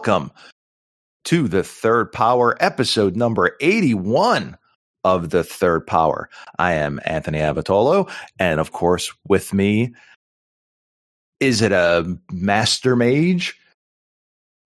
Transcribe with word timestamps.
Welcome 0.00 0.32
to 1.24 1.46
the 1.46 1.62
Third 1.62 2.10
Power 2.10 2.56
episode 2.58 3.16
number 3.16 3.54
81 3.60 4.56
of 5.04 5.28
the 5.28 5.44
Third 5.44 5.86
Power. 5.86 6.30
I 6.58 6.72
am 6.72 7.00
Anthony 7.04 7.36
Avatolo, 7.36 8.10
and 8.38 8.60
of 8.60 8.72
course, 8.72 9.12
with 9.28 9.52
me, 9.52 9.92
is 11.38 11.60
it 11.60 11.72
a 11.72 12.16
master 12.32 12.96
mage? 12.96 13.60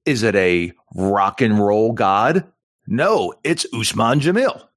Is 0.06 0.22
it 0.22 0.36
a 0.36 0.72
rock 0.94 1.40
and 1.40 1.58
roll 1.58 1.94
god? 1.94 2.46
No, 2.86 3.34
it's 3.42 3.66
Usman 3.74 4.20
Jamil. 4.20 4.68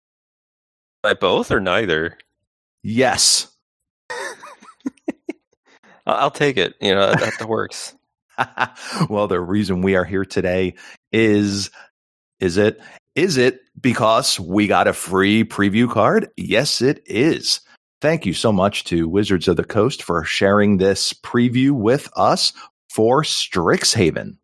By 1.03 1.13
both 1.13 1.51
or 1.51 1.59
neither? 1.59 2.17
Yes. 2.81 3.55
I'll 6.07 6.31
take 6.31 6.57
it. 6.57 6.73
You 6.81 6.95
know, 6.95 7.11
that, 7.11 7.33
that 7.37 7.47
works. 7.47 7.93
well, 9.09 9.27
the 9.27 9.39
reason 9.39 9.81
we 9.81 9.95
are 9.95 10.05
here 10.05 10.25
today 10.25 10.75
is 11.11 11.69
is 12.39 12.57
it 12.57 12.79
is 13.15 13.37
it 13.37 13.61
because 13.79 14.39
we 14.39 14.67
got 14.67 14.87
a 14.87 14.93
free 14.93 15.43
preview 15.43 15.89
card? 15.89 16.29
Yes, 16.37 16.81
it 16.81 17.01
is. 17.05 17.61
Thank 17.99 18.27
you 18.27 18.33
so 18.33 18.51
much 18.51 18.83
to 18.85 19.09
Wizards 19.09 19.47
of 19.47 19.57
the 19.57 19.63
Coast 19.63 20.03
for 20.03 20.23
sharing 20.23 20.77
this 20.77 21.13
preview 21.13 21.71
with 21.71 22.09
us 22.15 22.53
for 22.93 23.23
Strixhaven. 23.23 24.37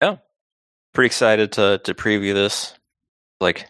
Yeah. 0.00 0.16
Pretty 0.94 1.06
excited 1.06 1.52
to 1.52 1.78
to 1.84 1.94
preview 1.94 2.32
this. 2.32 2.74
Like 3.40 3.68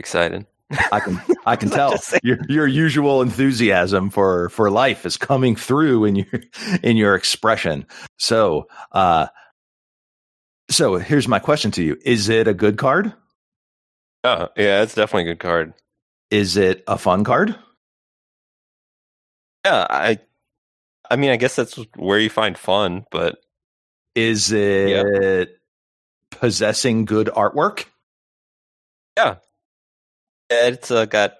excited. 0.00 0.46
I 0.90 1.00
can 1.00 1.20
I 1.46 1.56
can 1.56 1.70
tell 1.70 1.94
your 2.22 2.38
your 2.48 2.66
usual 2.66 3.22
enthusiasm 3.22 4.10
for 4.10 4.48
for 4.50 4.70
life 4.70 5.06
is 5.06 5.16
coming 5.16 5.56
through 5.56 6.04
in 6.04 6.16
your 6.16 6.40
in 6.82 6.96
your 6.96 7.14
expression. 7.14 7.86
So, 8.18 8.68
uh 8.92 9.26
so 10.70 10.96
here's 10.96 11.28
my 11.28 11.38
question 11.38 11.70
to 11.72 11.82
you. 11.82 11.98
Is 12.04 12.28
it 12.28 12.48
a 12.48 12.54
good 12.54 12.78
card? 12.78 13.12
Oh, 14.24 14.48
yeah, 14.56 14.82
it's 14.82 14.94
definitely 14.94 15.30
a 15.30 15.34
good 15.34 15.40
card. 15.40 15.74
Is 16.30 16.56
it 16.56 16.82
a 16.86 16.96
fun 16.96 17.24
card? 17.24 17.56
Yeah, 19.64 19.86
I 19.88 20.18
I 21.10 21.16
mean, 21.16 21.30
I 21.30 21.36
guess 21.36 21.56
that's 21.56 21.78
where 21.96 22.18
you 22.18 22.30
find 22.30 22.56
fun, 22.56 23.04
but 23.10 23.38
is 24.14 24.50
it 24.52 24.88
yeah. 25.22 25.44
possessing 26.30 27.04
good 27.04 27.28
artwork? 27.28 27.84
Yeah, 29.16 29.36
it's 30.52 30.90
uh, 30.90 31.06
got 31.06 31.34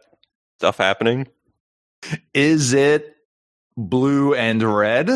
stuff 0.58 0.78
happening. 0.78 1.28
Is 2.34 2.72
it 2.72 3.16
blue 3.77 4.34
and 4.34 4.62
red? 4.62 5.10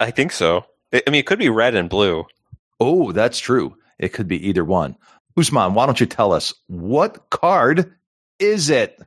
I 0.00 0.10
think 0.10 0.32
so. 0.32 0.66
I 0.92 1.02
mean, 1.06 1.20
it 1.20 1.26
could 1.26 1.38
be 1.38 1.48
red 1.48 1.74
and 1.74 1.88
blue. 1.88 2.26
Oh, 2.80 3.12
that's 3.12 3.38
true. 3.38 3.76
It 3.98 4.12
could 4.12 4.28
be 4.28 4.48
either 4.48 4.64
one. 4.64 4.96
Usman, 5.36 5.74
why 5.74 5.86
don't 5.86 6.00
you 6.00 6.06
tell 6.06 6.32
us 6.32 6.52
what 6.66 7.30
card 7.30 7.94
is 8.38 8.68
it? 8.68 9.00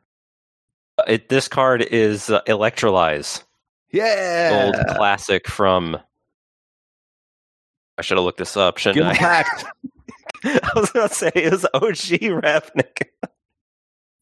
Uh, 0.98 1.04
it 1.08 1.30
this 1.30 1.48
card 1.48 1.82
is 1.82 2.30
uh, 2.30 2.42
Electrolyze. 2.44 3.44
Yeah, 3.92 4.64
old 4.66 4.88
classic 4.96 5.48
from. 5.48 5.98
I 7.98 8.02
should 8.02 8.18
have 8.18 8.26
looked 8.26 8.40
this 8.40 8.58
up, 8.58 8.78
shouldn't 8.78 9.18
Guild 9.18 9.18
I? 9.22 9.44
I 10.64 10.72
was 10.76 10.92
gonna 10.92 11.10
say 11.10 11.32
it 11.34 11.52
was 11.52 11.66
OG 11.74 12.22
Ravnica. 12.22 13.08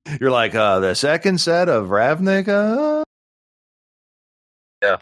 You're 0.22 0.31
like 0.31 0.56
uh 0.56 0.79
the 0.79 0.95
second 0.95 1.39
set 1.39 1.67
of 1.67 1.88
Ravnica. 1.88 3.03
Yeah, 4.81 4.97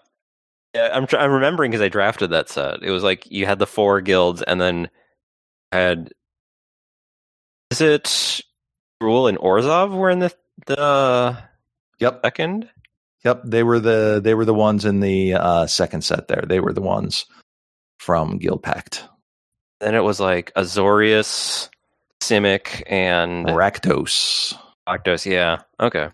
yeah. 0.73 0.89
I'm 0.93 1.05
tr- 1.05 1.17
I'm 1.17 1.31
remembering 1.31 1.71
because 1.71 1.83
I 1.83 1.89
drafted 1.89 2.31
that 2.31 2.49
set. 2.49 2.81
It 2.81 2.89
was 2.89 3.03
like 3.03 3.29
you 3.29 3.45
had 3.45 3.59
the 3.59 3.67
four 3.67 4.01
guilds, 4.01 4.41
and 4.41 4.59
then 4.59 4.89
had 5.71 6.11
is 7.69 7.81
it 7.81 8.41
Rule 8.99 9.27
and 9.27 9.38
Orzhov 9.38 9.95
were 9.95 10.09
in 10.09 10.19
the 10.19 10.33
the 10.65 11.38
yep 11.99 12.21
second. 12.23 12.69
Yep, 13.23 13.43
they 13.45 13.61
were 13.61 13.79
the 13.79 14.19
they 14.23 14.33
were 14.33 14.45
the 14.45 14.53
ones 14.55 14.85
in 14.85 14.99
the 15.01 15.35
uh, 15.35 15.67
second 15.67 16.03
set. 16.03 16.27
There, 16.27 16.43
they 16.47 16.59
were 16.59 16.73
the 16.73 16.81
ones 16.81 17.27
from 17.99 18.39
Guildpact. 18.39 19.03
Then 19.81 19.96
it 19.96 20.03
was 20.03 20.19
like 20.19 20.53
Azorius, 20.53 21.68
Simic, 22.22 22.84
and 22.86 23.47
Rakdos. 23.47 24.56
Rakdos, 24.88 25.25
yeah. 25.25 25.62
Okay. 25.80 26.09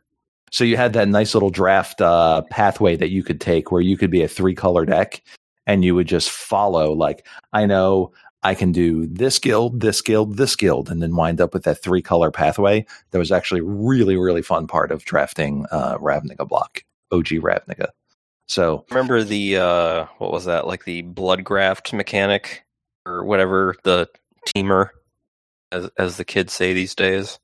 So 0.52 0.64
you 0.64 0.78
had 0.78 0.94
that 0.94 1.10
nice 1.10 1.34
little 1.34 1.50
draft 1.50 2.02
uh, 2.02 2.44
pathway 2.50 2.96
that 2.96 3.10
you 3.10 3.24
could 3.24 3.42
take 3.42 3.70
where 3.70 3.82
you 3.82 3.98
could 3.98 4.10
be 4.10 4.24
a 4.24 4.28
three 4.28 4.56
color 4.56 4.86
deck 4.86 5.22
and 5.66 5.84
you 5.84 5.94
would 5.96 6.08
just 6.08 6.30
follow, 6.30 6.94
like, 6.94 7.28
I 7.52 7.66
know 7.66 8.14
I 8.42 8.56
can 8.56 8.72
do 8.72 9.06
this 9.06 9.38
guild, 9.38 9.82
this 9.82 10.02
guild, 10.02 10.38
this 10.38 10.56
guild, 10.56 10.90
and 10.90 11.02
then 11.02 11.14
wind 11.18 11.42
up 11.42 11.54
with 11.54 11.64
that 11.64 11.84
three 11.84 12.02
color 12.02 12.32
pathway. 12.32 12.86
That 13.12 13.20
was 13.20 13.34
actually 13.34 13.60
really, 13.62 14.16
really 14.16 14.42
fun 14.42 14.68
part 14.68 14.92
of 14.92 15.04
drafting 15.04 15.66
uh, 15.72 15.98
Ravnica 15.98 16.48
block, 16.48 16.84
OG 17.12 17.26
Ravnica. 17.26 17.90
So 18.48 18.86
remember 18.90 19.24
the 19.24 19.58
uh, 19.58 20.06
what 20.20 20.32
was 20.32 20.46
that 20.46 20.68
like 20.68 20.86
the 20.86 21.02
blood 21.02 21.44
graft 21.44 21.92
mechanic 21.92 22.64
or 23.08 23.24
whatever 23.24 23.76
the 23.84 24.10
teamer, 24.48 24.90
as 25.72 25.90
as 25.98 26.18
the 26.18 26.26
kids 26.26 26.54
say 26.54 26.74
these 26.74 26.96
days. 26.96 27.40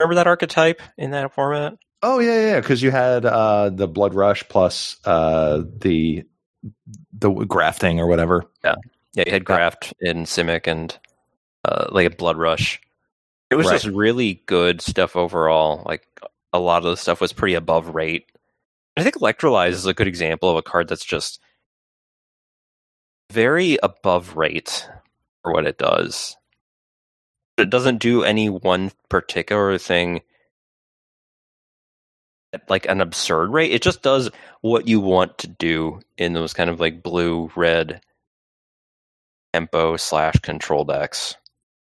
Remember 0.00 0.16
that 0.16 0.26
archetype 0.26 0.80
in 0.96 1.10
that 1.10 1.34
format? 1.34 1.74
Oh 2.02 2.20
yeah, 2.20 2.52
yeah, 2.52 2.60
because 2.60 2.82
you 2.82 2.90
had 2.90 3.24
uh, 3.24 3.70
the 3.70 3.88
blood 3.88 4.14
rush 4.14 4.48
plus 4.48 4.96
uh, 5.04 5.62
the 5.80 6.24
the 7.12 7.30
grafting 7.30 8.00
or 8.00 8.06
whatever. 8.06 8.44
Yeah, 8.64 8.76
yeah, 9.14 9.24
you 9.26 9.32
had 9.32 9.44
graft 9.44 9.94
in 10.00 10.24
Simic 10.24 10.66
and 10.66 10.96
uh, 11.64 11.86
like 11.90 12.06
a 12.06 12.16
blood 12.16 12.36
rush. 12.36 12.80
It 13.50 13.56
was 13.56 13.66
right. 13.66 13.80
just 13.80 13.86
really 13.86 14.42
good 14.46 14.80
stuff 14.80 15.16
overall. 15.16 15.82
Like 15.84 16.06
a 16.52 16.58
lot 16.58 16.84
of 16.84 16.90
the 16.90 16.96
stuff 16.96 17.20
was 17.20 17.32
pretty 17.32 17.54
above 17.54 17.94
rate. 17.94 18.26
I 18.96 19.02
think 19.02 19.16
Electrolyze 19.16 19.70
is 19.70 19.86
a 19.86 19.94
good 19.94 20.08
example 20.08 20.50
of 20.50 20.56
a 20.56 20.62
card 20.62 20.88
that's 20.88 21.04
just 21.04 21.40
very 23.30 23.78
above 23.82 24.36
rate 24.36 24.88
for 25.42 25.52
what 25.52 25.66
it 25.66 25.78
does. 25.78 26.36
It 27.56 27.70
doesn't 27.70 27.98
do 27.98 28.22
any 28.22 28.48
one 28.48 28.92
particular 29.08 29.78
thing 29.78 30.22
at 32.52 32.68
like 32.70 32.86
an 32.86 33.00
absurd 33.00 33.50
rate. 33.52 33.72
It 33.72 33.82
just 33.82 34.02
does 34.02 34.30
what 34.60 34.88
you 34.88 35.00
want 35.00 35.38
to 35.38 35.48
do 35.48 36.00
in 36.16 36.32
those 36.32 36.54
kind 36.54 36.70
of 36.70 36.80
like 36.80 37.02
blue 37.02 37.50
red 37.56 38.00
tempo 39.52 39.96
slash 39.96 40.34
control 40.40 40.84
decks. 40.84 41.36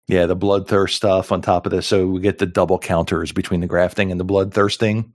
Yeah, 0.08 0.25
the 0.25 0.38
bloodthirst 0.38 0.92
stuff 0.92 1.34
on 1.34 1.42
top 1.42 1.66
of 1.66 1.72
this. 1.72 1.86
So 1.86 2.08
we 2.08 2.22
get 2.22 2.38
the 2.38 2.46
double 2.46 2.80
counters 2.80 3.34
between 3.34 3.59
the 3.59 3.68
grafting 3.68 4.09
and 4.09 4.19
the 4.19 4.25
bloodthirsting. 4.25 5.12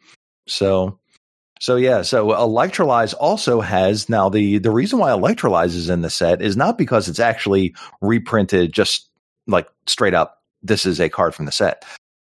So 0.46 0.98
so 1.62 1.76
yeah, 1.76 2.02
so 2.02 2.30
Electrolyze 2.30 3.14
also 3.20 3.60
has 3.60 4.08
now 4.08 4.28
the 4.28 4.58
the 4.58 4.72
reason 4.72 4.98
why 4.98 5.10
Electrolyze 5.10 5.76
is 5.76 5.88
in 5.88 6.00
the 6.00 6.10
set 6.10 6.42
is 6.42 6.56
not 6.56 6.76
because 6.76 7.08
it's 7.08 7.20
actually 7.20 7.76
reprinted 8.00 8.72
just 8.72 9.08
like 9.46 9.68
straight 9.86 10.12
up 10.12 10.42
this 10.64 10.84
is 10.84 11.00
a 11.00 11.08
card 11.08 11.36
from 11.36 11.46
the 11.46 11.52
set. 11.52 11.84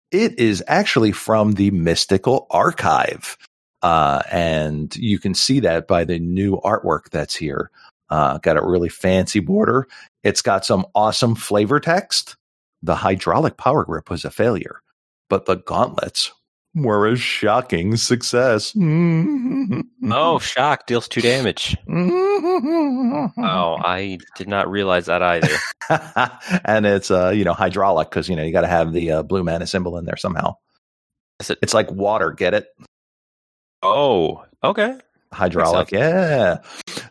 It 0.09 0.39
is 0.39 0.63
actually 0.67 1.11
from 1.11 1.51
the 1.51 1.69
Mystical 1.71 2.47
Archive. 2.49 3.37
Uh, 3.81 4.21
and 4.31 4.95
you 4.95 5.19
can 5.19 5.33
see 5.33 5.59
that 5.59 5.85
by 5.85 6.05
the 6.05 6.17
new 6.17 6.55
artwork 6.61 7.09
that's 7.09 7.35
here. 7.35 7.71
Uh, 8.09 8.37
got 8.37 8.55
a 8.55 8.65
really 8.65 8.87
fancy 8.87 9.41
border. 9.41 9.85
It's 10.23 10.41
got 10.41 10.63
some 10.63 10.85
awesome 10.95 11.35
flavor 11.35 11.81
text. 11.81 12.37
The 12.83 12.95
hydraulic 12.95 13.57
power 13.57 13.83
grip 13.83 14.09
was 14.09 14.23
a 14.23 14.31
failure, 14.31 14.79
but 15.29 15.45
the 15.45 15.55
gauntlets 15.55 16.31
were 16.75 17.07
a 17.07 17.15
shocking 17.15 17.95
success. 17.95 18.73
oh, 18.77 20.39
shock 20.39 20.85
deals 20.87 21.07
two 21.07 21.21
damage. 21.21 21.75
oh, 21.89 23.31
I 23.83 24.17
did 24.35 24.47
not 24.47 24.69
realize 24.69 25.05
that 25.05 25.21
either. 25.21 25.55
and 26.65 26.85
it's 26.85 27.09
uh, 27.11 27.29
you 27.29 27.43
know, 27.43 27.53
hydraulic 27.53 28.09
because 28.09 28.29
you 28.29 28.35
know 28.35 28.43
you 28.43 28.51
got 28.51 28.61
to 28.61 28.67
have 28.67 28.93
the 28.93 29.11
uh, 29.11 29.23
blue 29.23 29.43
mana 29.43 29.67
symbol 29.67 29.97
in 29.97 30.05
there 30.05 30.17
somehow. 30.17 30.55
It- 31.39 31.57
it's 31.61 31.73
like 31.73 31.89
water. 31.91 32.31
Get 32.31 32.53
it? 32.53 32.67
Oh, 33.81 34.43
okay. 34.63 34.97
Hydraulic, 35.33 35.91
yeah. 35.91 36.57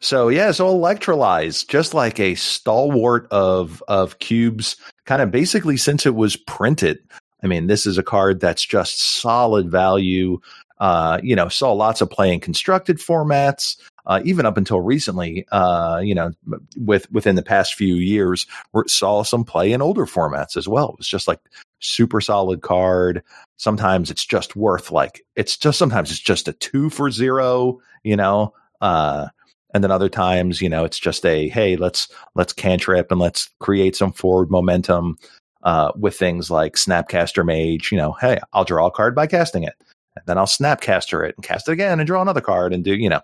So 0.01 0.29
yeah, 0.29 0.51
so 0.53 0.67
electrolyze, 0.75 1.67
just 1.69 1.93
like 1.93 2.19
a 2.19 2.35
stalwart 2.37 3.27
of 3.31 3.83
of 3.87 4.19
cubes, 4.19 4.77
kind 5.05 5.21
of 5.21 5.31
basically 5.31 5.77
since 5.77 6.07
it 6.07 6.15
was 6.15 6.37
printed. 6.37 6.99
I 7.45 7.47
mean, 7.47 7.67
this 7.67 7.87
is 7.87 7.99
a 7.99 8.03
card 8.03 8.41
that's 8.41 8.65
just 8.65 9.21
solid 9.21 9.71
value. 9.71 10.41
Uh, 10.81 11.21
you 11.23 11.37
know, 11.37 11.49
saw 11.49 11.73
lots 11.73 12.01
of 12.01 12.11
play 12.11 12.33
in 12.33 12.41
constructed 12.41 12.99
formats. 12.99 13.77
Uh, 14.07 14.21
even 14.25 14.45
up 14.45 14.59
until 14.59 14.81
recently, 14.81 15.47
uh, 15.53 16.01
you 16.03 16.15
know, 16.15 16.33
with 16.77 17.11
within 17.13 17.37
the 17.37 17.43
past 17.43 17.75
few 17.75 17.95
years, 17.95 18.47
saw 18.87 19.23
some 19.23 19.45
play 19.45 19.73
in 19.73 19.81
older 19.81 20.05
formats 20.05 20.57
as 20.57 20.69
well. 20.69 20.91
It 20.91 20.99
was 20.99 21.09
just 21.09 21.29
like 21.29 21.41
super 21.81 22.21
solid 22.21 22.61
card. 22.61 23.23
Sometimes 23.57 24.11
it's 24.11 24.25
just 24.27 24.57
worth 24.57 24.91
like 24.91 25.25
it's 25.37 25.57
just 25.57 25.79
sometimes 25.79 26.11
it's 26.11 26.21
just 26.21 26.49
a 26.49 26.53
two 26.55 26.91
for 26.91 27.11
zero, 27.11 27.79
you 28.03 28.17
know. 28.17 28.53
Uh, 28.81 29.29
and 29.73 29.83
then 29.83 29.91
other 29.91 30.11
times, 30.11 30.61
you 30.61 30.69
know, 30.69 30.85
it's 30.85 30.99
just 30.99 31.25
a 31.25 31.49
hey, 31.49 31.77
let's 31.77 32.09
let's 32.35 32.53
cantrip 32.53 33.11
and 33.11 33.21
let's 33.21 33.49
create 33.59 33.97
some 33.97 34.13
forward 34.13 34.51
momentum 34.51 35.17
uh, 35.65 35.93
with 35.97 36.17
things 36.17 36.51
like 36.51 36.75
Snapcaster 36.75 37.45
Mage. 37.45 37.91
You 37.91 37.99
know, 37.99 38.13
hey, 38.21 38.39
I'll 38.53 38.65
draw 38.65 38.87
a 38.87 38.91
card 38.91 39.15
by 39.15 39.27
casting 39.27 39.65
it, 39.65 39.75
and 40.17 40.25
then 40.27 40.39
I'll 40.39 40.47
Snapcaster 40.47 41.29
it 41.29 41.35
and 41.37 41.45
cast 41.45 41.69
it 41.69 41.73
again 41.73 42.01
and 42.01 42.07
draw 42.07 42.23
another 42.23 42.41
card 42.41 42.73
and 42.73 42.85
do 42.85 42.95
you 42.95 43.09
know 43.09 43.21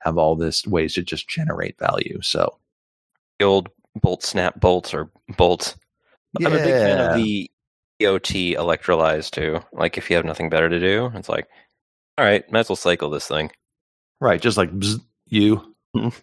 have 0.00 0.18
all 0.18 0.34
this 0.34 0.66
ways 0.66 0.94
to 0.94 1.02
just 1.02 1.28
generate 1.28 1.78
value. 1.78 2.18
So 2.22 2.58
the 3.38 3.44
old 3.44 3.68
bolt 4.00 4.22
snap 4.22 4.60
bolts 4.60 4.94
or 4.94 5.10
bolts. 5.36 5.76
yeah. 6.38 6.48
I'm 6.48 6.54
a 6.54 6.58
big 6.58 6.72
fan 6.72 7.00
of 7.00 7.16
the 7.16 7.50
EOT 8.00 8.56
electrolyze 8.56 9.30
too. 9.30 9.60
Like 9.72 9.98
if 9.98 10.10
you 10.10 10.16
have 10.16 10.24
nothing 10.24 10.48
better 10.50 10.68
to 10.68 10.80
do, 10.80 11.10
it's 11.14 11.28
like, 11.28 11.46
all 12.18 12.24
right, 12.24 12.50
might 12.50 12.60
as 12.60 12.68
well 12.68 12.76
cycle 12.76 13.10
this 13.10 13.28
thing. 13.28 13.50
right, 14.20 14.40
just 14.40 14.56
like 14.56 14.70
bzz, 14.70 15.00
you. 15.26 15.69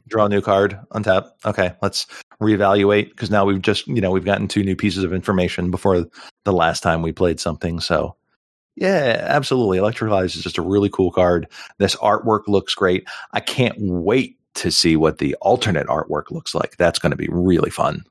Draw 0.08 0.26
a 0.26 0.30
new 0.30 0.42
card, 0.42 0.80
untap. 0.92 1.32
Okay, 1.46 1.74
let's 1.82 2.08
reevaluate 2.42 3.10
because 3.10 3.32
now 3.32 3.46
we've 3.46 3.62
just 3.62 3.88
you 3.88 4.02
know 4.02 4.12
we've 4.12 4.26
gotten 4.26 4.48
two 4.48 4.64
new 4.64 4.76
pieces 4.76 5.04
of 5.04 5.14
information 5.14 5.72
before 5.72 6.06
the 6.46 6.54
last 6.54 6.82
time 6.82 7.02
we 7.02 7.12
played 7.12 7.40
something. 7.40 7.80
So 7.80 8.16
yeah, 8.76 9.26
absolutely. 9.28 9.80
Electrolyze 9.80 10.36
is 10.36 10.44
just 10.44 10.58
a 10.58 10.62
really 10.62 10.90
cool 10.90 11.12
card. 11.12 11.48
This 11.80 11.96
artwork 11.96 12.48
looks 12.48 12.76
great. 12.76 13.08
I 13.34 13.40
can't 13.40 13.76
wait 13.80 14.38
to 14.56 14.72
see 14.72 14.96
what 14.96 15.18
the 15.18 15.36
alternate 15.36 15.88
artwork 15.88 16.30
looks 16.32 16.54
like. 16.54 16.78
That's 16.78 17.00
going 17.00 17.12
to 17.12 17.18
be 17.18 17.28
really 17.32 17.72
fun. 17.72 18.04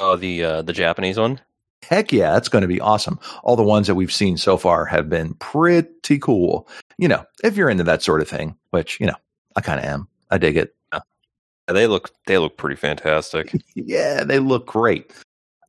Oh, 0.00 0.16
the 0.16 0.44
uh, 0.44 0.62
the 0.62 0.72
Japanese 0.72 1.18
one. 1.18 1.40
Heck 1.82 2.12
yeah, 2.12 2.32
that's 2.32 2.48
going 2.48 2.62
to 2.62 2.68
be 2.68 2.80
awesome. 2.80 3.18
All 3.42 3.56
the 3.56 3.62
ones 3.62 3.88
that 3.88 3.96
we've 3.96 4.12
seen 4.12 4.36
so 4.36 4.56
far 4.56 4.84
have 4.84 5.08
been 5.08 5.34
pretty 5.34 6.18
cool. 6.18 6.68
You 6.96 7.08
know, 7.08 7.24
if 7.42 7.56
you're 7.56 7.68
into 7.68 7.84
that 7.84 8.02
sort 8.02 8.20
of 8.20 8.28
thing, 8.28 8.56
which, 8.70 9.00
you 9.00 9.06
know, 9.06 9.16
I 9.56 9.60
kind 9.62 9.80
of 9.80 9.86
am. 9.86 10.08
I 10.32 10.38
dig 10.38 10.56
it. 10.56 10.74
Yeah, 10.92 11.00
They 11.68 11.86
look 11.86 12.10
they 12.26 12.38
look 12.38 12.56
pretty 12.56 12.76
fantastic. 12.76 13.52
Yeah, 13.76 14.24
they 14.24 14.38
look 14.38 14.66
great. 14.66 15.12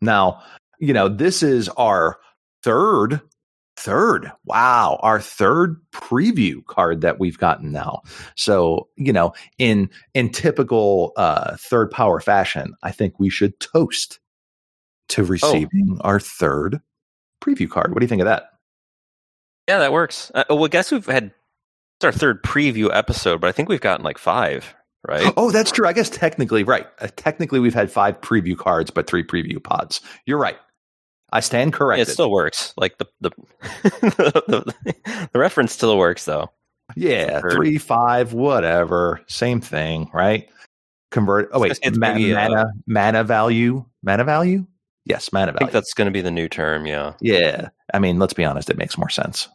Now, 0.02 0.42
you 0.80 0.94
know, 0.94 1.08
this 1.08 1.44
is 1.44 1.70
our 1.70 2.18
third, 2.64 3.22
third, 3.78 4.32
wow, 4.46 5.00
our 5.02 5.20
third 5.22 5.80
preview 5.94 6.66
card 6.66 7.02
that 7.02 7.20
we've 7.20 7.38
gotten 7.38 7.72
now. 7.72 8.02
So, 8.36 8.88
you 8.96 9.14
know, 9.14 9.34
in 9.60 9.90
in 10.14 10.30
typical 10.30 11.12
uh 11.18 11.58
third 11.58 11.92
power 11.92 12.20
fashion, 12.20 12.74
I 12.84 12.92
think 12.92 13.20
we 13.20 13.30
should 13.30 13.60
toast 13.60 14.20
to 15.10 15.24
receiving 15.24 15.98
our 16.02 16.20
third 16.20 16.82
preview 17.42 17.70
card. 17.70 17.92
What 17.94 18.00
do 18.00 18.06
you 18.06 18.10
think 18.10 18.22
of 18.22 18.28
that? 18.28 18.50
yeah, 19.68 19.80
that 19.80 19.94
works. 19.94 20.32
Uh, 20.34 20.44
well, 20.50 20.68
guess 20.68 20.92
we've 20.92 21.06
had 21.06 21.32
our 22.06 22.12
third 22.12 22.44
preview 22.44 22.90
episode, 22.94 23.42
but 23.42 23.48
I 23.48 23.52
think 23.52 23.70
we've 23.70 23.82
gotten 23.82 24.04
like 24.04 24.18
five, 24.18 24.74
right? 25.08 25.34
Oh, 25.38 25.52
that's 25.52 25.72
true. 25.72 25.88
I 25.88 25.94
guess 25.94 26.10
technically, 26.10 26.64
right. 26.64 26.88
Uh, 27.00 27.08
technically, 27.16 27.60
we've 27.60 27.74
had 27.74 27.92
five 27.92 28.20
preview 28.22 28.58
cards, 28.58 28.92
but 28.92 29.08
three 29.08 29.24
preview 29.24 29.64
pods. 29.64 30.02
You're 30.26 30.38
right. 30.40 30.58
I 31.32 31.40
stand 31.40 31.72
Yeah, 31.72 31.78
corrected. 31.78 32.08
it 32.08 32.12
still 32.12 32.30
works. 32.32 32.74
Like 32.78 32.98
the 33.00 33.06
the, 33.22 33.32
the 33.82 34.74
the 35.34 35.40
reference 35.40 35.72
still 35.74 35.98
works 35.98 36.26
though. 36.26 36.50
yeah, 36.96 37.40
three, 37.42 37.78
five, 37.78 38.34
whatever. 38.34 39.22
Same 39.28 39.60
thing, 39.62 40.10
right? 40.14 40.48
Convert. 41.12 41.50
Oh, 41.54 41.60
wait. 41.60 41.72
It's- 41.72 41.88
it's 41.88 41.98
ma- 41.98 42.14
maybe, 42.14 42.34
uh, 42.36 42.50
mana, 42.50 42.66
mana 42.88 43.24
value. 43.24 43.86
Mana 44.04 44.24
value? 44.24 44.66
Yes, 45.06 45.32
mana 45.34 45.52
value. 45.52 45.58
I 45.58 45.60
think 45.60 45.72
that's 45.72 45.94
going 45.94 46.06
to 46.06 46.12
be 46.12 46.22
the 46.22 46.32
new 46.32 46.48
term. 46.48 46.86
Yeah, 46.86 47.14
yeah. 47.20 47.70
I 47.94 48.00
mean, 48.00 48.20
let's 48.20 48.34
be 48.34 48.46
honest. 48.46 48.70
It 48.70 48.78
makes 48.78 48.98
more 48.98 49.10
sense. 49.10 49.48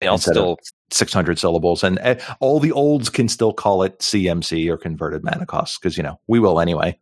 Instead 0.00 0.36
of- 0.36 0.58
still 0.58 0.58
600 0.92 1.38
syllables. 1.38 1.84
And 1.84 1.98
uh, 2.00 2.16
all 2.40 2.58
the 2.60 2.72
olds 2.72 3.08
can 3.08 3.28
still 3.28 3.52
call 3.52 3.82
it 3.82 3.98
CMC 4.00 4.68
or 4.68 4.76
converted 4.76 5.22
mana 5.22 5.46
cost 5.46 5.80
because, 5.80 5.96
you 5.96 6.02
know, 6.02 6.18
we 6.26 6.40
will 6.40 6.60
anyway. 6.60 6.98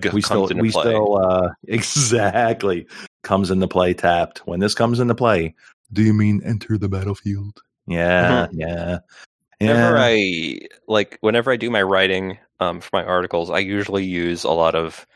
g- 0.00 0.08
we 0.12 0.22
still 0.22 0.46
we 0.48 0.70
play. 0.70 0.82
still 0.84 1.18
uh 1.18 1.48
exactly 1.68 2.86
comes 3.22 3.50
into 3.50 3.66
play 3.66 3.92
tapped 3.92 4.38
when 4.46 4.60
this 4.60 4.74
comes 4.74 5.00
into 5.00 5.14
play 5.14 5.52
do 5.92 6.02
you 6.02 6.14
mean 6.14 6.40
enter 6.44 6.78
the 6.78 6.88
battlefield 6.88 7.60
yeah 7.88 8.46
yeah 8.52 8.98
Whenever 9.60 9.96
yeah 9.96 10.02
I 10.02 10.58
like, 10.88 11.18
whenever 11.20 11.52
I 11.52 11.56
do 11.56 11.68
my 11.70 11.82
writing 11.82 12.38
um, 12.60 12.80
for 12.80 12.88
my 12.94 13.04
articles, 13.04 13.50
I 13.50 13.58
usually 13.58 14.04
use 14.04 14.42
a 14.44 14.50
lot 14.50 14.74
of 14.74 15.06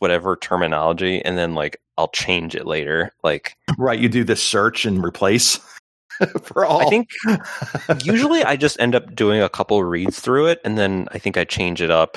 whatever 0.00 0.36
terminology, 0.36 1.24
and 1.24 1.38
then 1.38 1.54
like 1.54 1.80
I'll 1.96 2.08
change 2.08 2.54
it 2.54 2.66
later. 2.66 3.10
Like 3.24 3.56
right 3.78 3.98
you 3.98 4.10
do 4.10 4.22
the 4.22 4.36
search 4.36 4.84
and 4.84 5.02
replace 5.02 5.58
for 6.42 6.64
all 6.64 6.80
I 6.86 6.90
think 6.90 7.08
usually 8.04 8.42
I 8.44 8.56
just 8.56 8.78
end 8.80 8.94
up 8.94 9.14
doing 9.14 9.40
a 9.42 9.48
couple 9.48 9.82
reads 9.84 10.20
through 10.20 10.46
it, 10.46 10.60
and 10.64 10.76
then 10.78 11.08
I 11.12 11.18
think 11.18 11.36
I 11.36 11.44
change 11.44 11.80
it 11.82 11.90
up 11.90 12.16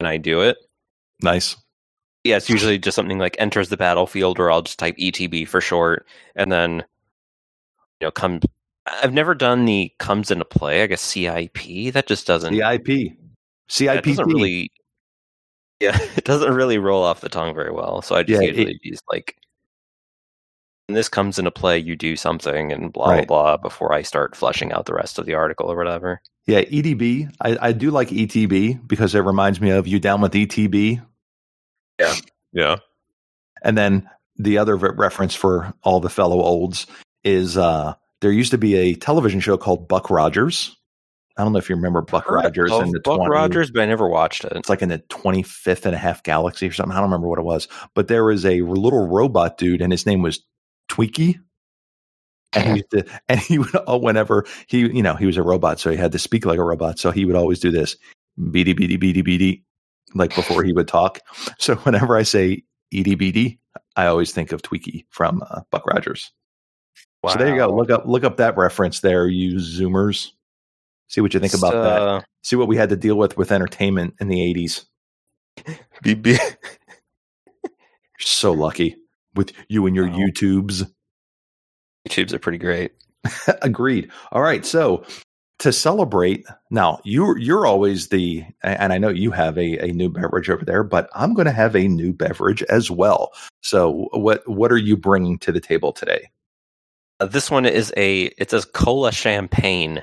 and 0.00 0.06
I 0.08 0.16
do 0.16 0.40
it. 0.42 0.56
nice 1.22 1.56
Yeah, 2.24 2.36
it's 2.36 2.48
usually 2.50 2.78
just 2.78 2.94
something 2.96 3.18
like 3.18 3.36
enters 3.38 3.68
the 3.68 3.76
battlefield, 3.76 4.38
or 4.38 4.50
I'll 4.50 4.62
just 4.62 4.78
type 4.78 4.96
ETB 4.96 5.46
for 5.46 5.60
short, 5.60 6.06
and 6.36 6.50
then 6.50 6.84
you 8.00 8.06
know 8.06 8.10
come. 8.10 8.40
I've 8.86 9.12
never 9.14 9.34
done 9.34 9.64
the 9.64 9.92
comes 9.98 10.30
into 10.30 10.44
play. 10.44 10.82
I 10.82 10.86
guess 10.86 11.00
CIP. 11.00 11.92
That 11.92 12.06
just 12.06 12.26
doesn't. 12.26 12.54
CIP 12.54 12.84
that 12.86 13.16
CIP 13.68 14.04
doesn't 14.04 14.26
really. 14.26 14.70
Yeah, 15.80 15.98
it 16.16 16.24
doesn't 16.24 16.54
really 16.54 16.78
roll 16.78 17.02
off 17.02 17.20
the 17.20 17.28
tongue 17.28 17.52
very 17.54 17.72
well. 17.72 18.00
So 18.00 18.14
I 18.14 18.22
just 18.22 18.40
Yeah, 18.40 18.48
it- 18.48 18.56
usually 18.56 18.78
use 18.82 19.00
like. 19.10 19.36
When 20.88 20.94
this 20.94 21.08
comes 21.08 21.38
into 21.38 21.50
play, 21.50 21.78
you 21.78 21.96
do 21.96 22.14
something 22.16 22.70
and 22.72 22.92
blah 22.92 23.10
Right. 23.10 23.26
blah 23.26 23.42
blah 23.44 23.56
before 23.56 23.92
I 23.94 24.02
start 24.02 24.36
fleshing 24.36 24.72
out 24.72 24.84
the 24.86 24.92
rest 24.94 25.18
of 25.18 25.24
the 25.26 25.34
article 25.34 25.70
or 25.72 25.76
whatever. 25.76 26.20
yeah 26.46 26.60
edb 26.62 27.30
I, 27.40 27.56
I 27.68 27.72
do 27.72 27.90
like 27.90 28.08
etb 28.10 28.86
because 28.86 29.14
it 29.14 29.20
reminds 29.20 29.60
me 29.62 29.70
of 29.70 29.86
you 29.86 29.98
down 29.98 30.20
with 30.20 30.32
etb 30.34 31.02
Yeah. 31.98 32.14
Yeah. 32.52 32.76
And 33.62 33.78
then 33.78 34.10
the 34.36 34.58
other 34.58 34.76
re- 34.76 34.90
reference 34.94 35.34
for 35.34 35.72
all 35.82 36.00
the 36.00 36.10
fellow 36.10 36.42
olds 36.42 36.86
is 37.22 37.56
uh, 37.56 37.94
there 38.20 38.30
used 38.32 38.50
to 38.50 38.58
be 38.58 38.74
a 38.76 38.94
television 38.94 39.40
show 39.40 39.56
called 39.56 39.88
Buck 39.88 40.10
Rogers. 40.10 40.76
I 41.38 41.42
don't 41.44 41.52
know 41.52 41.58
if 41.58 41.70
you 41.70 41.76
remember 41.76 42.02
Buck 42.02 42.30
Rogers 42.30 42.70
Oh, 42.72 42.80
in 42.82 42.90
the 42.90 43.00
Buck 43.00 43.16
20 43.16 43.30
Rogers, 43.30 43.70
but 43.70 43.82
I 43.82 43.86
never 43.86 44.06
watched 44.08 44.44
it. 44.44 44.52
It's 44.54 44.68
like 44.68 44.82
in 44.82 44.88
the 44.90 44.98
25th 44.98 45.86
and 45.86 45.94
a 45.94 45.98
half 45.98 46.22
galaxy 46.22 46.68
or 46.68 46.72
something. 46.72 46.92
I 46.92 46.96
don't 47.00 47.04
remember 47.10 47.28
what 47.28 47.38
it 47.38 47.44
was. 47.44 47.66
But 47.94 48.08
there 48.08 48.24
was 48.24 48.44
a 48.44 48.60
little 48.60 49.08
robot 49.08 49.56
dude, 49.56 49.80
and 49.80 49.90
his 49.92 50.04
name 50.06 50.20
was 50.22 50.44
Twiki. 50.94 51.40
And 52.52 52.64
he, 52.64 52.74
used 52.76 52.90
to, 52.90 53.04
and 53.28 53.40
he 53.40 53.58
would, 53.58 53.70
oh, 53.86 53.98
whenever 53.98 54.46
he, 54.68 54.80
you 54.80 55.02
know, 55.02 55.14
he 55.14 55.26
was 55.26 55.36
a 55.36 55.42
robot, 55.42 55.80
so 55.80 55.90
he 55.90 55.96
had 55.96 56.12
to 56.12 56.18
speak 56.18 56.46
like 56.46 56.58
a 56.58 56.64
robot. 56.64 56.98
So 56.98 57.10
he 57.10 57.24
would 57.24 57.36
always 57.36 57.58
do 57.58 57.70
this 57.70 57.96
beady, 58.50 58.72
beady, 58.72 58.96
beady, 58.96 59.22
beady, 59.22 59.64
like 60.14 60.34
before 60.34 60.62
he 60.62 60.72
would 60.72 60.88
talk. 60.88 61.20
So 61.58 61.76
whenever 61.76 62.16
I 62.16 62.22
say 62.22 62.62
Beady, 62.90 63.58
I 63.96 64.06
always 64.06 64.32
think 64.32 64.52
of 64.52 64.62
Twiki 64.62 65.04
from 65.10 65.42
uh, 65.50 65.62
Buck 65.70 65.86
Rogers. 65.86 66.30
Wow. 67.22 67.32
So 67.32 67.38
there 67.38 67.48
you 67.48 67.56
go. 67.56 67.74
Look 67.74 67.90
up, 67.90 68.06
look 68.06 68.24
up 68.24 68.36
that 68.36 68.56
reference 68.56 69.00
there, 69.00 69.26
you 69.26 69.56
Zoomers. 69.56 70.30
See 71.08 71.20
what 71.20 71.32
you 71.34 71.40
think 71.40 71.54
about 71.54 71.72
that. 71.72 72.02
Uh, 72.02 72.20
See 72.42 72.56
what 72.56 72.68
we 72.68 72.76
had 72.76 72.90
to 72.90 72.96
deal 72.96 73.16
with 73.16 73.36
with 73.36 73.50
entertainment 73.50 74.14
in 74.20 74.28
the 74.28 74.38
80s. 74.38 74.84
BB. 76.04 76.38
You're 77.64 77.70
so 78.18 78.52
lucky 78.52 78.96
with 79.34 79.52
you 79.68 79.86
and 79.86 79.94
your 79.96 80.08
Wow. 80.08 80.16
YouTubes. 80.16 80.90
YouTubes 82.08 82.32
are 82.32 82.38
pretty 82.38 82.58
great. 82.58 82.92
Agreed. 83.62 84.10
All 84.32 84.42
right. 84.42 84.64
So 84.66 85.04
to 85.60 85.72
celebrate, 85.72 86.44
now 86.70 87.00
you're 87.04 87.38
you're 87.38 87.66
always 87.66 88.08
the 88.08 88.44
and 88.62 88.92
I 88.92 88.98
know 88.98 89.08
you 89.08 89.30
have 89.30 89.56
a, 89.56 89.78
a 89.78 89.92
new 89.92 90.10
beverage 90.10 90.50
over 90.50 90.64
there, 90.64 90.82
but 90.84 91.08
I'm 91.14 91.32
going 91.32 91.46
to 91.46 91.52
have 91.52 91.74
a 91.74 91.88
new 91.88 92.12
beverage 92.12 92.62
as 92.64 92.90
well. 92.90 93.32
So 93.62 94.08
what 94.12 94.46
what 94.48 94.70
are 94.72 94.76
you 94.78 94.96
bringing 94.96 95.38
to 95.40 95.52
the 95.52 95.60
table 95.60 95.92
today? 95.92 96.28
Uh, 97.20 97.26
this 97.26 97.50
one 97.50 97.64
is 97.64 97.92
a 97.96 98.24
it 98.36 98.50
says 98.50 98.64
cola 98.64 99.12
champagne. 99.12 100.02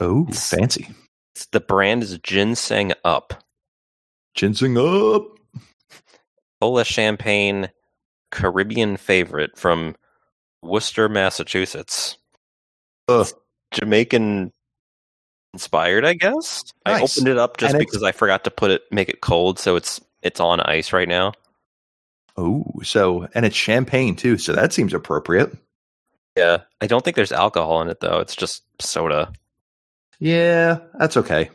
Oh, 0.00 0.22
It's- 0.28 0.50
fancy 0.50 0.88
It's, 1.34 1.46
the 1.46 1.60
brand 1.60 2.02
is 2.02 2.18
Ginseng 2.18 2.92
Up. 3.04 3.42
ginseng 4.34 4.76
up. 4.78 5.38
Cola 6.60 6.84
champagne 6.84 7.68
Caribbean 8.30 8.96
favorite 8.96 9.56
from 9.56 9.96
Worcester, 10.62 11.08
Massachusetts. 11.08 12.16
Ugh. 13.08 13.28
Jamaican 13.72 14.52
inspired, 15.52 16.04
I 16.04 16.14
guess. 16.14 16.64
I 16.86 17.00
opened 17.00 17.28
it 17.28 17.38
up 17.38 17.56
just 17.56 17.74
And 17.74 17.78
because 17.78 18.02
I 18.02 18.12
forgot 18.12 18.44
to 18.44 18.50
put 18.50 18.70
it 18.70 18.82
make 18.90 19.08
it 19.08 19.20
cold, 19.20 19.58
so 19.58 19.76
it's 19.76 20.00
it's 20.22 20.40
on 20.40 20.60
ice 20.60 20.92
right 20.92 21.08
now. 21.08 21.32
Oh, 22.36 22.64
so 22.82 23.28
and 23.34 23.44
it's 23.44 23.56
champagne 23.56 24.16
too, 24.16 24.38
so 24.38 24.52
that 24.52 24.72
seems 24.72 24.94
appropriate. 24.94 25.56
Yeah, 26.36 26.58
I 26.80 26.86
don't 26.86 27.04
think 27.04 27.16
there's 27.16 27.32
alcohol 27.32 27.82
in 27.82 27.88
it 27.88 28.00
though. 28.00 28.18
It's 28.18 28.34
just 28.34 28.62
soda. 28.80 29.32
Yeah, 30.18 30.78
that's 30.98 31.16
okay. 31.16 31.50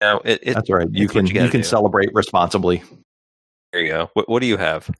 No, 0.00 0.20
it, 0.24 0.40
it 0.42 0.54
That's 0.54 0.70
all 0.70 0.76
right. 0.76 0.88
You 0.90 1.08
can 1.08 1.26
you 1.26 1.42
you, 1.42 1.50
can 1.50 1.60
do. 1.60 1.66
celebrate 1.66 2.08
responsibly. 2.14 2.82
there 3.72 3.82
you 3.82 3.88
go. 3.88 4.10
What, 4.14 4.28
what 4.28 4.40
do 4.40 4.46
you 4.46 4.56
have? 4.56 4.90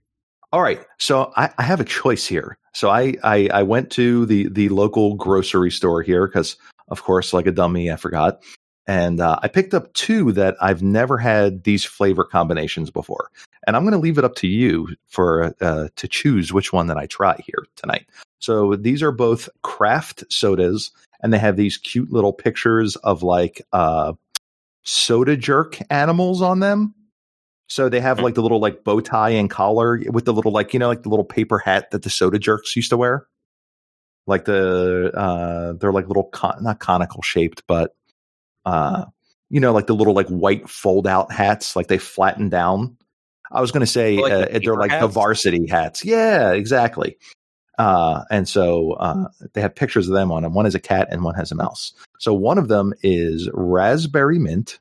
All 0.53 0.63
right. 0.63 0.85
So 0.99 1.33
I, 1.37 1.51
I 1.59 1.63
have 1.63 1.81
a 1.81 1.85
choice 1.85 2.27
here. 2.27 2.59
So 2.73 2.91
I, 2.91 3.15
I 3.23 3.49
I 3.53 3.63
went 3.63 3.91
to 3.93 4.27
the 4.27 4.49
the 4.49 4.69
local 4.69 5.15
grocery 5.15 5.71
store 5.71 6.03
here 6.03 6.27
because 6.27 6.57
of 6.89 7.03
course, 7.03 7.33
like 7.33 7.47
a 7.47 7.53
dummy, 7.53 7.91
I 7.91 7.97
forgot. 7.97 8.43
And 8.87 9.21
uh, 9.21 9.39
I 9.43 9.49
picked 9.49 9.75
up 9.75 9.93
two 9.95 10.33
that 10.33 10.57
I've 10.61 10.83
never 10.83 11.17
had 11.17 11.63
these 11.63 11.85
flavor 11.85 12.25
combinations 12.25 12.91
before. 12.91 13.31
And 13.67 13.77
I'm 13.77 13.85
going 13.85 13.93
to 13.93 13.99
leave 13.99 14.19
it 14.19 14.25
up 14.25 14.35
to 14.37 14.49
you 14.49 14.89
for 15.07 15.55
uh, 15.61 15.89
to 15.95 16.09
choose 16.09 16.53
which 16.53 16.73
one 16.73 16.89
that 16.89 16.97
I 16.97 17.07
try 17.07 17.41
here 17.47 17.65
tonight. 17.77 18.07
So 18.41 18.75
these 18.75 19.03
are 19.03 19.13
both 19.13 19.49
craft 19.63 20.25
sodas, 20.31 20.91
and 21.23 21.33
they 21.33 21.39
have 21.39 21.57
these 21.57 21.77
cute 21.77 22.11
little 22.11 22.33
pictures 22.33 22.97
of 22.97 23.23
like 23.23 23.63
uh, 23.73 24.15
soda 24.83 25.37
jerk 25.37 25.79
animals 25.91 26.43
on 26.43 26.61
them. 26.61 26.95
So 27.71 27.89
they 27.89 28.01
have 28.01 28.19
like 28.19 28.35
the 28.35 28.43
little 28.43 28.59
like 28.61 28.83
bow 28.83 29.01
tie 29.01 29.31
and 29.31 29.49
collar 29.49 30.03
with 30.11 30.25
the 30.25 30.33
little 30.33 30.51
like 30.51 30.75
you 30.75 30.81
know 30.81 30.89
like 30.89 31.05
the 31.05 31.09
little 31.09 31.25
paper 31.25 31.59
hat 31.59 31.93
that 31.93 32.03
the 32.03 32.11
soda 32.11 32.39
jerks 32.39 32.75
used 32.75 32.91
to 32.91 32.97
wear. 32.97 33.27
Like 34.27 34.45
the 34.45 35.13
uh 35.15 35.75
they're 35.75 35.93
like 35.93 36.09
little 36.09 36.25
con- 36.25 36.63
not 36.63 36.81
conical 36.81 37.23
shaped, 37.23 37.63
but 37.69 37.95
uh 38.67 39.05
you 39.51 39.61
know 39.61 39.73
like 39.73 39.87
the 39.87 39.95
little 39.95 40.15
like 40.15 40.27
white 40.29 40.69
fold 40.69 41.07
out 41.07 41.33
hats, 41.33 41.77
like 41.77 41.87
they 41.87 41.99
flatten 41.99 42.49
down. 42.49 42.97
I 43.53 43.61
was 43.61 43.73
going 43.73 43.81
to 43.81 43.87
say 43.87 44.17
Like 44.17 44.33
the 44.33 44.39
uh, 44.39 44.47
they're 44.53 44.61
paper 44.61 44.77
like 44.77 45.01
the 45.01 45.07
varsity 45.09 45.67
hats. 45.69 46.05
Yeah, 46.05 46.53
exactly. 46.53 47.19
Uh, 47.79 48.23
and 48.31 48.49
so 48.49 48.93
uh, 48.93 49.29
they 49.55 49.61
have 49.61 49.75
pictures 49.75 50.07
of 50.07 50.15
them 50.15 50.31
on 50.31 50.43
them. 50.43 50.55
One 50.55 50.67
is 50.67 50.75
a 50.75 50.81
cat 50.81 51.09
and 51.11 51.25
one 51.25 51.35
has 51.35 51.51
a 51.51 51.55
mouse. 51.55 51.93
So 52.19 52.35
one 52.35 52.59
of 52.59 52.69
them 52.69 52.93
is 53.03 53.49
raspberry 53.55 54.39
mint, 54.39 54.79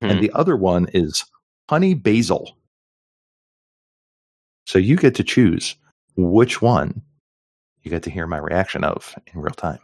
Hmm. 0.00 0.10
and 0.10 0.22
the 0.22 0.32
other 0.32 0.56
one 0.56 0.88
is 0.94 1.24
honey 1.68 1.94
basil. 1.94 2.56
So 4.66 4.78
you 4.78 4.96
get 4.96 5.14
to 5.16 5.24
choose 5.24 5.76
which 6.16 6.60
one 6.60 7.00
you 7.82 7.90
get 7.90 8.02
to 8.02 8.10
hear 8.10 8.26
my 8.26 8.38
reaction 8.38 8.84
of 8.84 9.14
in 9.32 9.40
real 9.40 9.54
time. 9.54 9.78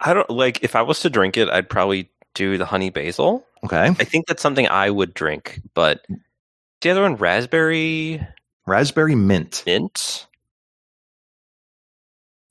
I 0.00 0.14
don't 0.14 0.30
like 0.30 0.62
if 0.64 0.74
I 0.74 0.82
was 0.82 1.00
to 1.00 1.10
drink 1.10 1.36
it, 1.36 1.48
I'd 1.48 1.68
probably 1.68 2.10
do 2.34 2.58
the 2.58 2.64
honey 2.64 2.90
basil. 2.90 3.46
Okay. 3.64 3.86
I 3.88 3.92
think 3.92 4.26
that's 4.26 4.42
something 4.42 4.66
I 4.68 4.90
would 4.90 5.14
drink, 5.14 5.60
but 5.74 6.06
the 6.80 6.90
other 6.90 7.02
one, 7.02 7.16
raspberry 7.16 8.26
Raspberry 8.66 9.14
mint. 9.14 9.62
mint. 9.64 10.26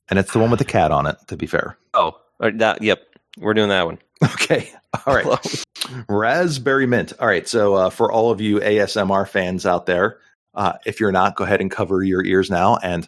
And 0.07 0.17
it's 0.19 0.31
the 0.31 0.39
one 0.39 0.49
with 0.49 0.59
the 0.59 0.65
cat 0.65 0.91
on 0.91 1.07
it, 1.07 1.17
to 1.27 1.35
be 1.35 1.45
fair. 1.45 1.77
Oh, 1.93 2.15
uh, 2.39 2.51
that. 2.55 2.81
Yep, 2.81 3.01
we're 3.39 3.53
doing 3.53 3.69
that 3.69 3.85
one. 3.85 3.97
Okay. 4.23 4.69
All 5.05 5.13
right. 5.13 5.65
Raspberry 6.07 6.85
mint. 6.85 7.13
All 7.19 7.27
right. 7.27 7.47
So 7.47 7.73
uh, 7.73 7.89
for 7.89 8.11
all 8.11 8.31
of 8.31 8.41
you 8.41 8.59
ASMR 8.59 9.27
fans 9.27 9.65
out 9.65 9.85
there, 9.85 10.19
uh, 10.53 10.73
if 10.85 10.99
you're 10.99 11.11
not, 11.11 11.35
go 11.35 11.43
ahead 11.43 11.61
and 11.61 11.69
cover 11.69 12.01
your 12.03 12.23
ears 12.23 12.49
now. 12.49 12.77
And 12.77 13.07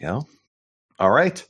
go. 0.00 0.26
All 0.98 1.10
right. 1.10 1.44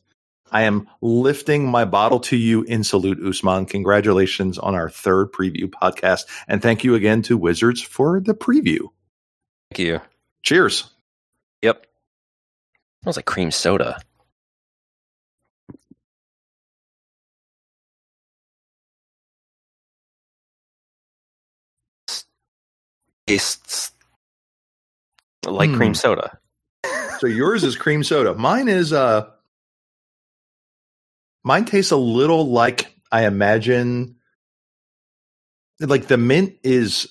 I 0.51 0.63
am 0.63 0.89
lifting 1.01 1.67
my 1.69 1.85
bottle 1.85 2.21
to 2.21 2.37
you 2.37 2.63
in 2.63 2.85
salute, 2.85 3.19
Usman. 3.25 3.67
Congratulations 3.67 4.59
on 4.59 4.75
our 4.75 4.89
third 4.89 5.33
preview 5.33 5.65
podcast. 5.65 6.27
And 6.47 6.63
thank 6.63 6.85
you 6.85 6.95
again 6.95 7.23
to 7.23 7.37
Wizards 7.37 7.81
for 7.83 8.21
the 8.21 8.35
preview. 8.35 8.89
Thank 9.71 9.79
you. 9.81 10.01
Cheers. 10.43 10.91
Yep. 11.63 11.87
Smells 13.03 13.17
like 13.17 13.27
cream 13.27 13.51
soda. 13.51 14.01
Tastes 23.27 23.93
like 25.47 25.71
Hmm. 25.71 25.77
cream 25.77 25.95
soda. 25.95 26.39
So 27.19 27.27
yours 27.27 27.65
is 27.65 27.77
cream 27.77 28.05
soda. 28.05 28.35
Mine 28.35 28.69
is 28.69 28.93
uh 28.93 29.27
mine 31.43 31.65
tastes 31.65 31.93
a 31.93 31.97
little 31.97 32.51
like 32.51 32.95
I 33.13 33.27
imagine 33.27 34.17
like 35.81 36.07
the 36.07 36.17
mint 36.19 36.55
is 36.63 37.09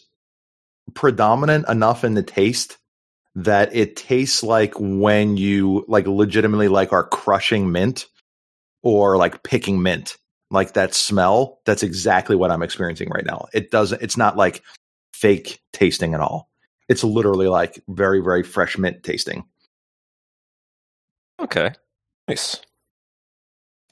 predominant 0.93 1.67
enough 1.69 2.03
in 2.03 2.13
the 2.13 2.23
taste 2.23 2.77
that 3.35 3.75
it 3.75 3.95
tastes 3.95 4.43
like 4.43 4.73
when 4.77 5.37
you 5.37 5.85
like 5.87 6.05
legitimately 6.05 6.67
like 6.67 6.93
are 6.93 7.07
crushing 7.07 7.71
mint 7.71 8.05
or 8.83 9.17
like 9.17 9.43
picking 9.43 9.81
mint. 9.81 10.17
Like 10.51 10.73
that 10.73 10.93
smell, 10.93 11.59
that's 11.65 11.81
exactly 11.81 12.35
what 12.35 12.51
I'm 12.51 12.61
experiencing 12.61 13.09
right 13.09 13.25
now. 13.25 13.47
It 13.53 13.71
doesn't 13.71 14.03
it's 14.03 14.17
not 14.17 14.37
like 14.37 14.61
fake 15.23 15.61
tasting 15.71 16.13
at 16.13 16.19
all. 16.19 16.49
It's 16.89 17.03
literally 17.03 17.47
like 17.47 17.81
very 17.87 18.19
very 18.19 18.43
fresh 18.43 18.77
mint 18.77 19.03
tasting. 19.03 19.45
Okay. 21.39 21.71
Nice. 22.27 22.59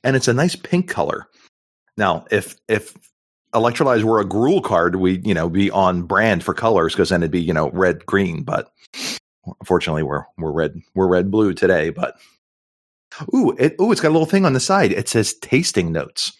and 0.04 0.16
it's 0.16 0.28
a 0.28 0.34
nice 0.34 0.56
pink 0.56 0.90
color. 0.90 1.28
Now, 1.98 2.26
if 2.32 2.58
if 2.68 2.98
Electrolyze 3.54 4.04
were 4.04 4.20
a 4.20 4.26
Gruul 4.26 4.64
card, 4.64 4.96
we'd, 4.96 5.26
you 5.28 5.34
know 5.34 5.50
be 5.50 5.72
on 5.72 6.04
brand 6.04 6.44
for 6.44 6.54
colors 6.54 6.94
because 6.94 7.10
then 7.10 7.22
it'd 7.22 7.32
be 7.32 7.42
you 7.42 7.54
know 7.54 7.70
red 7.72 8.06
green. 8.06 8.44
But 8.44 8.72
unfortunately, 9.60 10.04
we're 10.04 10.26
we're 10.38 10.52
red 10.52 10.82
we're 10.96 11.08
red 11.08 11.32
blue 11.32 11.54
today. 11.54 11.92
But 11.92 12.18
ooh, 13.34 13.56
it 13.58 13.76
ooh, 13.80 13.92
it's 13.92 14.02
got 14.02 14.10
a 14.10 14.16
little 14.18 14.26
thing 14.26 14.46
on 14.46 14.54
the 14.54 14.60
side. 14.60 14.92
It 14.92 15.10
says 15.10 15.34
tasting 15.42 15.92
notes. 15.92 16.34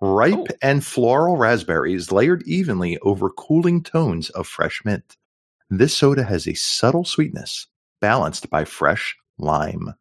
Ripe 0.00 0.34
Oh. 0.34 0.46
and 0.62 0.84
floral 0.84 1.36
raspberries 1.36 2.10
layered 2.10 2.42
evenly 2.46 2.98
over 2.98 3.28
cooling 3.30 3.82
tones 3.82 4.30
of 4.30 4.46
fresh 4.46 4.82
mint. 4.84 5.16
This 5.68 5.94
soda 5.96 6.24
has 6.24 6.48
a 6.48 6.54
subtle 6.54 7.04
sweetness 7.04 7.66
balanced 8.00 8.48
by 8.50 8.64
fresh 8.64 9.16
lime. 9.38 9.94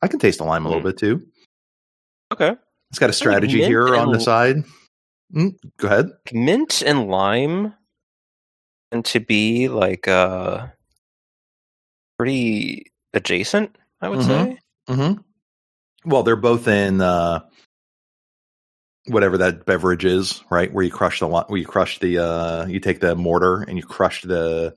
I 0.00 0.08
can 0.08 0.20
taste 0.20 0.38
the 0.38 0.44
lime 0.44 0.64
a 0.64 0.68
little 0.68 0.80
Hmm. 0.82 0.88
bit 0.88 0.98
too. 0.98 1.26
Okay. 2.32 2.56
It's 2.90 2.98
got 2.98 3.10
a 3.10 3.14
strategy 3.14 3.62
here 3.64 3.94
on 3.96 4.12
the 4.12 4.20
side. 4.20 4.64
Mm, 5.34 5.56
go 5.78 5.86
ahead. 5.88 6.10
Mint 6.32 6.82
and 6.82 7.08
lime 7.08 7.74
and 8.92 9.04
to 9.06 9.20
be 9.20 9.68
like 9.68 10.08
uh 10.08 10.68
pretty 12.18 12.86
adjacent, 13.12 13.76
I 14.00 14.08
would 14.08 14.20
Mhm. 14.20 14.26
say. 14.26 14.58
Mm-hmm. 14.88 15.20
Well, 16.10 16.22
they're 16.22 16.36
both 16.36 16.66
in 16.68 17.00
uh, 17.00 17.40
whatever 19.10 19.38
that 19.38 19.66
beverage 19.66 20.04
is, 20.04 20.42
right? 20.50 20.72
Where 20.72 20.84
you 20.84 20.90
crush 20.90 21.20
the 21.20 21.26
where 21.28 21.58
you 21.58 21.66
crush 21.66 21.98
the 21.98 22.18
uh, 22.18 22.66
you 22.66 22.80
take 22.80 23.00
the 23.00 23.14
mortar 23.14 23.62
and 23.62 23.76
you 23.76 23.84
crush 23.84 24.22
the 24.22 24.74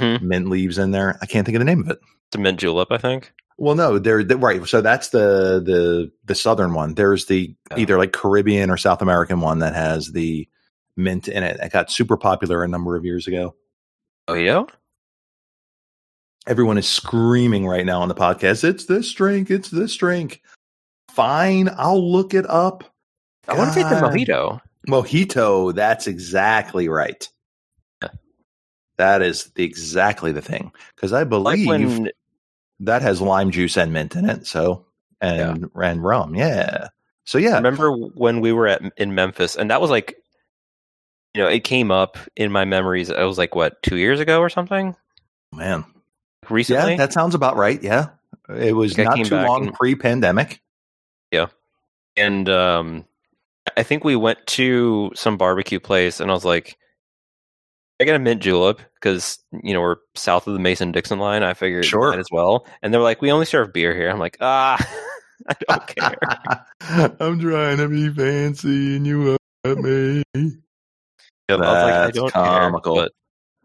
Hmm. 0.00 0.16
mint 0.26 0.48
leaves 0.48 0.78
in 0.78 0.90
there. 0.90 1.18
I 1.20 1.26
can't 1.26 1.44
think 1.46 1.54
of 1.56 1.60
the 1.60 1.64
name 1.66 1.80
of 1.82 1.90
it. 1.90 1.98
It's 2.28 2.36
a 2.36 2.38
mint 2.38 2.58
julep, 2.58 2.88
I 2.90 2.98
think. 2.98 3.32
Well, 3.58 3.74
no, 3.74 3.98
they're, 3.98 4.24
they 4.24 4.34
right. 4.34 4.66
So 4.66 4.80
that's 4.80 5.10
the 5.10 5.60
the 5.64 6.10
the 6.24 6.34
southern 6.34 6.72
one. 6.74 6.94
There's 6.94 7.26
the 7.26 7.54
Oh. 7.70 7.76
either 7.78 7.98
like 7.98 8.12
Caribbean 8.12 8.70
or 8.70 8.76
South 8.76 9.02
American 9.02 9.40
one 9.40 9.58
that 9.60 9.74
has 9.74 10.12
the 10.12 10.48
mint 10.96 11.28
in 11.28 11.42
it. 11.42 11.58
It 11.60 11.72
got 11.72 11.90
super 11.90 12.16
popular 12.16 12.64
a 12.64 12.68
number 12.68 12.96
of 12.96 13.04
years 13.04 13.26
ago. 13.28 13.54
Oh 14.28 14.34
yeah? 14.34 14.64
Everyone 16.46 16.78
is 16.78 16.88
screaming 16.88 17.66
right 17.66 17.86
now 17.86 18.00
on 18.00 18.08
the 18.08 18.14
podcast. 18.14 18.64
It's 18.64 18.86
this 18.86 19.12
drink. 19.12 19.50
It's 19.50 19.68
this 19.70 19.94
drink. 19.96 20.42
Fine, 21.10 21.68
I'll 21.76 22.10
look 22.10 22.34
it 22.34 22.48
up. 22.48 22.84
I 23.48 23.54
want 23.56 23.74
to 23.74 23.80
take 23.80 23.88
the 23.88 23.96
mojito. 23.96 24.60
Mojito. 24.88 25.74
That's 25.74 26.06
exactly 26.06 26.88
right. 26.88 27.28
Yeah. 28.02 28.08
That 28.98 29.22
is 29.22 29.50
the, 29.54 29.64
exactly 29.64 30.32
the 30.32 30.42
thing 30.42 30.72
because 30.94 31.12
I 31.12 31.20
Like 31.20 31.28
believe 31.28 31.66
when 31.66 32.10
that 32.80 33.02
has 33.02 33.20
lime 33.20 33.50
juice 33.50 33.76
and 33.76 33.92
mint 33.92 34.16
in 34.16 34.28
it. 34.28 34.46
So 34.46 34.86
and 35.20 35.70
and 35.74 36.04
rum. 36.04 36.34
Yeah. 36.34 36.88
So 37.24 37.38
yeah. 37.38 37.56
remember 37.56 37.92
when 37.92 38.40
we 38.40 38.52
were 38.52 38.66
at 38.68 38.82
in 38.96 39.14
Memphis 39.14 39.56
and 39.56 39.70
that 39.70 39.80
was 39.80 39.90
like 39.90 40.16
you 41.34 41.42
know, 41.42 41.48
it 41.48 41.64
came 41.64 41.90
up 41.90 42.18
in 42.36 42.52
my 42.52 42.66
memories. 42.66 43.08
It 43.08 43.18
was 43.18 43.38
like 43.38 43.54
what, 43.54 43.82
2 43.82 43.96
years 43.96 44.20
ago 44.20 44.40
or 44.40 44.50
something? 44.50 44.94
Man. 45.50 45.84
Recently? 46.50 46.92
Yeah, 46.92 46.96
that 46.98 47.12
sounds 47.14 47.34
about 47.34 47.56
right. 47.56 47.82
Yeah. 47.82 48.10
It 48.48 48.74
was 48.74 48.98
not 48.98 49.16
too 49.24 49.36
long 49.36 49.68
and- 49.68 49.74
pre-pandemic. 49.74 50.60
Yeah. 51.30 51.46
And 52.16 52.48
um 52.50 53.06
I 53.76 53.82
think 53.82 54.04
we 54.04 54.16
went 54.16 54.44
to 54.48 55.10
some 55.14 55.36
barbecue 55.36 55.80
place 55.80 56.20
and 56.20 56.30
I 56.30 56.34
was 56.34 56.44
like 56.44 56.76
I 58.00 58.04
got 58.04 58.16
a 58.16 58.18
mint 58.18 58.42
julep 58.42 58.80
because 58.94 59.38
you 59.62 59.72
know 59.72 59.80
we're 59.80 59.96
south 60.16 60.46
of 60.48 60.54
the 60.54 60.58
Mason 60.58 60.90
Dixon 60.90 61.18
line. 61.20 61.42
I 61.44 61.54
figured 61.54 61.84
Sure. 61.84 62.18
as 62.18 62.26
well. 62.32 62.66
And 62.82 62.92
they're 62.92 63.00
like, 63.00 63.22
we 63.22 63.30
only 63.30 63.46
serve 63.46 63.72
beer 63.72 63.94
here. 63.94 64.10
I'm 64.10 64.18
like, 64.18 64.36
ah, 64.40 64.76
I 65.48 65.54
don't 65.68 65.86
care. 65.86 66.16
I'm 67.20 67.38
trying 67.40 67.76
to 67.76 67.88
be 67.88 68.08
fancy 68.10 68.96
and 68.96 69.06
you 69.06 69.36
at 69.64 69.78
me. 69.78 70.22
I 70.34 71.56
was 71.56 71.60
like, 71.60 71.60
I 71.60 72.04
That's 72.06 72.16
don't 72.16 72.32
comical. 72.32 72.96
care. 72.96 73.08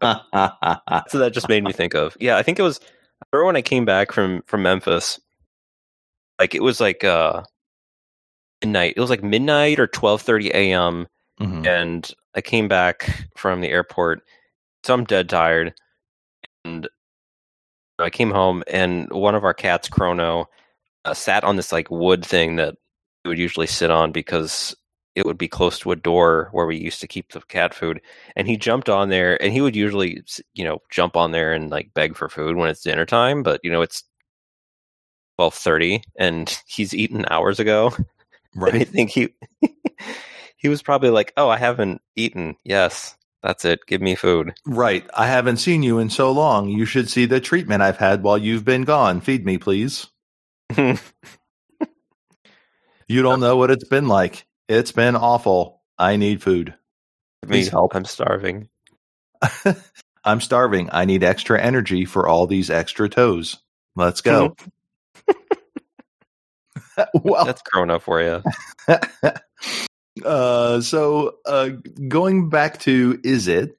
But 0.00 0.24
so 1.08 1.18
that 1.18 1.32
just 1.32 1.48
made 1.48 1.64
me 1.64 1.72
think 1.72 1.94
of 1.94 2.16
yeah. 2.20 2.36
I 2.36 2.44
think 2.44 2.60
it 2.60 2.62
was 2.62 2.78
I 2.80 3.26
remember 3.32 3.46
when 3.46 3.56
I 3.56 3.62
came 3.62 3.84
back 3.84 4.12
from 4.12 4.42
from 4.46 4.62
Memphis, 4.62 5.18
like 6.38 6.54
it 6.54 6.62
was 6.62 6.80
like 6.80 7.02
uh 7.02 7.42
midnight. 8.62 8.94
It 8.96 9.00
was 9.00 9.10
like 9.10 9.22
midnight 9.22 9.78
or 9.78 9.86
twelve 9.86 10.22
thirty 10.22 10.50
a.m. 10.50 11.06
Mhm. 11.40 11.66
and 11.66 12.10
I 12.34 12.40
came 12.40 12.66
back 12.68 13.28
from 13.36 13.60
the 13.60 13.68
airport, 13.68 14.22
so 14.84 14.92
I'm 14.94 15.04
dead 15.04 15.28
tired, 15.28 15.72
and 16.64 16.88
I 18.00 18.10
came 18.10 18.30
home, 18.30 18.62
and 18.68 19.08
one 19.10 19.34
of 19.36 19.44
our 19.44 19.54
cats, 19.54 19.88
Chrono, 19.88 20.46
uh, 21.04 21.14
sat 21.14 21.44
on 21.44 21.56
this 21.56 21.72
like 21.72 21.90
wood 21.90 22.24
thing 22.26 22.56
that 22.56 22.74
we 23.24 23.28
would 23.30 23.38
usually 23.38 23.66
sit 23.68 23.90
on 23.90 24.12
because 24.12 24.74
it 25.14 25.26
would 25.26 25.38
be 25.38 25.48
close 25.48 25.78
to 25.80 25.90
a 25.92 25.96
door 25.96 26.48
where 26.52 26.66
we 26.66 26.76
used 26.76 27.00
to 27.00 27.08
keep 27.08 27.30
the 27.32 27.40
cat 27.42 27.72
food, 27.74 28.00
and 28.36 28.48
he 28.48 28.56
jumped 28.56 28.88
on 28.88 29.08
there, 29.08 29.40
and 29.42 29.52
he 29.52 29.60
would 29.60 29.76
usually, 29.76 30.22
you 30.54 30.64
know, 30.64 30.80
jump 30.90 31.16
on 31.16 31.30
there 31.32 31.52
and 31.52 31.70
like 31.70 31.92
beg 31.94 32.16
for 32.16 32.28
food 32.28 32.56
when 32.56 32.68
it's 32.70 32.82
dinner 32.82 33.06
time, 33.06 33.42
but 33.44 33.60
you 33.64 33.70
know 33.70 33.82
it's 33.82 34.02
twelve 35.36 35.54
thirty, 35.54 36.02
and 36.18 36.60
he's 36.66 36.94
eaten 36.94 37.24
hours 37.30 37.60
ago. 37.60 37.92
I 38.56 38.60
Right. 38.60 38.88
think 38.88 39.10
he 39.10 39.34
he 40.56 40.68
was 40.68 40.82
probably 40.82 41.10
like, 41.10 41.32
"Oh, 41.36 41.48
I 41.48 41.56
haven't 41.58 42.00
eaten. 42.16 42.56
Yes, 42.64 43.16
that's 43.42 43.64
it. 43.64 43.80
Give 43.86 44.00
me 44.00 44.14
food." 44.14 44.52
Right. 44.66 45.06
I 45.14 45.26
haven't 45.26 45.58
seen 45.58 45.82
you 45.82 45.98
in 45.98 46.10
so 46.10 46.32
long. 46.32 46.68
You 46.68 46.84
should 46.84 47.08
see 47.10 47.26
the 47.26 47.40
treatment 47.40 47.82
I've 47.82 47.98
had 47.98 48.22
while 48.22 48.38
you've 48.38 48.64
been 48.64 48.82
gone. 48.82 49.20
Feed 49.20 49.44
me, 49.46 49.58
please. 49.58 50.06
You 53.10 53.22
don't 53.22 53.40
know 53.40 53.56
what 53.56 53.70
it's 53.70 53.88
been 53.88 54.06
like. 54.06 54.46
It's 54.68 54.92
been 54.92 55.16
awful. 55.16 55.80
I 55.98 56.16
need 56.16 56.42
food. 56.42 56.74
me, 57.42 57.48
Please 57.48 57.68
help. 57.70 57.94
I'm 57.96 58.04
starving. 58.04 58.68
I'm 60.24 60.42
starving. 60.42 60.90
I 60.92 61.06
need 61.06 61.24
extra 61.24 61.58
energy 61.58 62.04
for 62.04 62.28
all 62.28 62.46
these 62.46 62.68
extra 62.68 63.08
toes. 63.08 63.56
Let's 63.96 64.20
go. 64.20 64.54
well, 67.22 67.44
That's 67.44 67.62
grown 67.62 67.90
up 67.90 68.02
for 68.02 68.20
you. 68.22 68.42
uh, 70.24 70.80
so 70.80 71.36
uh, 71.46 71.70
going 72.08 72.48
back 72.48 72.78
to 72.80 73.18
Izzet? 73.18 73.72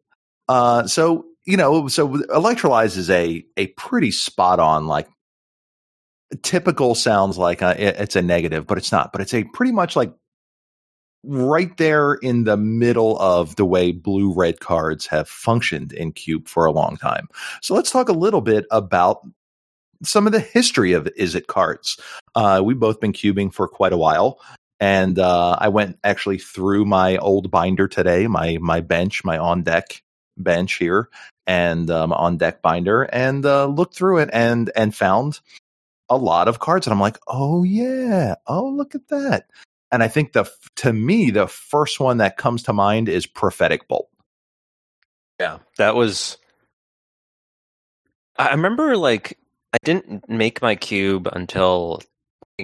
Uh, 0.47 0.87
so 0.87 1.25
you 1.45 1.57
know, 1.57 1.87
so 1.87 2.09
electrolyze 2.09 2.97
is 2.97 3.09
a 3.09 3.43
a 3.57 3.67
pretty 3.67 4.11
spot 4.11 4.59
on 4.59 4.87
like 4.87 5.07
typical 6.43 6.95
sounds 6.95 7.37
like 7.37 7.61
uh, 7.61 7.75
it- 7.77 7.95
it's 7.99 8.15
a 8.15 8.21
negative, 8.21 8.67
but 8.67 8.77
it's 8.77 8.91
not. 8.91 9.11
But 9.11 9.21
it's 9.21 9.33
a 9.33 9.43
pretty 9.45 9.71
much 9.71 9.95
like 9.95 10.13
right 11.23 11.75
there 11.77 12.13
in 12.13 12.45
the 12.45 12.55
middle 12.55 13.19
of 13.19 13.55
the 13.57 13.65
way 13.65 13.91
blue 13.91 14.33
red 14.33 14.59
cards 14.61 15.05
have 15.07 15.27
functioned 15.27 15.91
in 15.91 16.13
cube 16.13 16.47
for 16.47 16.65
a 16.65 16.71
long 16.71 16.95
time. 16.97 17.27
So 17.61 17.73
let's 17.75 17.91
talk 17.91 18.07
a 18.07 18.13
little 18.13 18.41
bit 18.41 18.65
about 18.71 19.19
some 20.03 20.25
of 20.25 20.33
the 20.33 20.39
history 20.39 20.93
of 20.93 21.05
Izzet 21.17 21.47
cards. 21.47 21.99
Uh, 22.35 22.61
we've 22.63 22.79
both 22.79 22.99
been 22.99 23.13
cubing 23.13 23.53
for 23.53 23.67
quite 23.67 23.93
a 23.93 23.97
while. 23.97 24.39
And 24.79 25.19
uh, 25.19 25.57
I 25.59 25.67
went 25.67 25.99
actually 26.03 26.37
through 26.37 26.85
my 26.85 27.17
old 27.17 27.51
binder 27.51 27.87
today, 27.87 28.27
my 28.27 28.57
my 28.61 28.79
bench, 28.79 29.25
my 29.25 29.37
on 29.37 29.61
deck 29.63 30.01
bench 30.37 30.75
here, 30.75 31.09
and 31.45 31.91
um, 31.91 32.13
on 32.13 32.37
deck 32.37 32.61
binder, 32.61 33.03
and 33.03 33.45
uh, 33.45 33.65
looked 33.65 33.95
through 33.95 34.19
it 34.19 34.29
and 34.31 34.71
and 34.77 34.95
found 34.95 35.41
a 36.07 36.15
lot 36.15 36.47
of 36.47 36.59
cards. 36.59 36.87
And 36.87 36.93
I'm 36.93 36.99
like, 37.01 37.17
oh 37.27 37.63
yeah, 37.63 38.35
oh 38.47 38.69
look 38.69 38.95
at 38.95 39.09
that. 39.09 39.47
And 39.91 40.01
I 40.01 40.07
think 40.07 40.31
the 40.31 40.49
to 40.77 40.93
me 40.93 41.29
the 41.31 41.47
first 41.47 41.99
one 41.99 42.19
that 42.19 42.37
comes 42.37 42.63
to 42.63 42.73
mind 42.73 43.09
is 43.09 43.25
prophetic 43.25 43.87
bolt. 43.89 44.09
Yeah, 45.41 45.59
that 45.77 45.95
was. 45.95 46.37
I 48.37 48.47
I 48.47 48.51
remember 48.51 48.95
like 48.95 49.37
I 49.73 49.77
didn't 49.83 50.27
make 50.27 50.61
my 50.61 50.75
cube 50.75 51.27
until 51.33 52.01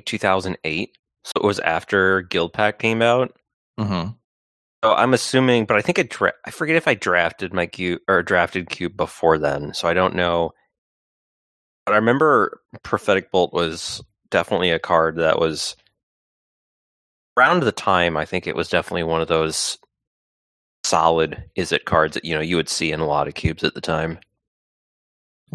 2008, 0.06 0.98
so 1.24 1.32
it 1.36 1.46
was 1.46 1.60
after 1.60 2.24
Guildpact 2.24 2.80
came 2.80 3.02
out. 3.02 3.36
Mm-hmm. 3.80 4.12
So 4.84 4.94
I'm 4.94 5.14
assuming, 5.14 5.66
but 5.66 5.78
I 5.78 5.82
think 5.82 6.00
I 6.00 6.04
dra- 6.04 6.34
I 6.46 6.52
forget 6.52 6.76
if 6.76 6.88
I 6.88 6.94
drafted 6.94 7.54
my 7.54 7.66
cube 7.66 8.02
or 8.08 8.22
drafted 8.24 8.70
cube 8.70 8.96
before 8.96 9.38
then, 9.38 9.74
so 9.74 9.88
I 9.88 9.94
don't 9.94 10.16
know. 10.16 10.52
But 11.86 11.94
I 11.94 11.98
remember 11.98 12.62
prophetic 12.84 13.32
bolt 13.32 13.54
was 13.54 14.04
definitely 14.32 14.72
a 14.72 14.80
card 14.80 15.18
that 15.18 15.40
was 15.40 15.76
around 17.38 17.62
the 17.62 17.72
time. 17.72 18.18
I 18.18 18.26
think 18.26 18.48
it 18.48 18.56
was 18.56 18.70
definitely 18.70 19.04
one 19.04 19.22
of 19.22 19.28
those 19.28 19.78
solid 20.84 21.44
Izzet 21.58 21.86
cards 21.86 22.14
that 22.14 22.26
you 22.26 22.36
know 22.36 22.42
you 22.42 22.56
would 22.56 22.70
see 22.70 22.92
in 22.92 23.00
a 23.00 23.08
lot 23.08 23.28
of 23.28 23.36
cubes 23.36 23.64
at 23.64 23.74
the 23.74 23.82
time. 23.82 24.20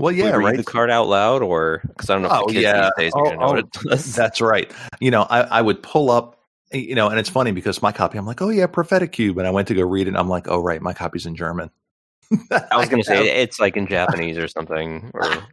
Well, 0.01 0.13
yeah, 0.13 0.31
read 0.31 0.45
right. 0.45 0.57
the 0.57 0.65
card 0.65 0.91
out 0.91 1.09
loud, 1.09 1.43
or 1.43 1.83
because 1.87 2.09
I 2.09 2.15
don't 2.15 2.23
know 2.23 2.31
Oh, 2.33 2.51
yeah. 2.51 2.89
Oh, 3.15 3.63
oh. 3.85 3.97
That's 3.97 4.41
right. 4.41 4.71
You 4.99 5.11
know, 5.11 5.23
I, 5.23 5.43
I 5.43 5.61
would 5.61 5.83
pull 5.83 6.11
up, 6.11 6.41
you 6.73 6.95
know, 6.95 7.09
and 7.09 7.19
it's 7.19 7.29
funny 7.29 7.53
because 7.53 7.83
my 7.83 7.93
copy, 7.93 8.17
I'm 8.17 8.25
like, 8.25 8.41
oh 8.41 8.49
yeah, 8.49 8.67
prophetic 8.67 9.13
cube, 9.13 9.37
and 9.37 9.47
I 9.47 9.51
went 9.51 9.69
to 9.69 9.75
go 9.75 9.83
read 9.83 10.07
it, 10.07 10.09
and 10.11 10.17
I'm 10.17 10.29
like, 10.29 10.49
oh 10.49 10.59
right, 10.59 10.81
my 10.81 10.95
copy's 10.95 11.27
in 11.27 11.37
German. 11.37 11.71
I 12.51 12.77
was 12.79 12.89
going 12.91 13.03
to 13.03 13.07
say 13.07 13.43
it's 13.43 13.61
like 13.61 13.77
in 13.77 13.87
Japanese 13.89 14.39
or 14.39 14.49
something, 14.49 15.11
or 15.13 15.47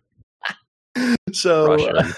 so. 1.34 1.68
Russian. 1.68 2.14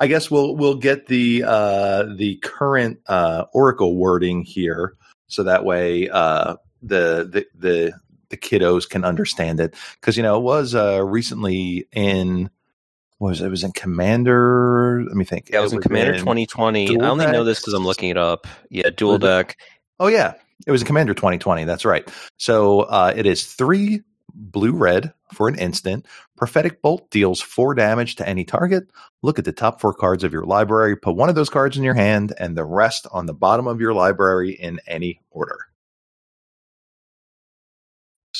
I 0.00 0.06
guess 0.08 0.30
we'll 0.30 0.56
we'll 0.56 0.76
get 0.76 1.06
the 1.06 1.44
uh, 1.46 2.04
the 2.16 2.36
current 2.42 2.98
uh, 3.06 3.44
Oracle 3.52 3.94
wording 3.94 4.42
here, 4.42 4.96
so 5.28 5.44
that 5.44 5.64
way 5.64 6.08
uh, 6.08 6.56
the, 6.82 7.28
the 7.30 7.46
the 7.58 7.92
the 8.34 8.48
kiddos 8.48 8.88
can 8.88 9.04
understand 9.04 9.60
it. 9.60 9.74
Because 10.00 10.16
you 10.16 10.22
know 10.22 10.36
it 10.38 10.42
was 10.42 10.74
uh, 10.74 11.04
recently 11.04 11.86
in 11.92 12.50
what 13.18 13.28
was 13.28 13.40
it? 13.40 13.46
it 13.46 13.50
was 13.50 13.64
in 13.64 13.72
Commander. 13.72 15.04
Let 15.06 15.16
me 15.16 15.24
think. 15.24 15.50
Yeah, 15.50 15.60
it 15.60 15.62
was 15.62 15.72
in 15.72 15.80
Commander 15.80 16.18
2020. 16.18 17.00
I 17.00 17.08
only 17.08 17.26
know 17.26 17.44
this 17.44 17.60
because 17.60 17.74
I'm 17.74 17.84
looking 17.84 18.10
it 18.10 18.18
up. 18.18 18.46
Yeah, 18.70 18.90
dual 18.90 19.18
deck. 19.18 19.58
Oh 20.00 20.08
yeah, 20.08 20.34
it 20.66 20.70
was 20.70 20.82
in 20.82 20.86
Commander 20.86 21.14
2020. 21.14 21.64
That's 21.64 21.84
right. 21.84 22.08
So 22.36 22.80
uh, 22.80 23.12
it 23.14 23.26
is 23.26 23.46
three 23.46 24.02
blue 24.34 24.72
red 24.72 25.12
for 25.32 25.46
an 25.46 25.56
instant. 25.58 26.06
Prophetic 26.36 26.82
Bolt 26.82 27.08
deals 27.10 27.40
four 27.40 27.74
damage 27.74 28.16
to 28.16 28.28
any 28.28 28.44
target. 28.44 28.88
Look 29.22 29.38
at 29.38 29.44
the 29.44 29.52
top 29.52 29.80
four 29.80 29.94
cards 29.94 30.24
of 30.24 30.32
your 30.32 30.44
library. 30.44 30.96
Put 30.96 31.14
one 31.14 31.28
of 31.28 31.36
those 31.36 31.48
cards 31.48 31.76
in 31.76 31.84
your 31.84 31.94
hand, 31.94 32.34
and 32.38 32.56
the 32.56 32.64
rest 32.64 33.06
on 33.12 33.26
the 33.26 33.34
bottom 33.34 33.68
of 33.68 33.80
your 33.80 33.94
library 33.94 34.50
in 34.50 34.80
any 34.88 35.20
order. 35.30 35.68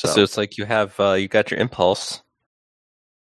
So, 0.05 0.13
So, 0.13 0.23
it's 0.23 0.37
like 0.37 0.59
you 0.59 0.65
have 0.65 0.99
uh, 1.01 1.13
you 1.13 1.29
got 1.29 1.51
your 1.51 1.61
impulse. 1.61 2.23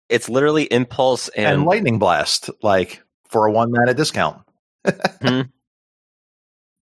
It's 0.08 0.28
literally 0.28 0.64
impulse 0.64 1.28
and, 1.28 1.46
and, 1.46 1.64
lightning 1.64 1.98
blast, 1.98 2.50
like 2.62 3.02
for 3.30 3.46
a 3.46 3.52
one 3.52 3.70
mana 3.72 3.94
discount. 3.94 4.42
Mhm. 4.86 5.50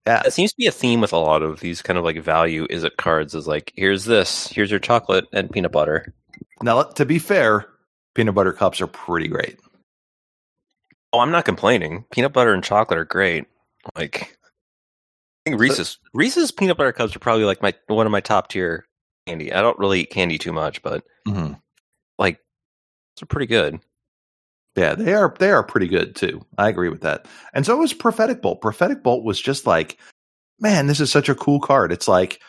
Yeah, 0.06 0.22
it 0.24 0.32
seems 0.32 0.50
to 0.50 0.56
be 0.56 0.66
a 0.66 0.72
theme 0.72 1.02
with 1.02 1.12
a 1.12 1.18
lot 1.18 1.42
of 1.42 1.60
these 1.60 1.82
kind 1.82 1.98
of 1.98 2.04
like 2.04 2.20
value 2.22 2.66
Izzet 2.68 2.96
cards 2.96 3.34
is 3.34 3.46
like 3.46 3.70
here's 3.76 4.06
this, 4.06 4.48
here's 4.48 4.70
your 4.70 4.80
chocolate 4.80 5.26
and 5.32 5.50
peanut 5.50 5.72
butter. 5.72 6.14
now 6.62 6.82
to 6.82 7.04
be 7.04 7.18
fair, 7.18 7.66
peanut 8.14 8.34
butter 8.34 8.52
cups 8.52 8.80
are 8.80 8.86
pretty 8.86 9.28
great. 9.28 9.58
Oh, 11.12 11.20
I'm 11.20 11.30
not 11.30 11.44
complaining. 11.44 12.06
Peanut 12.10 12.32
butter 12.32 12.54
and 12.54 12.64
chocolate 12.64 12.98
are 12.98 13.04
great. 13.04 13.44
Like 13.94 14.38
I 15.46 15.50
think 15.50 15.60
Reese's 15.60 15.98
Reese's 16.14 16.50
peanut 16.50 16.78
butter 16.78 16.92
cups 16.92 17.14
are 17.14 17.20
probably 17.20 17.44
like 17.44 17.62
my 17.62 17.74
one 17.86 18.06
of 18.06 18.12
my 18.12 18.20
top 18.20 18.48
tier 18.48 18.86
candy. 19.30 19.52
I 19.52 19.62
don't 19.62 19.78
really 19.78 20.00
eat 20.00 20.10
candy 20.10 20.38
too 20.38 20.52
much, 20.52 20.82
but 20.82 21.04
Mhm. 21.26 21.60
like 22.18 22.38
they're 23.18 23.26
pretty 23.26 23.46
good. 23.46 23.80
Yeah, 24.76 24.94
they 24.94 25.14
are 25.14 25.34
they 25.38 25.50
are 25.50 25.62
pretty 25.64 25.88
good 25.88 26.14
too. 26.16 26.44
I 26.58 26.68
agree 26.68 26.88
with 26.88 27.00
that. 27.02 27.26
And 27.54 27.64
so 27.66 27.76
was 27.76 27.92
Prophetic 27.92 28.40
Bolt. 28.42 28.60
Prophetic 28.60 29.02
Bolt 29.02 29.24
was 29.24 29.40
just 29.40 29.66
like, 29.66 29.98
man, 30.60 30.86
this 30.86 31.00
is 31.00 31.10
such 31.10 31.28
a 31.28 31.34
cool 31.34 31.60
card. 31.60 31.92
It's 31.92 32.08
like 32.08 32.40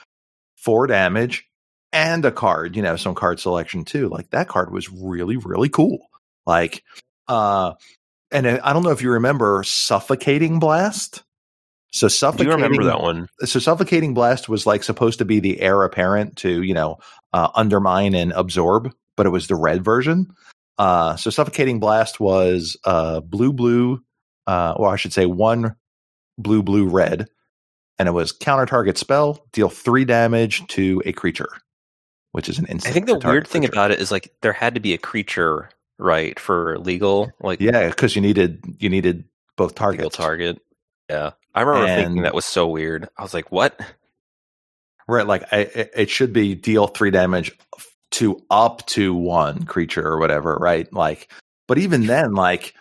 four 0.58 0.88
damage 0.88 1.46
and 1.94 2.24
a 2.26 2.32
card, 2.32 2.76
you 2.76 2.82
know, 2.82 2.96
some 2.96 3.16
card 3.16 3.40
selection 3.40 3.84
too. 3.86 4.08
Like 4.10 4.30
that 4.32 4.48
card 4.48 4.72
was 4.72 4.90
really, 4.92 5.38
really 5.38 5.70
cool. 5.70 6.00
Like 6.46 6.84
uh 7.28 7.74
and 8.32 8.48
I 8.48 8.72
don't 8.72 8.84
know 8.84 8.92
if 8.92 9.02
you 9.02 9.12
remember 9.12 9.64
Suffocating 9.64 10.60
Blast. 10.60 11.24
So 11.92 12.08
Do 12.08 12.14
suffocating 12.14 12.52
you 12.52 12.56
remember 12.56 12.84
that 12.86 13.02
one? 13.02 13.28
so 13.44 13.60
suffocating 13.60 14.14
blast 14.14 14.48
was 14.50 14.66
like 14.66 14.84
supposed 14.84 15.20
to 15.20 15.26
be 15.26 15.40
the 15.40 15.60
heir 15.60 15.84
apparent 15.84 16.38
to 16.38 16.64
you 16.64 16.74
know 16.74 16.98
uh, 17.34 17.50
undermine 17.56 18.16
and 18.16 18.32
absorb 18.34 18.92
but 19.18 19.26
it 19.26 19.30
was 19.30 19.48
the 19.48 19.56
red 19.56 19.84
version 19.84 20.28
uh, 20.78 21.16
so 21.16 21.30
suffocating 21.30 21.80
blast 21.80 22.20
was 22.20 22.78
uh, 22.86 23.20
blue 23.20 23.52
blue 23.54 24.02
uh, 24.48 24.74
or 24.78 24.88
i 24.88 24.96
should 24.96 25.14
say 25.14 25.26
one 25.26 25.76
blue 26.38 26.64
blue 26.64 26.88
red 26.88 27.28
and 28.00 28.08
it 28.08 28.14
was 28.14 28.32
counter 28.32 28.66
target 28.66 28.98
spell 28.98 29.46
deal 29.52 29.70
three 29.70 30.06
damage 30.06 30.66
to 30.68 31.02
a 31.06 31.12
creature 31.12 31.50
which 32.32 32.48
is 32.48 32.58
an 32.58 32.66
instant 32.68 32.92
I 32.92 32.94
think 32.94 33.06
the 33.08 33.28
weird 33.28 33.48
thing 33.48 33.64
creature. 33.64 33.74
about 33.74 33.92
it 33.92 34.00
is 34.00 34.12
like 34.12 34.32
there 34.42 34.54
had 34.54 34.76
to 34.76 34.80
be 34.80 34.94
a 34.94 34.98
creature, 34.98 35.70
right, 36.00 36.40
for 36.40 36.80
legal, 36.80 37.32
like 37.42 37.60
yeah 37.60 37.90
because 37.90 38.16
you 38.16 38.22
needed 38.22 38.64
you 38.80 38.90
needed 38.90 39.26
both 39.58 39.76
targets 39.76 40.16
target. 40.16 40.60
Yeah, 41.10 41.32
I 41.54 41.62
remember 41.62 41.88
thinking 41.88 42.22
that 42.24 42.34
was 42.34 42.46
so 42.46 42.68
weird. 42.68 43.10
I 43.18 43.24
was 43.24 43.34
like, 43.34 43.52
"What?" 43.52 43.80
Right, 45.08 45.28
like 45.28 45.52
I, 45.52 45.58
it 45.60 45.92
it 45.96 46.10
should 46.10 46.32
be 46.34 46.56
deal 46.56 46.88
three 46.88 47.12
damage 47.12 47.52
to 48.12 48.42
up 48.50 48.86
to 48.88 49.14
one 49.14 49.64
creature 49.66 50.06
or 50.06 50.20
whatever, 50.20 50.56
right? 50.56 50.92
Like, 50.94 51.32
But 51.68 51.78
even 51.78 52.06
then, 52.06 52.34
like, 52.34 52.74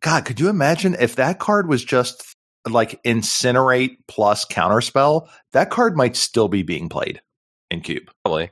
God, 0.00 0.24
could 0.24 0.40
you 0.40 0.48
imagine 0.48 0.96
if 0.98 1.16
that 1.16 1.38
card 1.38 1.68
was 1.68 1.84
just 1.84 2.36
like 2.68 3.02
incinerate 3.02 3.96
plus 4.06 4.44
counterspell? 4.44 5.28
That 5.52 5.70
card 5.70 5.96
might 5.96 6.16
still 6.16 6.48
be 6.48 6.62
being 6.62 6.88
played 6.88 7.20
in 7.70 7.80
Cube. 7.80 8.10
Probably. 8.24 8.50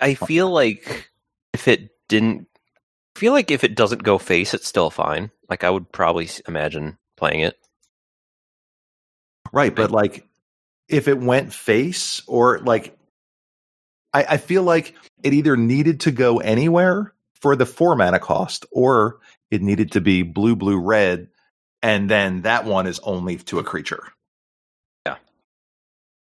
I 0.00 0.14
feel 0.14 0.50
like 0.50 1.10
if 1.52 1.68
it 1.68 1.90
didn't, 2.08 2.48
I 3.16 3.18
feel 3.18 3.32
like 3.32 3.50
if 3.50 3.64
it 3.64 3.74
doesn't 3.76 4.02
go 4.02 4.18
face, 4.18 4.52
it's 4.54 4.68
still 4.68 4.90
fine. 4.90 5.30
Like 5.48 5.64
I 5.64 5.70
would 5.70 5.90
probably 5.90 6.28
imagine 6.46 6.98
playing 7.16 7.40
it. 7.40 7.56
Right, 9.52 9.74
but 9.74 9.90
like 9.90 10.26
if 10.88 11.08
it 11.08 11.18
went 11.18 11.52
face 11.52 12.22
or 12.26 12.58
like 12.60 12.96
I, 14.12 14.24
I 14.30 14.36
feel 14.38 14.62
like 14.62 14.94
it 15.22 15.34
either 15.34 15.56
needed 15.56 16.00
to 16.00 16.10
go 16.10 16.38
anywhere 16.38 17.12
for 17.34 17.56
the 17.56 17.66
four 17.66 17.96
mana 17.96 18.18
cost 18.18 18.64
or 18.70 19.18
it 19.50 19.62
needed 19.62 19.92
to 19.92 20.00
be 20.00 20.22
blue, 20.22 20.56
blue, 20.56 20.78
red, 20.78 21.28
and 21.82 22.10
then 22.10 22.42
that 22.42 22.64
one 22.64 22.86
is 22.86 22.98
only 23.00 23.36
to 23.36 23.58
a 23.58 23.64
creature. 23.64 24.02
Yeah. 25.04 25.16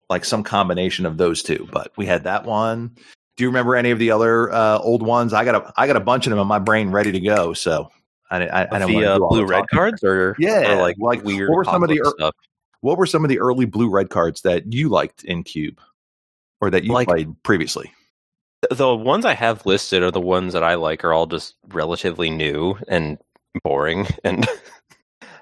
Like 0.08 0.24
some 0.24 0.44
combination 0.44 1.06
of 1.06 1.16
those 1.16 1.42
two. 1.42 1.68
But 1.72 1.92
we 1.96 2.06
had 2.06 2.24
that 2.24 2.44
one. 2.44 2.96
Do 3.36 3.44
you 3.44 3.48
remember 3.48 3.76
any 3.76 3.90
of 3.90 3.98
the 3.98 4.10
other 4.10 4.52
uh, 4.52 4.78
old 4.78 5.02
ones? 5.02 5.32
I 5.32 5.44
got 5.44 5.54
a 5.54 5.72
I 5.76 5.86
got 5.86 5.96
a 5.96 6.00
bunch 6.00 6.26
of 6.26 6.30
them 6.30 6.38
in 6.38 6.46
my 6.46 6.58
brain 6.58 6.90
ready 6.90 7.12
to 7.12 7.20
go. 7.20 7.54
So 7.54 7.90
I, 8.30 8.46
I, 8.46 8.62
I 8.62 8.78
don't 8.78 8.88
the 8.88 8.94
want 8.94 9.04
to 9.04 9.12
uh, 9.12 9.16
do 9.16 9.24
all 9.24 9.30
blue 9.30 9.46
red 9.46 9.64
cards 9.68 10.02
or 10.04 10.36
Yeah, 10.38 10.74
or 10.74 10.82
like 10.82 10.96
like, 10.98 11.24
weird 11.24 11.48
what 11.48 11.56
were 11.56 11.64
some 11.64 11.82
of 11.82 11.88
the 11.88 11.96
ear- 11.96 12.12
stuff. 12.18 12.34
What 12.80 12.98
were 12.98 13.06
some 13.06 13.24
of 13.24 13.28
the 13.28 13.40
early 13.40 13.64
blue 13.64 13.90
red 13.90 14.10
cards 14.10 14.42
that 14.42 14.72
you 14.72 14.88
liked 14.88 15.24
in 15.24 15.42
Cube, 15.42 15.80
or 16.60 16.70
that 16.70 16.84
you 16.84 16.92
Like- 16.92 17.08
played 17.08 17.42
previously? 17.42 17.92
The 18.70 18.94
ones 18.94 19.24
I 19.24 19.34
have 19.34 19.64
listed 19.66 20.02
are 20.02 20.10
the 20.10 20.20
ones 20.20 20.52
that 20.52 20.64
I 20.64 20.74
like 20.74 21.04
are 21.04 21.12
all 21.12 21.26
just 21.26 21.54
relatively 21.68 22.28
new 22.28 22.76
and 22.88 23.18
boring, 23.62 24.06
and 24.24 24.46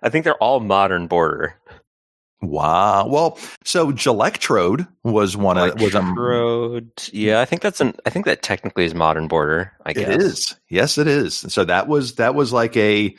I 0.02 0.10
think 0.10 0.24
they're 0.24 0.36
all 0.42 0.60
modern 0.60 1.06
border. 1.06 1.54
Wow. 2.42 3.06
Well, 3.08 3.38
so 3.64 3.90
Gelectrode 3.90 4.86
was 5.02 5.36
one 5.38 5.56
of 5.56 5.80
was 5.80 5.94
a. 5.94 6.82
Yeah, 7.10 7.40
I 7.40 7.46
think 7.46 7.62
that's 7.62 7.80
an. 7.80 7.94
I 8.04 8.10
think 8.10 8.26
that 8.26 8.42
technically 8.42 8.84
is 8.84 8.94
modern 8.94 9.26
border. 9.26 9.72
I 9.86 9.94
guess 9.94 10.08
It 10.14 10.20
is. 10.20 10.54
Yes, 10.68 10.98
it 10.98 11.06
is. 11.08 11.34
So 11.34 11.64
that 11.64 11.88
was 11.88 12.16
that 12.16 12.34
was 12.34 12.52
like 12.52 12.76
a 12.76 13.16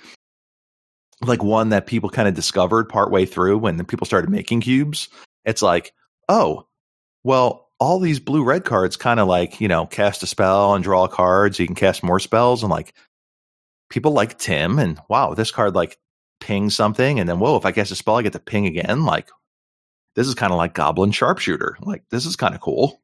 like 1.21 1.43
one 1.43 1.69
that 1.69 1.87
people 1.87 2.09
kind 2.09 2.27
of 2.27 2.33
discovered 2.33 2.89
partway 2.89 3.25
through 3.25 3.57
when 3.57 3.83
people 3.85 4.05
started 4.05 4.29
making 4.29 4.61
cubes. 4.61 5.09
It's 5.45 5.61
like, 5.61 5.93
oh, 6.29 6.67
well, 7.23 7.69
all 7.79 7.99
these 7.99 8.19
blue 8.19 8.43
red 8.43 8.65
cards 8.65 8.97
kind 8.97 9.19
of 9.19 9.27
like, 9.27 9.61
you 9.61 9.67
know, 9.67 9.85
cast 9.85 10.23
a 10.23 10.27
spell 10.27 10.73
and 10.73 10.83
draw 10.83 11.07
cards. 11.07 11.59
you 11.59 11.65
can 11.65 11.75
cast 11.75 12.03
more 12.03 12.19
spells 12.19 12.63
and 12.63 12.71
like 12.71 12.93
people 13.89 14.11
like 14.11 14.37
Tim 14.37 14.79
and 14.79 14.99
wow, 15.09 15.33
this 15.33 15.51
card 15.51 15.75
like 15.75 15.97
pings 16.39 16.75
something 16.75 17.19
and 17.19 17.27
then 17.27 17.39
whoa, 17.39 17.55
if 17.57 17.65
I 17.65 17.71
cast 17.71 17.91
a 17.91 17.95
spell 17.95 18.17
I 18.17 18.21
get 18.21 18.33
to 18.33 18.39
ping 18.39 18.65
again. 18.65 19.05
Like 19.05 19.29
this 20.15 20.27
is 20.27 20.35
kind 20.35 20.51
of 20.51 20.57
like 20.57 20.73
Goblin 20.73 21.11
Sharpshooter. 21.11 21.77
Like 21.81 22.03
this 22.09 22.25
is 22.25 22.35
kind 22.35 22.55
of 22.55 22.61
cool. 22.61 23.01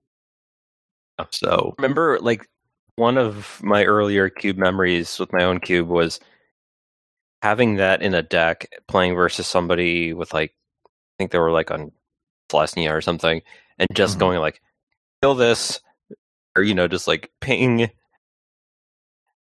So 1.30 1.76
remember 1.78 2.20
like 2.20 2.50
one 2.96 3.18
of 3.18 3.62
my 3.64 3.86
earlier 3.86 4.30
cube 4.30 4.58
memories 4.58 5.20
with 5.20 5.32
my 5.32 5.44
own 5.44 5.60
cube 5.60 5.88
was 5.88 6.20
having 7.44 7.76
that 7.76 8.02
in 8.02 8.14
a 8.14 8.22
deck 8.24 8.68
playing 8.88 9.16
versus 9.16 9.46
somebody 9.46 10.14
with 10.14 10.34
like 10.34 10.54
I 10.86 10.90
think 11.18 11.32
they 11.32 11.40
were 11.40 11.52
like 11.52 11.72
on 11.72 11.92
Celestia 12.50 12.92
or 12.94 13.02
something 13.02 13.42
and 13.78 13.90
just 13.94 14.16
Mhm. 14.16 14.20
going 14.22 14.40
like 14.40 14.62
kill 15.22 15.36
this 15.36 15.82
or 16.56 16.64
you 16.64 16.74
know 16.74 16.88
just 16.88 17.06
like 17.06 17.32
ping 17.42 17.92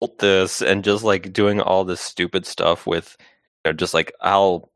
ult 0.03 0.19
this 0.19 0.61
and 0.61 0.85
just 0.85 1.03
like 1.03 1.33
doing 1.33 1.61
all 1.63 1.85
this 1.85 2.01
stupid 2.03 2.45
stuff 2.45 2.87
with 2.87 3.17
you 3.65 3.71
know 3.71 3.73
just 3.73 3.95
like 3.95 4.13
I'll 4.21 4.71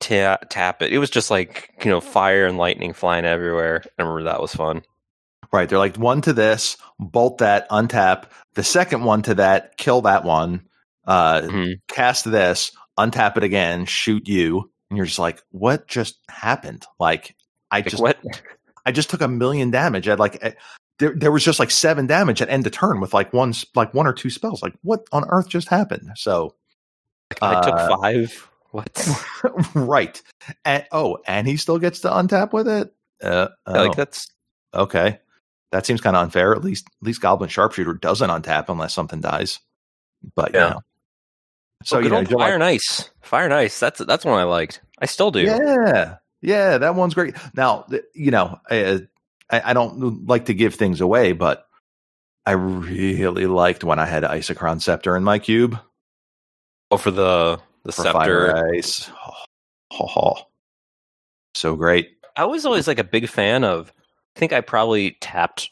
ta- 0.00 0.38
tap 0.50 0.82
it 0.82 0.92
it 0.92 0.98
was 0.98 1.08
just 1.10 1.30
like 1.30 1.70
you 1.82 1.90
know 1.90 2.00
fire 2.02 2.46
and 2.46 2.58
lightning 2.58 2.92
flying 2.92 3.24
everywhere 3.24 3.82
I 3.98 4.02
remember 4.02 4.24
that 4.24 4.42
was 4.42 4.54
fun 4.54 4.82
Right. 5.52 5.68
They're 5.68 5.78
like 5.78 5.96
one 5.96 6.20
to 6.22 6.32
this, 6.32 6.76
bolt 6.98 7.38
that, 7.38 7.68
untap. 7.70 8.24
The 8.54 8.64
second 8.64 9.04
one 9.04 9.22
to 9.22 9.36
that, 9.36 9.76
kill 9.76 10.00
that 10.02 10.24
one, 10.24 10.62
uh, 11.06 11.40
Mhm. 11.42 11.80
cast 11.88 12.30
this, 12.30 12.70
untap 12.98 13.36
it 13.36 13.42
again, 13.42 13.84
shoot 13.86 14.28
you. 14.28 14.70
And 14.90 14.96
you're 14.96 15.06
just 15.06 15.18
like, 15.18 15.42
what 15.50 15.86
just 15.86 16.18
happened? 16.28 16.86
Like, 17.00 17.34
I 17.70 17.78
like 17.78 17.88
just, 17.88 18.02
what 18.02 18.18
I 18.86 18.92
just 18.92 19.10
took 19.10 19.20
a 19.22 19.28
million 19.28 19.70
damage. 19.70 20.08
I 20.08 20.14
like, 20.14 20.38
eh, 20.42 20.52
there, 20.98 21.12
there 21.16 21.32
was 21.32 21.42
just 21.44 21.58
like 21.58 21.70
seven 21.70 22.06
damage 22.06 22.40
at 22.42 22.48
end 22.50 22.66
of 22.66 22.72
turn 22.72 23.00
with 23.00 23.12
like 23.14 23.32
one, 23.32 23.52
like 23.74 23.92
one 23.94 24.06
or 24.06 24.12
two 24.12 24.30
spells. 24.30 24.62
Like, 24.62 24.74
what 24.82 25.06
on 25.12 25.24
earth 25.28 25.48
just 25.48 25.68
happened? 25.68 26.10
So, 26.16 26.54
I 27.42 27.60
took 27.62 27.74
Uh, 27.74 27.96
five. 28.00 28.50
What? 28.70 29.08
right. 29.74 30.20
And, 30.64 30.84
oh, 30.92 31.18
and 31.26 31.46
he 31.48 31.56
still 31.56 31.78
gets 31.78 32.00
to 32.00 32.08
untap 32.10 32.52
with 32.52 32.68
it? 32.68 32.92
Uh, 33.22 33.48
Like 33.66 33.90
oh, 33.90 33.94
that's 33.94 34.28
okay. 34.74 35.18
That 35.72 35.86
seems 35.86 36.00
kind 36.00 36.14
of 36.16 36.22
unfair. 36.22 36.54
At 36.54 36.62
least, 36.62 36.86
at 37.00 37.06
least 37.06 37.20
Goblin 37.20 37.48
Sharpshooter 37.48 37.94
doesn't 37.94 38.30
untap 38.30 38.66
unless 38.68 38.92
something 38.94 39.20
dies. 39.20 39.58
But 40.36 40.52
Yeah. 40.54 40.68
yeah. 40.68 40.74
So 41.84 41.96
oh, 41.96 42.00
you 42.00 42.04
good 42.04 42.12
know, 42.12 42.18
old 42.18 42.28
fire 42.28 42.38
like, 42.38 42.52
and 42.54 42.64
ice. 42.64 43.10
Fire 43.22 43.44
and 43.44 43.54
ice. 43.54 43.78
That's 43.78 44.04
that's 44.04 44.24
one 44.24 44.38
I 44.38 44.44
liked. 44.44 44.80
I 44.98 45.06
still 45.06 45.30
do. 45.30 45.42
yeah, 45.42 46.16
yeah, 46.40 46.78
that 46.78 46.94
one's 46.94 47.14
great. 47.14 47.36
Now, 47.54 47.86
you 48.14 48.30
know, 48.30 48.58
I, 48.70 48.84
uh, 48.84 48.98
I, 49.50 49.62
I 49.70 49.72
don't 49.72 50.26
like 50.26 50.46
to 50.46 50.54
give 50.54 50.74
things 50.74 51.00
away, 51.00 51.32
but 51.32 51.66
I 52.46 52.52
really 52.52 53.46
liked 53.46 53.84
when 53.84 53.98
I 53.98 54.06
had 54.06 54.22
Isochron 54.22 54.80
Scepter 54.80 55.16
in 55.16 55.24
my 55.24 55.38
cube 55.38 55.78
Oh, 56.90 56.96
for 56.96 57.10
the 57.10 57.60
the 57.82 57.92
for 57.92 58.02
scepter. 58.02 58.12
Fire 58.12 58.74
Ice. 58.74 59.10
Oh, 59.90 60.08
oh. 60.16 60.34
So 61.54 61.76
great. 61.76 62.10
I 62.36 62.44
was 62.44 62.66
always 62.66 62.86
like 62.86 62.98
a 62.98 63.04
big 63.04 63.28
fan 63.28 63.64
of. 63.64 63.92
I 64.36 64.40
think 64.40 64.52
I 64.52 64.60
probably 64.60 65.16
tapped 65.20 65.70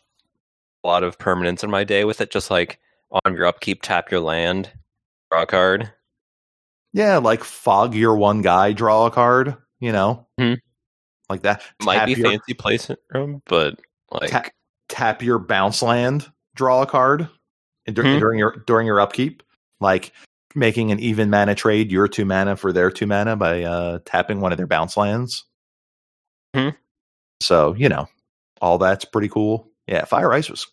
a 0.85 0.89
lot 0.89 1.03
of 1.05 1.19
permanents 1.19 1.65
in 1.65 1.71
my 1.71 1.85
day 1.85 2.05
with 2.05 2.21
it. 2.21 2.31
Just 2.31 2.51
like 2.51 2.79
on 3.25 3.35
your 3.35 3.47
upkeep, 3.47 3.83
tap 3.83 4.11
your 4.11 4.21
land, 4.21 4.71
draw 5.31 5.43
a 5.43 5.47
card. 5.47 5.93
Yeah, 6.93 7.19
like 7.19 7.43
fog 7.45 7.95
your 7.95 8.17
one 8.17 8.43
guy, 8.43 8.73
draw 8.73 9.07
a 9.07 9.11
card. 9.11 9.57
You 9.81 9.93
know, 9.93 10.27
Mhm. 10.39 10.59
like 11.29 11.43
that. 11.43 11.63
Might 11.83 11.97
Tap 11.97 12.07
be 12.07 12.13
your- 12.15 12.31
fancy 12.31 12.55
placement 12.55 13.01
room, 13.13 13.43
but 13.47 13.81
like 14.11 14.31
Ta- 14.31 14.45
tap 14.89 15.23
your 15.23 15.39
bounce 15.39 15.83
land, 15.83 16.31
draw 16.55 16.83
a 16.83 16.87
card 16.87 17.29
dur- 17.87 18.03
Hmm. 18.03 18.19
during 18.21 18.39
your 18.39 18.63
during 18.67 18.87
your 18.87 19.01
upkeep, 19.01 19.43
like 19.81 20.13
making 20.55 20.93
an 20.93 21.01
even 21.01 21.31
mana 21.31 21.55
trade, 21.55 21.91
your 21.91 22.07
two 22.07 22.25
mana 22.25 22.55
for 22.57 22.73
their 22.73 22.91
two 22.91 23.07
mana 23.07 23.35
by 23.37 23.63
uh, 23.65 23.99
tapping 24.05 24.41
one 24.41 24.53
of 24.53 24.59
their 24.59 24.67
bounce 24.67 24.97
lands. 24.97 25.45
Hmm. 26.55 26.69
So 27.41 27.75
you 27.75 27.89
know, 27.89 28.07
all 28.61 28.79
that's 28.79 29.05
pretty 29.05 29.29
cool. 29.29 29.69
Yeah, 29.89 30.05
Fire 30.05 30.33
Ice 30.33 30.49
was 30.49 30.67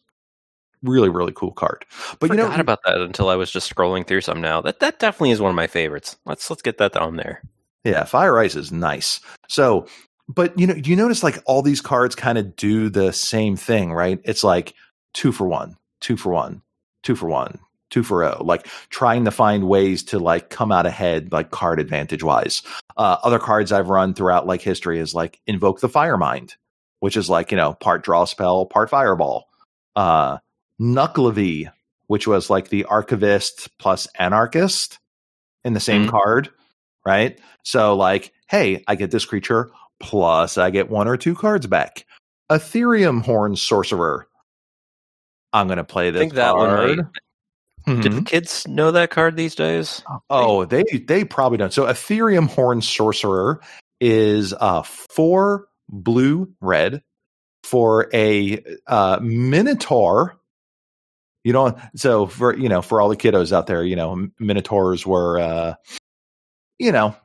really 0.84 1.10
really 1.10 1.34
cool 1.34 1.52
card. 1.52 1.86
But 2.12 2.20
but 2.20 2.30
you 2.30 2.36
forgot 2.38 2.58
know, 2.58 2.62
about 2.62 2.80
that 2.86 3.02
until 3.02 3.30
I 3.30 3.36
was 3.36 3.52
just 3.52 3.74
scrolling 3.74 4.06
through 4.06 4.22
some 4.22 4.42
now. 4.42 4.62
That 4.62 4.80
that 4.80 5.00
definitely 5.00 5.32
is 5.32 5.42
one 5.42 5.50
of 5.50 5.56
my 5.56 5.68
favorites. 5.68 6.18
Let's 6.26 6.50
let's 6.50 6.62
get 6.62 6.78
that 6.78 6.96
on 6.98 7.16
there. 7.16 7.42
Yeah, 7.84 8.04
Fire 8.04 8.38
Ice 8.40 8.56
is 8.56 8.72
nice. 8.72 9.22
So, 9.48 9.88
but 10.28 10.58
you 10.60 10.68
know, 10.68 10.74
do 10.74 10.90
you 10.90 10.96
notice 10.96 11.24
like 11.24 11.40
all 11.46 11.62
these 11.62 11.82
cards 11.82 12.16
kind 12.16 12.38
of 12.38 12.56
do 12.56 12.90
the 12.90 13.14
same 13.14 13.56
thing, 13.56 13.94
right? 13.94 14.20
It's 14.26 14.44
like 14.44 14.74
two 15.14 15.32
for 15.32 15.48
one, 15.48 15.78
two 16.02 16.18
for 16.18 16.32
one, 16.32 16.62
two 17.04 17.16
for 17.16 17.28
one, 17.28 17.60
two 17.90 18.04
for 18.04 18.24
oh, 18.24 18.44
like 18.44 18.68
trying 18.90 19.26
to 19.26 19.32
find 19.32 19.68
ways 19.68 20.04
to 20.04 20.20
like 20.20 20.50
come 20.50 20.72
out 20.72 20.86
ahead, 20.86 21.32
like 21.32 21.52
card 21.52 21.80
advantage 21.80 22.24
wise. 22.24 22.62
Uh, 22.98 23.18
other 23.24 23.40
cards 23.40 23.72
I've 23.72 23.90
run 23.90 24.14
throughout 24.14 24.48
like 24.48 24.62
history 24.62 25.00
is 25.00 25.14
like 25.14 25.40
Invoke 25.48 25.80
the 25.80 25.90
Firemind, 25.90 26.56
which 27.00 27.18
is 27.18 27.30
like, 27.30 27.52
you 27.52 27.58
know, 27.58 27.74
part 27.74 28.04
draw 28.04 28.26
spell, 28.26 28.66
part 28.66 28.90
fireball. 28.90 29.48
Uh, 29.96 30.38
Nucklavee, 30.80 31.72
which 32.08 32.28
was 32.28 32.50
like 32.50 32.70
the 32.70 32.86
archivist 32.86 33.70
plus 33.80 34.08
anarchist 34.18 35.00
in 35.64 35.74
the 35.74 35.80
same 35.80 36.06
Mhm. 36.06 36.12
card, 36.12 36.50
right? 37.06 37.40
So 37.64 37.96
like, 37.96 38.32
hey, 38.48 38.84
I 38.88 38.96
get 38.96 39.12
this 39.12 39.26
creature 39.26 39.70
plus 40.00 40.58
I 40.58 40.70
get 40.70 40.90
one 40.90 41.08
or 41.08 41.18
two 41.18 41.36
cards 41.36 41.68
back. 41.68 42.06
Etherium-Horn 42.50 43.56
Sorcerer. 43.56 44.28
I'm 45.54 45.68
going 45.68 45.78
to 45.78 45.84
play 45.84 46.10
this 46.12 46.20
I 46.20 46.24
think 46.24 46.34
that 46.36 46.56
one 46.56 46.70
card. 46.70 46.98
might- 46.98 47.06
Mhm. 47.88 48.02
Did 48.04 48.12
the 48.14 48.22
kids 48.22 48.68
know 48.68 48.92
that 48.92 49.10
card 49.10 49.36
these 49.38 49.56
days? 49.56 50.04
Oh, 50.30 50.66
they 50.66 50.84
they 50.84 51.24
probably 51.24 51.58
don't. 51.58 51.74
So 51.74 51.86
Etherium-Horn 51.86 52.82
Sorcerer 52.82 53.62
is 54.02 54.54
uh 54.60 54.84
four 54.84 55.68
blue 55.88 56.50
red 56.62 57.02
for 57.64 58.10
a 58.14 58.62
uh 58.88 59.20
Minotaur. 59.22 60.39
You 61.50 61.54
know, 61.54 61.76
so 61.96 62.28
for 62.28 62.56
you 62.56 62.70
know, 62.70 62.84
for 62.84 63.02
all 63.02 63.10
the 63.10 63.18
kiddos 63.18 63.52
out 63.52 63.66
there, 63.66 63.84
you 63.84 63.96
know, 63.96 64.30
Minotaurs 64.38 65.04
were 65.04 65.40
uh 65.40 65.74
you 66.78 66.92
know 66.92 67.16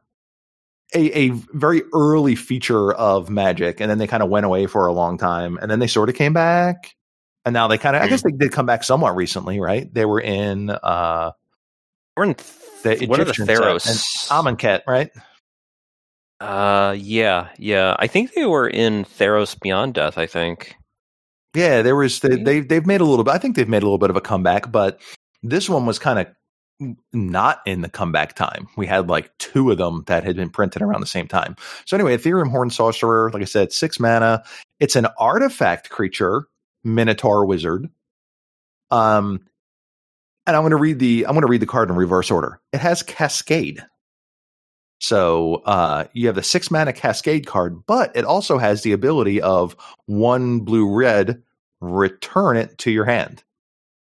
a, 0.95 1.19
a 1.19 1.29
very 1.53 1.83
early 1.93 2.35
feature 2.35 2.93
of 2.95 3.29
magic 3.29 3.81
and 3.81 3.91
then 3.91 3.99
they 3.99 4.07
kind 4.07 4.23
of 4.23 4.31
went 4.31 4.47
away 4.47 4.67
for 4.67 4.87
a 4.87 4.95
long 4.95 5.19
time 5.19 5.59
and 5.61 5.71
then 5.71 5.79
they 5.79 5.87
sort 5.87 6.09
of 6.09 6.15
came 6.15 6.33
back 6.33 6.97
and 7.45 7.53
now 7.53 7.69
they 7.69 7.77
kind 7.77 7.97
of 7.97 8.03
i 8.03 8.09
guess 8.09 8.23
they 8.23 8.33
did 8.33 8.51
come 8.51 8.65
back 8.65 8.83
somewhat 8.83 9.15
recently 9.15 9.61
right 9.61 9.93
they 9.93 10.07
were 10.07 10.21
in 10.21 10.71
uh 10.71 11.31
We're 12.17 12.25
in 12.25 12.37
The 12.83 12.97
th- 12.97 12.99
the 13.01 13.13
Egyptian 13.13 13.47
set. 13.47 13.59
Theros. 13.59 13.87
And 13.87 13.99
Amonkhet, 14.59 14.83
right? 14.87 15.11
Uh, 16.41 16.95
yeah, 16.99 17.49
yeah. 17.59 17.97
I 17.99 18.07
think 18.07 18.33
they 18.35 18.47
were 18.47 18.69
in 18.69 19.05
Theros 19.05 19.59
Beyond 19.61 19.95
Death. 19.95 20.17
I 20.19 20.27
think. 20.27 20.77
Yeah, 21.55 21.83
there 21.83 21.97
was 21.97 22.21
they, 22.21 22.43
they 22.43 22.61
they've 22.61 22.87
made 22.87 23.01
a 23.01 23.05
little 23.05 23.25
bit. 23.25 23.33
I 23.33 23.39
think 23.39 23.57
they've 23.57 23.69
made 23.69 23.83
a 23.83 23.87
little 23.87 23.99
bit 23.99 24.11
of 24.11 24.17
a 24.17 24.21
comeback, 24.21 24.73
but 24.73 25.01
this 25.43 25.69
one 25.69 25.87
was 25.87 25.99
kind 25.99 26.19
of 26.19 26.27
not 27.13 27.61
in 27.67 27.83
the 27.83 27.89
comeback 27.89 28.35
time. 28.35 28.67
We 28.77 28.87
had 28.87 29.09
like 29.09 29.37
two 29.39 29.71
of 29.71 29.79
them 29.79 30.03
that 30.07 30.25
had 30.25 30.37
been 30.37 30.51
printed 30.51 30.83
around 30.83 31.01
the 31.01 31.07
same 31.07 31.29
time. 31.29 31.55
So 31.85 31.97
anyway, 31.97 32.17
Etherium-Horn 32.17 32.71
Sorcerer, 32.71 33.31
like 33.33 33.43
I 33.43 33.47
said, 33.47 33.73
six 33.73 34.01
mana. 34.01 34.43
It's 34.81 34.97
an 34.97 35.07
artifact 35.19 35.91
creature, 35.91 36.49
Minotaur 36.83 37.47
Wizard. 37.47 37.89
Um, 38.91 39.41
and 40.47 40.57
I'm 40.57 40.63
going 40.63 40.71
to 40.71 40.77
read 40.77 40.99
the 40.99 41.27
I'm 41.27 41.33
going 41.33 41.43
to 41.43 41.49
read 41.49 41.63
the 41.63 41.67
card 41.67 41.89
in 41.91 41.97
reverse 41.97 42.31
order. 42.31 42.61
It 42.73 42.81
has 42.81 43.03
Cascade. 43.03 43.85
So 45.07 45.57
uh, 45.67 46.07
you 46.15 46.29
have 46.29 46.35
the 46.35 46.43
six 46.43 46.71
mana 46.71 46.95
Cascade 46.95 47.47
card, 47.47 47.85
but 47.87 48.17
it 48.17 48.25
also 48.25 48.57
has 48.57 48.83
the 48.83 48.93
ability 48.93 49.39
of 49.43 49.77
one 50.07 50.61
blue 50.61 50.91
red, 50.91 51.43
return 51.83 52.57
it 52.57 52.79
to 52.79 52.91
your 52.91 53.05
hand. 53.05 53.45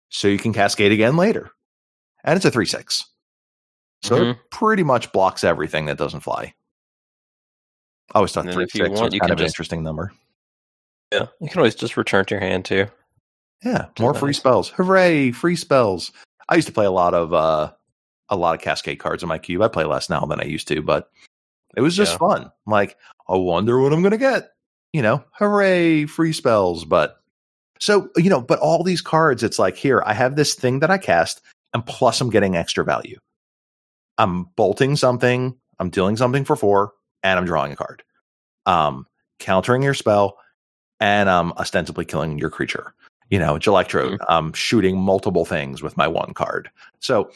So 0.07 0.29
you 0.29 0.37
can 0.37 0.53
cascade 0.53 0.93
again 0.93 1.17
later. 1.17 1.51
And 2.23 2.37
it's 2.37 2.45
a 2.45 2.51
3 2.51 2.65
6. 2.65 3.05
So 4.01 4.15
it 4.15 4.19
Mhm. 4.19 4.39
pretty 4.49 4.83
much 4.83 5.11
blocks 5.11 5.43
everything 5.43 5.87
that 5.87 5.97
doesn't 5.97 6.21
fly. 6.21 6.53
I 8.13 8.19
always 8.19 8.31
thought 8.31 8.49
3 8.49 8.63
if 8.63 8.71
6 8.71 8.89
want, 8.89 9.11
was 9.11 9.19
kind 9.19 9.33
of 9.33 9.39
an 9.39 9.45
interesting 9.45 9.83
number. 9.83 10.13
Yeah, 11.11 11.27
you 11.41 11.49
can 11.49 11.57
always 11.57 11.75
just 11.75 11.97
return 11.97 12.23
to 12.25 12.35
your 12.35 12.41
hand 12.41 12.63
too. 12.63 12.87
Yeah, 13.61 13.87
more 13.99 14.13
free 14.13 14.31
spells. 14.31 14.69
Hooray, 14.69 15.31
free 15.31 15.57
spells. 15.57 16.13
I 16.47 16.55
used 16.55 16.69
to 16.69 16.73
play 16.73 16.85
a 16.85 16.91
lot 16.91 17.13
of 17.13 17.33
uh 17.33 17.73
a 18.29 18.35
lot 18.35 18.55
of 18.55 18.61
cascade 18.61 18.99
cards 18.99 19.23
in 19.23 19.29
my 19.29 19.37
cube. 19.37 19.61
I 19.61 19.67
play 19.67 19.85
less 19.85 20.09
now 20.09 20.21
than 20.21 20.39
I 20.39 20.45
used 20.45 20.67
to, 20.69 20.81
but 20.81 21.09
it 21.75 21.81
was 21.81 21.95
just 21.95 22.13
Yeah. 22.13 22.17
fun. 22.17 22.51
Like, 22.65 22.97
I 23.29 23.35
wonder 23.35 23.79
what 23.79 23.93
I'm 23.93 24.03
gonna 24.03 24.17
get. 24.17 24.51
You 24.93 25.01
know, 25.01 25.23
hooray, 25.31 26.05
free 26.05 26.33
spells. 26.33 26.85
But 26.85 27.17
so, 27.79 28.09
you 28.15 28.29
know, 28.29 28.41
but 28.41 28.59
all 28.59 28.83
these 28.83 29.01
cards, 29.01 29.43
it's 29.43 29.59
like, 29.59 29.75
here, 29.75 30.01
I 30.05 30.13
have 30.13 30.35
this 30.35 30.55
thing 30.55 30.79
that 30.79 30.89
I 30.89 30.97
cast, 30.97 31.41
and 31.73 31.85
plus 31.85 32.21
I'm 32.21 32.29
getting 32.29 32.55
extra 32.55 32.83
value. 32.83 33.19
I'm 34.17 34.45
bolting 34.55 34.95
something, 34.95 35.55
I'm 35.79 35.89
dealing 35.89 36.17
something 36.17 36.43
for 36.43 36.55
four, 36.55 36.93
and 37.23 37.37
I'm 37.37 37.45
drawing 37.45 37.71
a 37.71 37.75
card. 37.75 38.03
Um, 38.65 39.05
countering 39.39 39.83
your 39.83 39.93
spell, 39.93 40.39
and 40.99 41.29
I'm 41.29 41.51
ostensibly 41.53 42.05
killing 42.05 42.39
your 42.39 42.49
creature 42.49 42.95
you 43.29 43.39
know, 43.39 43.55
it's 43.55 43.67
Electrode. 43.67 44.19
I'm 44.29 44.53
shooting 44.53 44.97
multiple 44.97 45.45
things 45.45 45.81
with 45.81 45.97
my 45.97 46.07
one 46.07 46.33
card. 46.33 46.69
So 46.99 47.29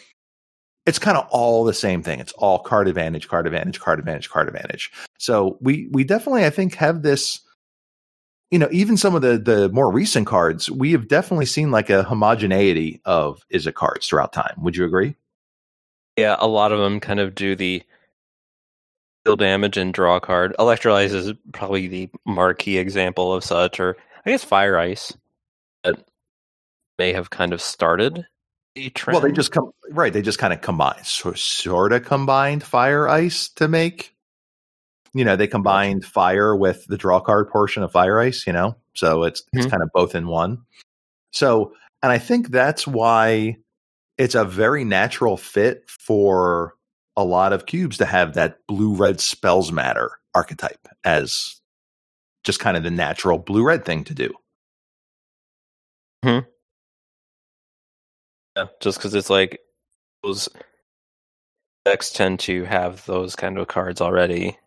it's 0.86 1.00
kind 1.00 1.18
of 1.18 1.28
all 1.30 1.64
the 1.64 1.74
same 1.74 2.02
thing. 2.02 2.20
It's 2.20 2.34
all 2.34 2.60
card 2.60 2.88
advantage, 2.88 3.28
card 3.28 3.46
advantage, 3.46 3.80
card 3.80 4.00
advantage, 4.00 4.30
card 4.30 4.48
advantage. 4.48 4.92
So 5.18 5.58
we 5.62 5.88
we 5.92 6.04
definitely, 6.04 6.46
I 6.46 6.50
think, 6.50 6.76
have 6.76 7.02
this. 7.04 7.40
You 8.50 8.60
know, 8.60 8.68
even 8.72 8.98
some 8.98 9.16
of 9.16 9.22
the 9.22 9.38
the 9.38 9.70
more 9.70 9.92
recent 9.92 10.28
cards, 10.28 10.70
we 10.70 10.92
have 10.92 11.08
definitely 11.08 11.46
seen 11.46 11.72
like 11.72 11.90
a 11.90 12.04
homogeneity 12.04 13.02
of 13.06 13.46
Izzet 13.54 13.76
cards 13.76 14.08
throughout 14.08 14.34
time. 14.34 14.56
Would 14.58 14.76
you 14.76 14.86
agree? 14.86 15.16
Yeah, 16.18 16.36
a 16.40 16.48
lot 16.48 16.74
of 16.74 16.80
them 16.80 17.00
kind 17.00 17.20
of 17.20 17.34
do 17.36 17.56
the 17.56 17.82
deal 19.24 19.36
damage 19.38 19.78
and 19.78 19.94
draw 19.94 20.20
card. 20.20 20.56
Electrolyze 20.60 21.14
is 21.14 21.32
probably 21.54 21.88
the 21.88 22.10
marquee 22.26 22.78
example 22.78 23.34
of 23.34 23.44
such, 23.44 23.80
or 23.80 23.96
I 24.26 24.32
guess 24.32 24.44
Fire 24.44 24.78
Ice 24.78 25.16
that 25.84 26.04
may 26.98 27.14
have 27.14 27.30
kind 27.30 27.54
of 27.54 27.62
started 27.62 28.26
trend. 28.76 29.16
Well, 29.16 29.22
they 29.22 29.32
just 29.34 29.52
come 29.52 29.72
right. 29.92 30.14
They 30.14 30.22
just 30.22 30.40
kind 30.40 30.54
of 30.54 30.62
combine, 30.62 31.04
so, 31.04 31.34
sort 31.34 31.94
of 31.94 32.06
combined 32.06 32.64
fire 32.64 33.08
ice 33.08 33.50
to 33.56 33.68
make. 33.68 34.14
You 35.14 35.26
know, 35.26 35.36
they 35.36 35.48
combined 35.48 36.06
fire 36.06 36.56
with 36.56 36.86
the 36.88 36.98
draw 36.98 37.20
card 37.20 37.50
portion 37.50 37.84
of 37.84 37.92
fire 37.92 38.20
ice. 38.20 38.48
You 38.48 38.54
know, 38.54 38.78
so 38.96 39.24
it's 39.24 39.44
it's 39.54 39.66
Mhm. 39.66 39.72
kind 39.72 39.84
of 39.84 39.90
both 39.94 40.16
in 40.16 40.28
one. 40.28 40.60
So, 41.32 41.74
and 42.04 42.12
I 42.12 42.18
think 42.18 42.50
that's 42.50 42.88
why 42.88 43.58
it's 44.18 44.36
a 44.36 44.46
very 44.46 44.84
natural 44.84 45.38
fit 45.38 45.90
for 45.90 46.76
a 47.18 47.24
lot 47.24 47.52
of 47.54 47.66
cubes 47.66 47.98
to 47.98 48.06
have 48.06 48.36
that 48.36 48.60
blue 48.68 48.96
red 48.96 49.20
spells 49.20 49.72
matter 49.72 50.12
archetype 50.34 50.88
as 51.04 51.60
just 52.44 52.60
kind 52.60 52.78
of 52.78 52.84
the 52.84 52.92
natural 52.92 53.38
blue 53.38 53.64
red 53.64 53.84
thing 53.86 54.04
to 54.06 54.14
do. 54.14 54.34
Yeah, 58.56 58.66
just 58.80 58.98
because 58.98 59.14
it's 59.14 59.30
like 59.30 59.60
those 60.24 60.50
decks 61.86 62.12
tend 62.12 62.40
to 62.42 62.64
have 62.66 63.06
those 63.06 63.36
kind 63.36 63.58
of 63.58 63.68
cards 63.68 64.02
already. 64.02 64.58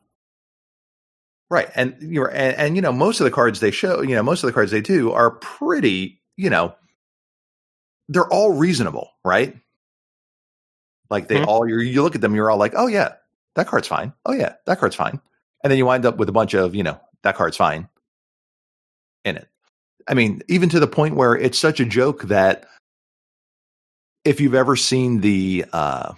Right. 1.50 1.68
And 1.74 1.96
you're 2.00 2.28
and, 2.30 2.56
and 2.56 2.76
you 2.76 2.82
know, 2.82 2.92
most 2.92 3.20
of 3.20 3.24
the 3.24 3.30
cards 3.30 3.60
they 3.60 3.70
show, 3.70 4.00
you 4.02 4.14
know, 4.14 4.22
most 4.22 4.42
of 4.42 4.46
the 4.48 4.52
cards 4.52 4.70
they 4.72 4.80
do 4.80 5.12
are 5.12 5.32
pretty, 5.32 6.20
you 6.36 6.50
know, 6.50 6.74
they're 8.08 8.28
all 8.28 8.52
reasonable, 8.52 9.10
right? 9.24 9.56
Like 11.10 11.28
they 11.28 11.40
Mhm. 11.40 11.46
all 11.46 11.68
you 11.68 11.78
you 11.80 12.02
look 12.02 12.14
at 12.14 12.20
them, 12.20 12.34
you're 12.34 12.50
all 12.50 12.56
like, 12.58 12.72
oh 12.76 12.86
yeah, 12.86 13.14
that 13.54 13.66
card's 13.66 13.88
fine. 13.88 14.12
Oh 14.26 14.32
yeah, 14.32 14.54
that 14.66 14.78
card's 14.80 14.96
fine. 14.96 15.20
And 15.62 15.70
then 15.70 15.78
you 15.78 15.86
wind 15.86 16.06
up 16.06 16.16
with 16.16 16.28
a 16.28 16.32
bunch 16.32 16.54
of, 16.54 16.74
you 16.74 16.82
know, 16.82 17.00
that 17.22 17.36
card's 17.36 17.56
fine 17.56 17.88
in 19.24 19.36
it. 19.36 19.48
I 20.08 20.14
mean, 20.14 20.42
even 20.48 20.68
to 20.70 20.80
the 20.80 20.86
point 20.86 21.16
where 21.16 21.36
it's 21.36 21.58
such 21.58 21.80
a 21.80 21.84
joke 21.84 22.22
that 22.24 22.66
if 24.24 24.40
you've 24.40 24.54
ever 24.54 24.76
seen 24.76 25.20
the 25.20 25.64
uh 25.72 26.12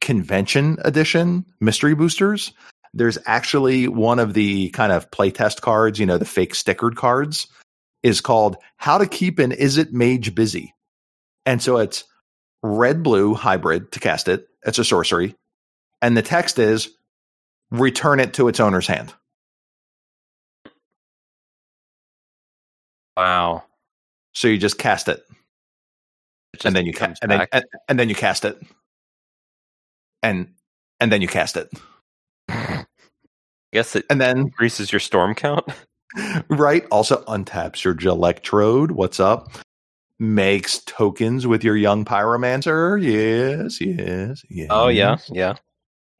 convention 0.00 0.76
edition 0.84 1.46
mystery 1.60 1.94
boosters, 1.94 2.52
there's 2.92 3.18
actually 3.26 3.88
one 3.88 4.18
of 4.18 4.34
the 4.34 4.68
kind 4.70 4.92
of 4.92 5.10
playtest 5.10 5.62
cards, 5.62 5.98
you 5.98 6.06
know, 6.06 6.18
the 6.18 6.24
fake 6.24 6.52
stickered 6.52 6.94
cards, 6.94 7.48
is 8.02 8.20
called 8.20 8.56
How 8.76 8.98
to 8.98 9.06
Keep 9.06 9.38
an 9.38 9.50
Izzet 9.52 9.92
Mage 9.92 10.34
Busy. 10.34 10.74
And 11.46 11.60
so 11.62 11.78
it's 11.78 12.04
red 12.62 13.02
blue 13.02 13.34
hybrid 13.34 13.92
to 13.92 14.00
cast 14.00 14.28
it. 14.28 14.46
It's 14.64 14.78
a 14.78 14.84
sorcery. 14.84 15.34
And 16.00 16.16
the 16.16 16.22
text 16.22 16.58
is 16.58 16.90
return 17.70 18.20
it 18.20 18.34
to 18.34 18.48
its 18.48 18.60
owner's 18.60 18.86
hand. 18.86 19.12
Wow. 23.16 23.64
So 24.34 24.48
you 24.48 24.58
just 24.58 24.78
cast 24.78 25.08
it. 25.08 25.24
And 26.64 26.76
then 26.76 26.86
you 26.86 26.92
ca- 26.92 27.14
and 27.22 27.30
then, 27.30 27.46
and, 27.52 27.64
and 27.88 27.98
then 27.98 28.08
you 28.08 28.14
cast 28.14 28.44
it. 28.44 28.60
And 30.22 30.54
and 31.00 31.12
then 31.12 31.20
you 31.20 31.28
cast 31.28 31.56
it. 31.56 31.68
I 32.48 32.86
guess 33.72 33.96
it 33.96 34.06
And 34.10 34.20
then 34.20 34.38
increases 34.38 34.92
your 34.92 35.00
storm 35.00 35.34
count. 35.34 35.66
right? 36.48 36.86
Also 36.90 37.22
untaps 37.24 37.84
your 37.84 37.94
Electrode. 37.94 38.92
What's 38.92 39.20
up? 39.20 39.52
Makes 40.18 40.78
tokens 40.84 41.46
with 41.46 41.64
your 41.64 41.76
young 41.76 42.04
pyromancer. 42.04 43.02
Yes, 43.02 43.80
yes, 43.80 44.42
yes. 44.48 44.68
Oh 44.70 44.88
yeah, 44.88 45.16
yeah. 45.28 45.54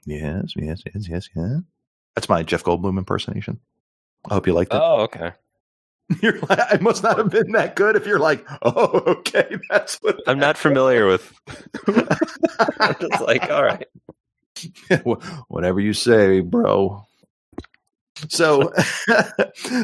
Yes, 0.04 0.52
yes, 0.56 0.82
yes, 0.84 1.08
yes, 1.08 1.28
yes. 1.34 1.60
That's 2.14 2.28
my 2.28 2.42
Jeff 2.42 2.64
Goldblum 2.64 2.98
impersonation. 2.98 3.60
I 4.28 4.34
hope 4.34 4.46
you 4.46 4.52
liked 4.52 4.74
it. 4.74 4.80
Oh 4.82 5.02
okay. 5.02 5.32
You're 6.22 6.38
like, 6.40 6.58
I 6.60 6.78
must 6.80 7.02
not 7.02 7.18
have 7.18 7.30
been 7.30 7.52
that 7.52 7.76
good 7.76 7.96
if 7.96 8.06
you're 8.06 8.18
like, 8.18 8.46
oh, 8.62 9.02
okay, 9.06 9.56
that's 9.70 9.96
what 10.02 10.20
I'm 10.26 10.38
not 10.38 10.58
familiar 10.58 11.06
with. 11.06 11.32
I'm 12.78 12.94
just 13.00 13.22
like, 13.22 13.50
all 13.50 13.62
right. 13.64 13.86
whatever 15.48 15.80
you 15.80 15.94
say, 15.94 16.40
bro. 16.40 17.06
So, 18.28 18.72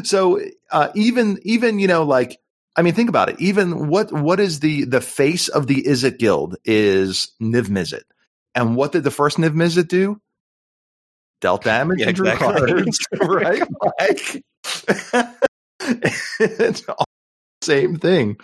so 0.05 0.41
uh, 0.71 0.89
even 0.95 1.39
even 1.43 1.79
you 1.79 1.89
know 1.89 2.05
like 2.05 2.39
I 2.77 2.83
mean 2.83 2.95
think 2.95 3.09
about 3.09 3.29
it. 3.31 3.41
Even 3.41 3.89
what 3.89 4.13
what 4.13 4.41
is 4.41 4.61
the 4.61 4.85
the 4.85 5.01
face 5.01 5.49
of 5.49 5.67
the 5.67 5.83
Izzet 5.83 6.19
Guild 6.19 6.57
is 6.65 7.33
Niv 7.41 7.67
Mizzet, 7.69 8.05
and 8.55 8.77
what 8.77 8.93
did 8.93 9.05
the 9.05 9.11
first 9.11 9.39
Niv 9.39 9.55
Mizzet 9.55 9.89
do? 9.89 10.21
Dealt 11.41 11.65
damage 11.65 12.01
Yeah, 12.01 12.09
and 12.09 12.17
drew 12.17 12.29
exactly. 12.29 12.83
cards, 12.85 12.99
right? 13.21 13.63
Like 13.99 14.45
it's 16.41 16.89
all 16.89 17.05
the 17.61 17.67
same 17.67 17.97
thing. 17.99 18.37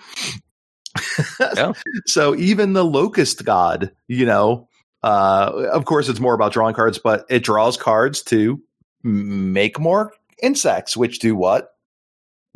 Yeah. 1.41 1.73
So 2.07 2.35
even 2.37 2.73
the 2.73 2.85
Locust 2.85 3.45
God, 3.45 3.91
you 4.09 4.25
know, 4.27 4.69
uh, 5.03 5.69
of 5.73 5.85
course, 5.85 6.09
it's 6.09 6.21
more 6.21 6.35
about 6.35 6.53
drawing 6.53 6.75
cards, 6.75 6.99
but 6.99 7.27
it 7.29 7.45
draws 7.45 7.77
cards 7.77 8.23
to 8.25 8.61
make 9.03 9.79
more 9.79 10.13
insects, 10.43 10.97
which 10.97 11.19
do 11.19 11.35
what? 11.37 11.71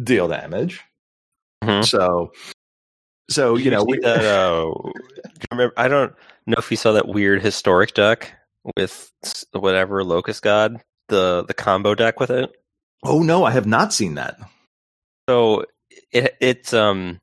Deal 0.03 0.29
damage. 0.29 0.81
Mhm. 1.63 1.85
So, 1.85 2.33
so 3.29 3.57
you 3.57 3.71
know, 3.71 3.85
we, 3.85 3.99
that. 3.99 4.25
Uh, 4.25 4.65
do 4.65 5.47
remember? 5.51 5.75
I 5.77 5.89
don't 5.89 6.15
know 6.47 6.57
if 6.59 6.71
you 6.71 6.77
saw 6.77 6.93
that 6.93 7.09
weird 7.09 7.43
historic 7.43 7.95
deck 7.95 8.33
with 8.77 9.11
whatever 9.53 10.03
Locust 10.03 10.43
God, 10.43 10.81
the 11.09 11.45
the 11.47 11.55
combo 11.55 11.95
deck 11.95 12.19
with 12.21 12.31
it. 12.31 12.51
oh 13.05 13.23
no, 13.23 13.45
I 13.45 13.51
have 13.51 13.67
not 13.67 13.93
seen 13.93 14.15
that. 14.15 14.39
So 15.31 15.65
it 16.11 16.37
it's 16.41 16.75
um 16.75 17.21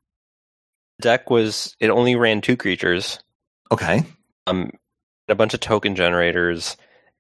deck 1.02 1.30
was 1.30 1.76
it 1.82 1.90
only 1.90 2.16
ran 2.16 2.40
two 2.40 2.56
creatures. 2.56 3.20
Okay, 3.70 4.06
um, 4.48 4.72
a 5.28 5.36
bunch 5.36 5.54
of 5.54 5.60
token 5.60 5.94
generators, 5.94 6.78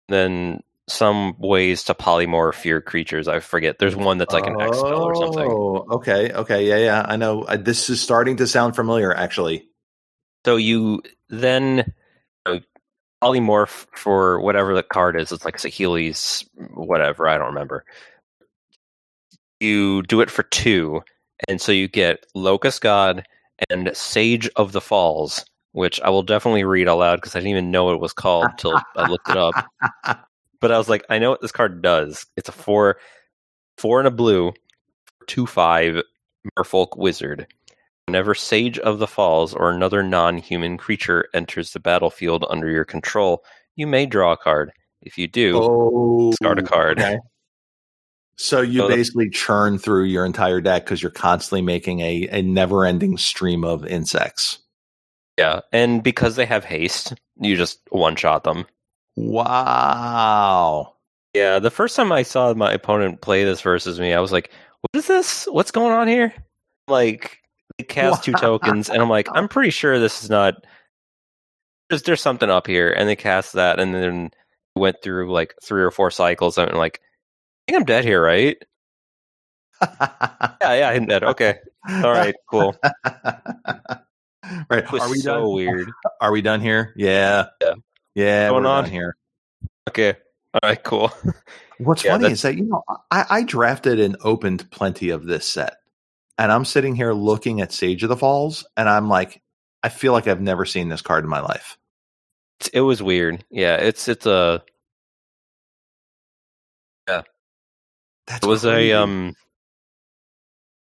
then 0.08 0.63
some 0.88 1.36
ways 1.39 1.84
to 1.84 1.93
polymorph 1.93 2.63
your 2.63 2.80
creatures. 2.80 3.28
I 3.28 3.41
forget. 3.41 3.80
There's 3.80 3.97
one 3.97 4.17
that's 4.17 4.34
like 4.34 4.47
an 4.47 4.62
X 4.62 4.78
spell 4.78 5.04
or 5.04 5.15
something. 5.15 5.52
Oh, 5.52 5.86
okay, 5.95 6.32
okay, 6.32 6.65
yeah, 6.65 6.78
yeah. 6.78 7.06
I 7.06 7.17
know. 7.17 7.45
I, 7.45 7.58
this 7.58 7.89
is 7.89 8.00
starting 8.00 8.38
to 8.38 8.47
sound 8.47 8.78
familiar, 8.78 9.13
actually. 9.13 9.67
So 10.45 10.56
you 10.56 11.02
then 11.28 11.93
you 12.47 12.54
know, 12.54 12.60
polymorph 13.21 13.88
for 13.93 14.39
whatever 14.39 14.73
the 14.73 14.84
card 14.84 15.19
is. 15.19 15.34
It's 15.34 15.43
like 15.43 15.58
Saheeli's, 15.58 16.50
whatever. 16.76 17.28
I 17.28 17.38
don't 17.38 17.47
remember. 17.47 17.84
You 19.60 20.04
do 20.04 20.22
it 20.22 20.30
for 20.30 20.43
two, 20.43 21.02
and 21.48 21.60
so 21.60 21.72
you 21.72 21.88
get 21.88 22.26
Locust 22.36 22.82
God 22.82 23.26
and 23.70 23.96
Sage 23.96 24.50
of 24.56 24.72
the 24.72 24.82
Falls, 24.82 25.46
which 25.72 26.00
I 26.02 26.10
will 26.10 26.24
definitely 26.24 26.63
read 26.63 26.88
aloud 26.88 27.17
because 27.17 27.36
I 27.36 27.39
didn't 27.39 27.52
even 27.52 27.72
know 27.72 27.86
what 27.86 27.96
it 27.96 28.02
was 28.02 28.13
called 28.13 28.46
until 28.52 28.80
I 28.96 29.10
looked 29.10 29.30
it 29.30 29.38
up. 29.38 29.56
But 30.60 30.72
I 30.72 30.78
was 30.78 30.89
like, 30.89 31.06
I 31.10 31.20
know 31.20 31.30
what 31.30 31.41
this 31.41 31.52
card 31.52 31.82
does. 31.82 32.26
It's 32.36 32.50
a 32.50 32.52
four, 32.52 32.98
four 33.78 34.00
and 34.00 34.08
a 34.08 34.12
blue, 34.12 34.54
two 35.28 35.46
five 35.46 36.02
Merfolk 36.58 36.98
Wizard. 36.98 37.48
Whenever 38.08 38.34
Sage 38.34 38.80
of 38.80 39.00
the 39.00 39.08
Falls 39.08 39.54
or 39.54 39.70
another 39.70 40.02
non-human 40.02 40.78
creature 40.78 41.28
enters 41.34 41.74
the 41.74 41.80
battlefield 41.80 42.46
under 42.50 42.70
your 42.70 42.86
control, 42.86 43.43
you 43.76 43.86
may 43.86 44.06
draw 44.06 44.32
a 44.32 44.38
card. 44.38 44.72
If 45.02 45.17
you 45.17 45.28
do, 45.28 45.60
oh, 45.62 46.32
discard 46.32 46.60
a 46.60 46.63
card. 46.63 47.00
okay. 47.00 47.20
So 48.38 48.62
you 48.62 48.82
So 48.82 48.88
basically 48.88 49.30
churn 49.30 49.80
through 49.80 50.06
your 50.06 50.26
entire 50.26 50.62
deck 50.62 50.86
because 50.86 51.02
you're 51.02 51.12
constantly 51.12 51.62
making 51.62 52.02
a, 52.02 52.28
a 52.32 52.41
never-ending 52.41 53.17
stream 53.17 53.63
of 53.63 53.86
insects. 53.86 54.60
Yeah, 55.38 55.62
and 55.71 56.04
because 56.04 56.36
they 56.36 56.45
have 56.45 56.63
haste, 56.63 57.13
you 57.39 57.56
just 57.56 57.80
one 57.89 58.15
shot 58.15 58.43
them. 58.43 58.65
Wow. 59.15 60.93
Yeah, 61.34 61.60
the 61.60 61.71
first 61.71 61.95
time 61.95 62.12
I 62.12 62.23
saw 62.23 62.54
my 62.54 62.71
opponent 62.71 63.21
play 63.21 63.43
this 63.43 63.62
versus 63.62 64.00
me, 64.00 64.13
I 64.13 64.19
was 64.19 64.32
like, 64.32 64.52
"What 64.82 65.00
is 65.00 65.08
this? 65.08 65.45
What's 65.45 65.71
going 65.71 65.91
on 65.91 66.08
here?" 66.08 66.34
Like, 66.88 67.39
they 67.78 67.84
cast 67.84 68.23
two 68.23 68.34
tokens, 68.34 68.89
and 68.89 69.02
I'm 69.02 69.10
like, 69.10 69.28
"I'm 69.34 69.47
pretty 69.47 69.71
sure 69.71 70.00
this 70.00 70.23
is 70.23 70.30
not." 70.30 70.56
There's 71.89 72.04
there's 72.04 72.21
something 72.21 72.50
up 72.50 72.67
here, 72.67 72.91
and 72.91 73.10
they 73.10 73.15
cast 73.15 73.54
that, 73.54 73.80
and 73.80 73.93
then 73.93 74.32
went 74.76 75.02
through 75.04 75.32
like 75.32 75.56
three 75.63 75.82
or 75.84 75.91
four 75.91 76.12
cycles, 76.12 76.58
and 76.58 76.69
I'm 76.71 76.78
like, 76.78 77.02
"I 77.04 77.07
think 77.68 77.78
I'm 77.78 77.86
dead 77.86 78.04
here, 78.06 78.22
right?" 78.24 78.58
Yeah, 79.82 80.74
yeah, 80.74 80.90
I'm 80.90 81.06
dead. 81.06 81.24
Okay, 81.24 81.60
all 81.88 82.12
right, 82.12 82.36
cool. 82.50 82.76
right. 84.70 84.92
Are 84.94 85.10
we 85.10 85.18
so 85.20 85.42
done? 85.42 85.52
weird. 85.54 85.92
Are 86.22 86.32
we 86.32 86.42
done 86.42 86.62
here? 86.62 86.94
Yeah. 86.96 87.46
Yeah. 87.62 87.74
Yeah. 88.16 88.50
Going 88.50 88.66
on? 88.66 88.84
done 88.86 88.92
here. 88.92 89.16
Okay, 89.88 90.16
all 90.54 90.60
right, 90.64 90.84
cool. 90.84 91.12
What's 91.80 92.04
Yeah, 92.04 92.14
funny 92.14 92.24
that's- 92.24 92.40
is 92.40 92.42
that 92.42 92.56
you 92.58 92.64
know 92.64 92.84
I, 93.12 93.26
I 93.30 93.44
drafted 93.44 94.00
and 94.00 94.18
opened 94.24 94.70
plenty 94.72 95.10
of 95.12 95.26
this 95.26 95.48
set, 95.48 95.76
and 96.40 96.52
I'm 96.52 96.66
sitting 96.66 96.96
here 96.96 97.14
looking 97.14 97.62
at 97.62 97.72
Sage 97.72 98.02
of 98.04 98.10
the 98.10 98.18
Falls, 98.18 98.66
and 98.76 98.90
I'm 98.90 99.08
like, 99.10 99.42
I 99.84 99.90
feel 99.90 100.12
like 100.12 100.28
I've 100.28 100.42
never 100.42 100.66
seen 100.66 100.90
this 100.90 101.04
card 101.04 101.24
in 101.24 101.30
my 101.30 101.42
life. 101.42 101.78
It 102.74 102.82
was 102.82 103.04
weird. 103.04 103.46
Yeah, 103.52 103.76
it's 103.76 104.08
it's 104.08 104.26
a 104.26 104.64
That's 107.06 107.28
it 108.30 108.46
was 108.46 108.62
crazy. 108.62 108.92
a 108.92 109.02
um 109.02 109.36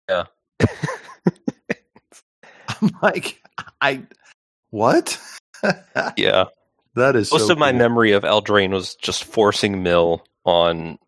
yeah 0.09 0.25
I'm 2.81 2.91
like, 3.03 3.43
I 3.81 4.03
what? 4.71 5.19
yeah. 6.17 6.45
that 6.95 7.17
is 7.17 7.33
Most 7.33 7.47
so 7.47 7.53
of 7.53 7.59
my 7.59 7.73
memory 7.73 8.13
of 8.13 8.23
Eldraine 8.23 8.71
was 8.71 8.95
just 8.97 9.25
forcing 9.25 9.83
mill 9.83 10.25
on 10.45 10.99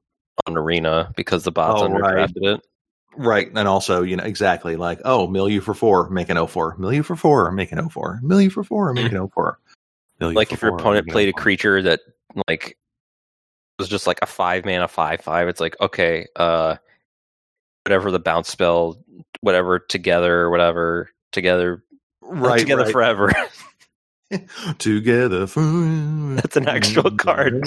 on 0.47 0.57
arena 0.57 1.12
because 1.16 1.45
the 1.45 1.53
bots 1.53 1.83
Oh, 1.83 1.88
right. 1.88 2.31
it. 2.35 2.61
Right. 3.16 3.51
And 3.55 3.69
also, 3.69 4.03
you 4.03 4.16
know, 4.16 4.25
exactly 4.25 4.77
like, 4.77 5.01
oh, 5.05 5.27
mill 5.27 5.49
you 5.49 5.61
for 5.61 5.75
four, 5.75 6.09
make 6.11 6.29
an 6.29 6.47
04. 6.47 6.77
Mill 6.79 6.93
you 6.93 7.03
for 7.03 7.16
four, 7.16 7.51
make 7.51 7.73
an 7.73 7.88
04. 7.88 8.21
Mill 8.23 8.40
you 8.40 8.51
for 8.51 8.64
four, 8.64 8.93
make 8.95 9.12
an 9.12 9.29
04. 9.29 9.59
Mill 10.21 10.33
Like 10.33 10.53
if 10.53 10.62
your 10.62 10.75
opponent 10.77 11.09
played 11.09 11.29
a 11.29 11.33
creature 11.33 11.83
that 11.83 12.01
like 12.49 12.77
was 13.81 13.88
just 13.88 14.07
like 14.07 14.19
a 14.23 14.27
five 14.27 14.64
mana 14.64 14.88
five 14.88 15.21
five, 15.21 15.49
it's 15.49 15.61
like 15.61 15.77
okay, 15.81 16.27
uh 16.37 16.77
whatever 17.85 18.11
the 18.11 18.21
bounce 18.21 18.49
spell, 18.49 19.03
whatever 19.40 19.79
together, 19.79 20.51
whatever 20.51 21.11
together, 21.33 21.83
right, 22.23 22.61
together 22.61 22.85
right. 22.85 22.93
forever. 22.93 23.33
Together 24.79 25.49
forever. 25.49 26.35
That's 26.37 26.57
an 26.57 26.69
actual 26.69 27.11
card, 27.16 27.64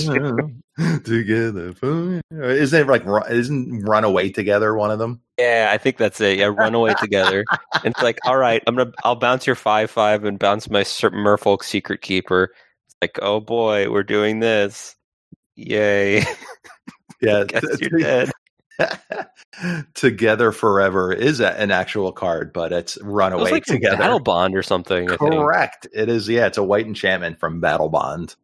Together 1.04 1.74
forever. 1.74 2.22
Isn't 2.32 2.80
it 2.80 2.88
like 2.88 3.04
isn't 3.30 3.84
Run 3.84 4.06
Away 4.06 4.32
Together 4.32 4.74
one 4.74 4.90
of 4.90 4.98
them? 4.98 5.20
Yeah, 5.38 5.70
I 5.72 5.78
think 5.78 5.98
that's 5.98 6.22
it. 6.22 6.38
Yeah, 6.38 6.46
run 6.46 6.76
away 6.76 6.94
together. 7.00 7.44
And 7.84 7.92
it's 7.94 8.02
like, 8.04 8.20
all 8.24 8.38
right, 8.38 8.64
I'm 8.68 8.76
gonna, 8.76 8.92
I'll 9.04 9.16
bounce 9.16 9.46
your 9.46 9.56
five 9.56 9.90
five 9.90 10.24
and 10.24 10.40
bounce 10.40 10.70
my 10.70 10.84
Merfolk 10.84 11.64
Secret 11.64 12.02
Keeper. 12.02 12.54
It's 12.88 12.96
like, 13.02 13.20
oh 13.22 13.40
boy, 13.40 13.90
we're 13.92 14.04
doing 14.04 14.40
this. 14.40 14.96
Yay! 15.56 16.24
Yeah. 17.22 17.46
Guess 17.46 17.64
you're 17.80 18.00
dead. 18.02 18.32
Together 19.94 20.52
Forever 20.52 21.14
is 21.14 21.40
a, 21.40 21.58
an 21.58 21.72
actual 21.72 22.12
card, 22.12 22.52
but 22.52 22.74
it's 22.74 22.98
Run 23.02 23.32
It 23.32 23.38
like 23.38 23.64
Together. 23.64 23.96
Battlebond 23.96 24.56
or 24.58 24.64
something. 24.64 25.08
Correct. 25.08 25.88
It 25.94 26.10
is. 26.10 26.28
Yeah, 26.28 26.48
it's 26.48 26.58
a 26.58 26.64
white 26.64 26.86
enchantment 26.86 27.40
from 27.40 27.62
Battlebond. 27.62 28.36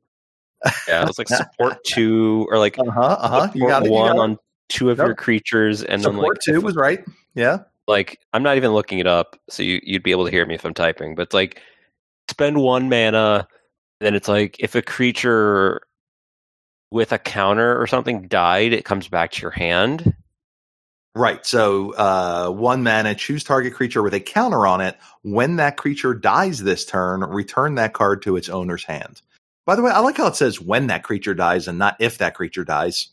Yeah, 0.87 1.01
it 1.01 1.07
was 1.07 1.17
like 1.17 1.27
support 1.27 1.83
two 1.83 2.47
or 2.49 2.57
like 2.57 2.79
Uh 2.79 2.89
huh. 2.89 3.17
Uh 3.19 3.27
huh. 3.27 3.51
You 3.53 3.67
got 3.67 3.83
it. 3.83 3.87
you 3.87 3.91
one 3.91 4.15
got 4.15 4.21
on 4.21 4.37
two 4.69 4.89
of 4.91 4.97
Nope. 4.99 5.07
your 5.07 5.15
creatures, 5.15 5.83
and 5.83 6.01
then 6.01 6.13
Support 6.13 6.35
like 6.37 6.41
two 6.45 6.57
if- 6.59 6.63
was 6.63 6.75
right. 6.77 7.03
Yeah. 7.35 7.59
like 7.87 8.19
I'm 8.31 8.43
not 8.43 8.55
even 8.55 8.71
looking 8.71 8.99
it 8.99 9.07
up, 9.07 9.37
so 9.49 9.61
you 9.63 9.81
you'd 9.83 10.03
be 10.03 10.11
able 10.11 10.23
to 10.25 10.31
hear 10.31 10.45
me 10.45 10.55
if 10.55 10.63
I'm 10.63 10.73
typing. 10.73 11.15
But 11.15 11.23
it's 11.23 11.33
like 11.33 11.61
spend 12.29 12.61
one 12.61 12.87
mana, 12.87 13.45
then 13.99 14.15
it's 14.15 14.29
like 14.29 14.55
if 14.59 14.75
a 14.75 14.81
creature 14.81 15.81
with 16.91 17.11
a 17.11 17.17
counter 17.19 17.79
or 17.79 17.87
something 17.87 18.27
died, 18.27 18.73
it 18.73 18.85
comes 18.85 19.07
back 19.07 19.31
to 19.31 19.41
your 19.41 19.51
hand. 19.51 20.15
Right. 21.15 21.45
So 21.45 21.93
uh, 21.95 22.49
one 22.49 22.83
mana, 22.83 23.15
choose 23.15 23.43
target 23.43 23.73
creature 23.73 24.01
with 24.03 24.13
a 24.13 24.19
counter 24.19 24.65
on 24.65 24.79
it. 24.81 24.97
When 25.23 25.57
that 25.57 25.75
creature 25.77 26.13
dies 26.13 26.59
this 26.63 26.85
turn, 26.85 27.21
return 27.21 27.75
that 27.75 27.93
card 27.93 28.21
to 28.23 28.35
its 28.37 28.47
owner's 28.49 28.83
hand. 28.83 29.21
By 29.65 29.75
the 29.75 29.81
way, 29.81 29.91
I 29.91 29.99
like 29.99 30.17
how 30.17 30.27
it 30.27 30.35
says 30.35 30.61
when 30.61 30.87
that 30.87 31.03
creature 31.03 31.33
dies 31.33 31.67
and 31.67 31.77
not 31.77 31.97
if 31.99 32.19
that 32.19 32.35
creature 32.35 32.63
dies. 32.63 33.09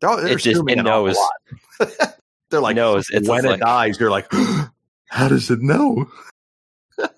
They're, 0.00 0.16
they're 0.16 0.28
It 0.32 0.38
just- 0.40 0.62
it 0.68 0.76
knows. 0.82 1.16
lot. 1.16 1.90
they're 2.50 2.60
like, 2.60 2.76
knows. 2.76 3.10
It's 3.10 3.28
when 3.28 3.44
it 3.44 3.50
like- 3.50 3.60
dies, 3.60 3.98
you're 4.00 4.10
like, 4.10 4.30
how 5.08 5.28
does 5.28 5.50
it 5.50 5.60
know? 5.60 6.06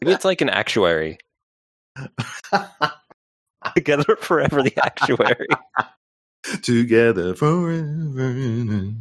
Maybe 0.01 0.13
it's 0.13 0.25
like 0.25 0.41
an 0.41 0.49
actuary. 0.49 1.19
Together 3.75 4.17
forever, 4.21 4.63
the 4.63 4.77
actuary. 4.85 5.47
Together 6.63 7.35
forever. 7.35 8.93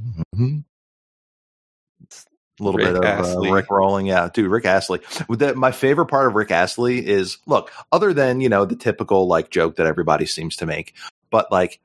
A 2.60 2.63
little 2.63 2.78
Rick 2.78 2.93
bit 2.93 3.04
of 3.04 3.38
uh, 3.38 3.52
Rick 3.52 3.71
rolling, 3.71 4.06
yeah, 4.06 4.30
dude. 4.32 4.52
Rick 4.52 4.65
Astley. 4.65 5.00
With 5.28 5.39
that, 5.39 5.56
my 5.58 5.71
favorite 5.71 6.08
part 6.08 6.28
of 6.28 6.36
Rick 6.36 6.52
Astley 6.52 7.06
is 7.06 7.38
look, 7.48 7.71
other 7.92 8.13
than 8.13 8.40
you 8.40 8.50
know 8.50 8.65
the 8.65 8.75
typical 8.75 9.27
like 9.27 9.50
joke 9.50 9.77
that 9.77 9.88
everybody 9.88 10.25
seems 10.27 10.56
to 10.58 10.65
make, 10.67 10.94
but 11.31 11.52
like 11.52 11.79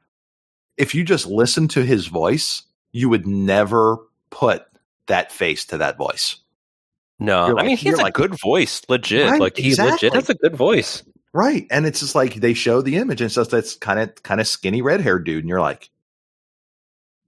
if 0.77 0.95
you 0.95 1.05
just 1.05 1.27
listen 1.27 1.69
to 1.69 1.83
his 1.85 2.09
voice, 2.09 2.63
you 2.93 3.09
would 3.09 3.27
never 3.27 3.97
put 4.31 4.67
that 5.07 5.33
face 5.33 5.65
to 5.67 5.79
that 5.79 5.97
voice. 5.97 6.37
No, 7.19 7.47
You're 7.47 7.59
I 7.59 7.67
mean 7.67 7.77
he's 7.79 7.99
a 7.99 8.03
like- 8.03 8.15
good 8.15 8.39
voice, 8.39 8.83
legit. 8.89 9.31
Right, 9.31 9.41
like 9.41 9.57
he 9.57 9.69
exactly. 9.69 10.09
legit 10.11 10.15
has 10.15 10.29
a 10.29 10.35
good 10.35 10.55
voice. 10.57 11.03
Right. 11.37 11.67
And 11.71 11.85
it's 11.85 12.01
just 12.01 12.15
like 12.15 12.35
they 12.37 12.55
show 12.55 12.81
the 12.81 12.97
image 12.97 13.21
and 13.21 13.31
just 13.31 13.51
that's 13.51 13.75
kind 13.77 14.01
of 14.01 14.23
kind 14.23 14.41
of 14.41 14.49
skinny 14.49 14.81
red 14.81 15.03
haired 15.03 15.25
dude. 15.27 15.41
And 15.45 15.49
you're 15.51 15.61
like, 15.61 15.91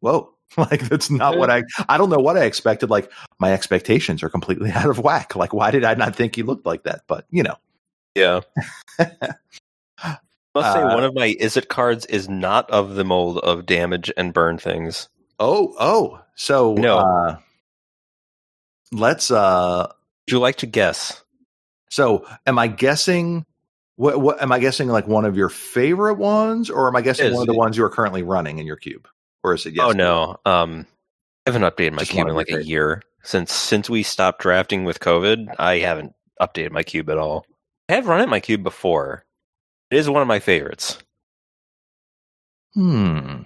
whoa. 0.01 0.33
Like 0.57 0.81
that's 0.89 1.11
not 1.11 1.37
what 1.37 1.51
I 1.51 1.63
I 1.91 1.99
don't 1.99 2.09
know 2.09 2.17
what 2.19 2.39
I 2.39 2.45
expected. 2.45 2.89
Like 2.89 3.13
my 3.39 3.53
expectations 3.53 4.23
are 4.23 4.31
completely 4.31 4.71
out 4.75 4.89
of 4.89 4.99
whack. 4.99 5.37
Like 5.37 5.53
why 5.53 5.71
did 5.71 5.85
I 5.85 5.93
not 5.93 6.17
think 6.17 6.35
he 6.35 6.43
looked 6.43 6.65
like 6.65 6.85
that? 6.85 7.03
But 7.07 7.27
you 7.31 7.43
know. 7.43 7.57
Yeah. 8.15 8.41
Must 8.99 10.73
say 10.73 10.81
Uh, 10.83 10.95
one 10.95 11.05
of 11.05 11.15
my 11.15 11.37
is 11.39 11.59
it 11.59 11.69
cards 11.69 12.07
is 12.07 12.31
not 12.31 12.69
of 12.71 12.95
the 12.95 13.05
mold 13.05 13.39
of 13.41 13.67
damage 13.67 14.11
and 14.17 14.33
burn 14.33 14.57
things. 14.57 15.11
Oh, 15.39 15.75
oh. 15.79 16.21
So 16.35 16.73
No. 16.75 16.97
uh 16.99 17.37
let's 18.91 19.31
uh 19.31 19.87
Would 20.27 20.33
you 20.33 20.39
like 20.39 20.57
to 20.57 20.67
guess? 20.67 21.23
so 21.91 22.27
am 22.47 22.59
I 22.59 22.69
guessing 22.69 23.45
what 23.99 24.20
what 24.20 24.40
am 24.40 24.53
I 24.53 24.61
guessing 24.61 24.88
like 24.88 25.07
one 25.09 25.24
of 25.24 25.36
your 25.36 25.49
favorite 25.49 26.14
ones 26.14 26.70
or 26.70 26.86
am 26.88 26.94
I 26.96 27.03
guessing 27.03 27.26
Is- 27.26 27.34
one 27.34 27.42
of 27.42 27.46
the 27.49 27.59
ones 27.59 27.76
you 27.76 27.84
are 27.84 27.90
currently 27.90 28.22
running 28.22 28.59
in 28.59 28.66
your 28.66 28.76
cube? 28.76 29.07
Or 29.44 29.55
is 29.55 29.66
it 29.66 29.74
yes? 29.74 29.84
oh 29.86 29.90
no. 29.92 30.36
Um 30.46 30.86
I 31.46 31.51
haven't 31.51 31.62
updated 31.62 31.92
my 31.92 31.99
Just 32.01 32.12
cube 32.12 32.28
in 32.28 32.34
like 32.34 32.51
a 32.51 32.64
year. 32.64 33.03
Since 33.24 33.53
since 33.53 33.90
we 33.90 34.03
stopped 34.03 34.40
drafting 34.40 34.84
with 34.84 35.01
COVID, 35.01 35.55
I 35.59 35.78
haven't 35.78 36.12
updated 36.40 36.70
my 36.70 36.82
cube 36.84 37.11
at 37.11 37.18
all. 37.18 37.44
I 37.88 37.94
have 37.94 38.07
run 38.07 38.20
it 38.20 38.28
my 38.28 38.40
cube 38.40 38.62
before. 38.62 39.24
It 39.90 39.96
is 39.96 40.09
one 40.09 40.22
of 40.22 40.28
my 40.28 40.38
favorites. 40.38 40.99
Hmm. 42.74 43.42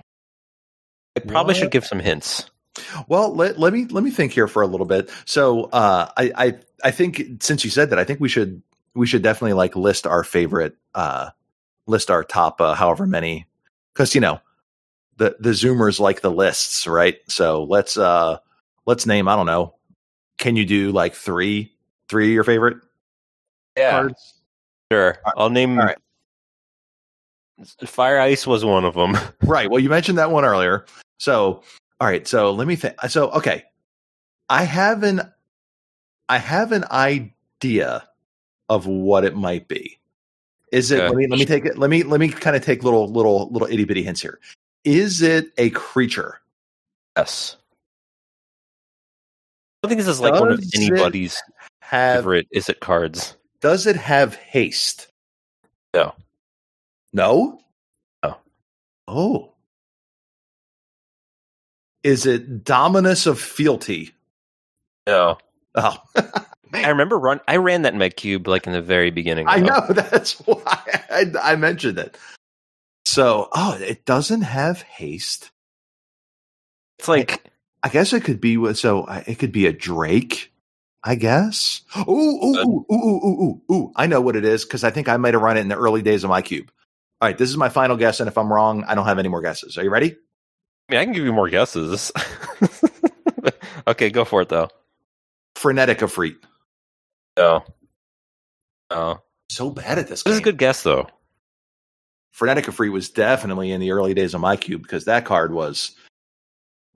I 1.17 1.21
probably 1.21 1.53
What? 1.53 1.57
should 1.57 1.71
give 1.71 1.87
some 1.87 2.01
hints. 2.01 2.51
Well, 3.07 3.35
let, 3.35 3.59
let 3.59 3.73
me 3.73 3.87
let 3.87 4.03
me 4.03 4.11
think 4.11 4.33
here 4.33 4.49
for 4.49 4.63
a 4.63 4.67
little 4.67 4.87
bit. 4.87 5.11
So, 5.27 5.65
uh, 5.65 6.11
I, 6.17 6.33
I 6.37 6.55
I 6.85 6.91
think 6.91 7.23
since 7.43 7.65
you 7.65 7.71
said 7.71 7.91
that, 7.91 7.99
I 7.99 8.05
think 8.05 8.19
we 8.21 8.29
should 8.29 8.63
we 8.95 9.07
should 9.07 9.23
definitely 9.23 9.55
like 9.55 9.77
list 9.77 10.07
our 10.07 10.25
favorite, 10.25 10.77
uh, 10.95 11.31
list 11.87 12.11
our 12.11 12.25
top, 12.25 12.61
uh, 12.61 12.75
however 12.75 13.07
many, 13.07 13.47
because 13.93 14.15
you 14.15 14.21
know, 14.21 14.41
the 15.17 15.37
the 15.41 15.51
Zoomers 15.51 16.01
like 16.01 16.21
the 16.21 16.31
lists, 16.31 16.87
right? 16.87 17.19
So 17.29 17.65
let's 17.65 17.97
uh 17.97 18.39
let's 18.87 19.07
name. 19.07 19.29
I 19.29 19.37
don't 19.37 19.47
know. 19.47 19.75
Can 20.39 20.57
you 20.57 20.65
do 20.65 20.93
like 20.93 21.15
three 21.15 21.73
three 22.09 22.29
of 22.29 22.33
your 22.33 22.45
favorite 22.45 22.79
cards? 23.77 24.35
Sure. 24.91 25.19
I'll 25.37 25.51
name. 25.51 25.79
all 25.79 25.87
right. 25.87 25.99
Fire 27.87 28.19
Ice 28.21 28.47
was 28.47 28.65
one 28.65 28.85
of 28.85 28.95
them. 28.95 29.17
Right. 29.43 29.71
Well, 29.71 29.81
you 29.81 29.89
mentioned 29.89 30.19
that 30.19 30.31
one 30.31 30.45
earlier. 30.45 30.87
So, 31.19 31.63
all 32.01 32.09
right. 32.09 32.27
So 32.27 32.53
let 32.53 32.67
me 32.67 32.77
think. 32.77 32.95
So, 33.09 33.31
okay, 33.31 33.65
I 34.49 34.65
have 34.65 35.03
an, 35.03 35.21
I 36.29 36.39
have 36.39 36.73
an 36.73 36.85
idea 36.91 38.09
of 38.73 38.87
what 38.87 39.25
it 39.25 39.37
might 39.37 39.69
be. 39.69 39.99
Is 40.73 40.91
it? 40.91 41.01
Okay. 41.01 41.09
Let 41.09 41.17
me 41.17 41.27
let 41.27 41.39
me 41.39 41.45
take 41.45 41.67
it. 41.67 41.79
Let 41.79 41.91
me 41.91 42.03
let 42.03 42.19
me 42.19 42.31
kind 42.31 42.57
of 42.57 42.65
take 42.65 42.83
little 42.83 43.07
little 43.07 43.51
little 43.51 43.69
itty 43.69 43.85
bitty 43.85 44.03
hints 44.03 44.23
here. 44.23 44.41
Is 44.85 45.21
it 45.21 45.53
a 45.59 45.69
creature? 45.71 46.41
Yes. 47.17 47.57
I 49.83 49.87
don't 49.87 49.91
think 49.91 49.99
this 49.99 50.09
is 50.09 50.21
like 50.21 50.41
one 50.41 50.53
of 50.53 50.65
anybody's 50.75 51.43
Have 51.81 52.21
favorite. 52.21 52.49
Is 52.51 52.69
it 52.69 52.81
cards? 52.81 53.37
does 53.61 53.87
it 53.87 53.97
have 53.97 54.35
haste? 54.37 55.09
No. 55.93 56.15
No. 57.13 57.61
No. 58.25 58.37
Oh. 59.07 59.53
Is 62.03 62.25
it 62.25 62.65
Dominus 62.65 63.27
of 63.27 63.39
Fealty? 63.39 64.15
No. 65.07 65.37
Oh, 65.75 65.97
I 66.73 66.89
remember 66.89 67.19
run. 67.19 67.41
I 67.47 67.57
ran 67.57 67.83
that 67.83 67.93
in 67.93 67.99
my 67.99 68.09
cube 68.09 68.47
like 68.47 68.67
in 68.67 68.73
the 68.73 68.83
very 68.83 69.11
beginning. 69.11 69.47
I 69.49 69.59
know 69.59 69.85
that's 69.91 70.39
why 70.41 71.05
I, 71.11 71.27
I 71.43 71.57
mentioned 71.57 71.99
it. 71.99 72.17
So, 73.05 73.49
oh, 73.53 73.77
it 73.81 74.05
doesn't 74.05 74.43
have 74.43 74.83
haste. 74.83 75.51
It's 76.99 77.09
like 77.09 77.45
I 77.83 77.89
guess 77.89 78.13
it 78.13 78.25
could 78.25 78.41
be 78.41 78.57
with 78.57 78.79
so 78.79 79.07
it 79.27 79.39
could 79.39 79.53
be 79.53 79.67
a 79.67 79.73
Drake. 79.73 80.51
I 81.05 81.17
guess. 81.17 81.83
Ooh, 81.97 82.13
ooh, 82.13 82.57
ooh, 82.57 82.87
ooh, 82.93 82.95
ooh, 82.95 83.43
ooh, 83.43 83.75
ooh. 83.75 83.93
I 83.97 84.07
know 84.07 84.21
what 84.21 84.37
it 84.37 84.45
is 84.45 84.65
because 84.65 84.85
I 84.85 84.91
think 84.91 85.09
I 85.09 85.17
might 85.17 85.35
have 85.35 85.43
run 85.43 85.57
it 85.57 85.61
in 85.61 85.69
the 85.69 85.77
early 85.77 86.01
days 86.01 86.23
of 86.23 86.31
my 86.31 86.43
cube. 86.43 86.71
All 87.21 87.29
right, 87.29 87.37
this 87.37 87.51
is 87.51 87.57
my 87.57 87.69
final 87.69 87.97
guess, 87.97 88.21
and 88.21 88.29
if 88.29 88.39
I'm 88.39 88.53
wrong, 88.53 88.85
I 88.85 88.95
don't 88.95 89.07
have 89.07 89.19
any 89.19 89.29
more 89.29 89.43
guesses. 89.43 89.77
Are 89.77 89.83
you 89.83 89.91
ready? 89.91 90.13
I 90.89 90.93
mean, 90.93 91.01
I 91.01 91.05
can 91.05 91.13
give 91.13 91.25
you 91.25 91.33
more 91.33 91.49
guesses. 91.49 92.13
okay, 93.87 94.11
go 94.11 94.25
for 94.25 94.43
it 94.43 94.49
though. 94.49 94.69
Frenetic 95.57 95.99
Efreet. 95.99 96.37
No. 97.37 97.65
No. 98.91 99.23
So 99.51 99.71
bad 99.71 99.99
at 99.99 100.09
this. 100.09 100.23
This 100.23 100.35
is 100.35 100.41
a 100.41 100.43
good 100.43 100.59
guess 100.59 100.83
though. 100.83 101.07
Frenetic 102.33 102.65
Efreet 102.65 102.93
was 102.93 103.11
definitely 103.11 103.71
in 103.71 103.81
the 103.81 103.91
early 103.91 104.15
days 104.15 104.35
of 104.35 104.41
my 104.41 104.57
cube 104.57 104.83
because 104.83 105.05
that 105.05 105.25
card 105.25 105.53
was 105.53 105.95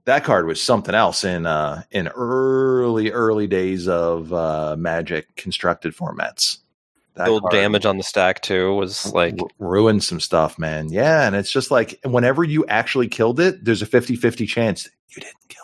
that 0.05 0.23
card 0.23 0.47
was 0.47 0.61
something 0.61 0.95
else 0.95 1.23
in 1.23 1.45
uh 1.45 1.83
in 1.91 2.07
early 2.09 3.11
early 3.11 3.45
days 3.45 3.87
of 3.87 4.33
uh 4.33 4.75
magic 4.77 5.35
constructed 5.35 5.95
formats. 5.95 6.57
That 7.15 7.25
Build 7.25 7.49
damage 7.49 7.85
on 7.85 7.97
the 7.97 8.03
stack 8.03 8.41
too 8.41 8.75
was 8.75 9.11
like 9.11 9.35
ru- 9.39 9.49
ruined 9.59 10.03
some 10.03 10.19
stuff, 10.19 10.59
man. 10.59 10.89
Yeah, 10.89 11.25
and 11.25 11.35
it's 11.35 11.51
just 11.51 11.71
like 11.71 11.99
whenever 12.03 12.43
you 12.43 12.63
actually 12.67 13.07
killed 13.07 13.39
it, 13.39 13.65
there's 13.65 13.81
a 13.81 13.87
50-50 13.87 14.47
chance 14.47 14.87
you 15.09 15.21
didn't 15.21 15.49
kill. 15.49 15.63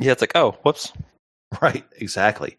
yeah, 0.00 0.12
it's 0.12 0.20
like 0.20 0.32
oh 0.34 0.52
whoops, 0.62 0.92
Right, 1.62 1.84
exactly. 1.96 2.58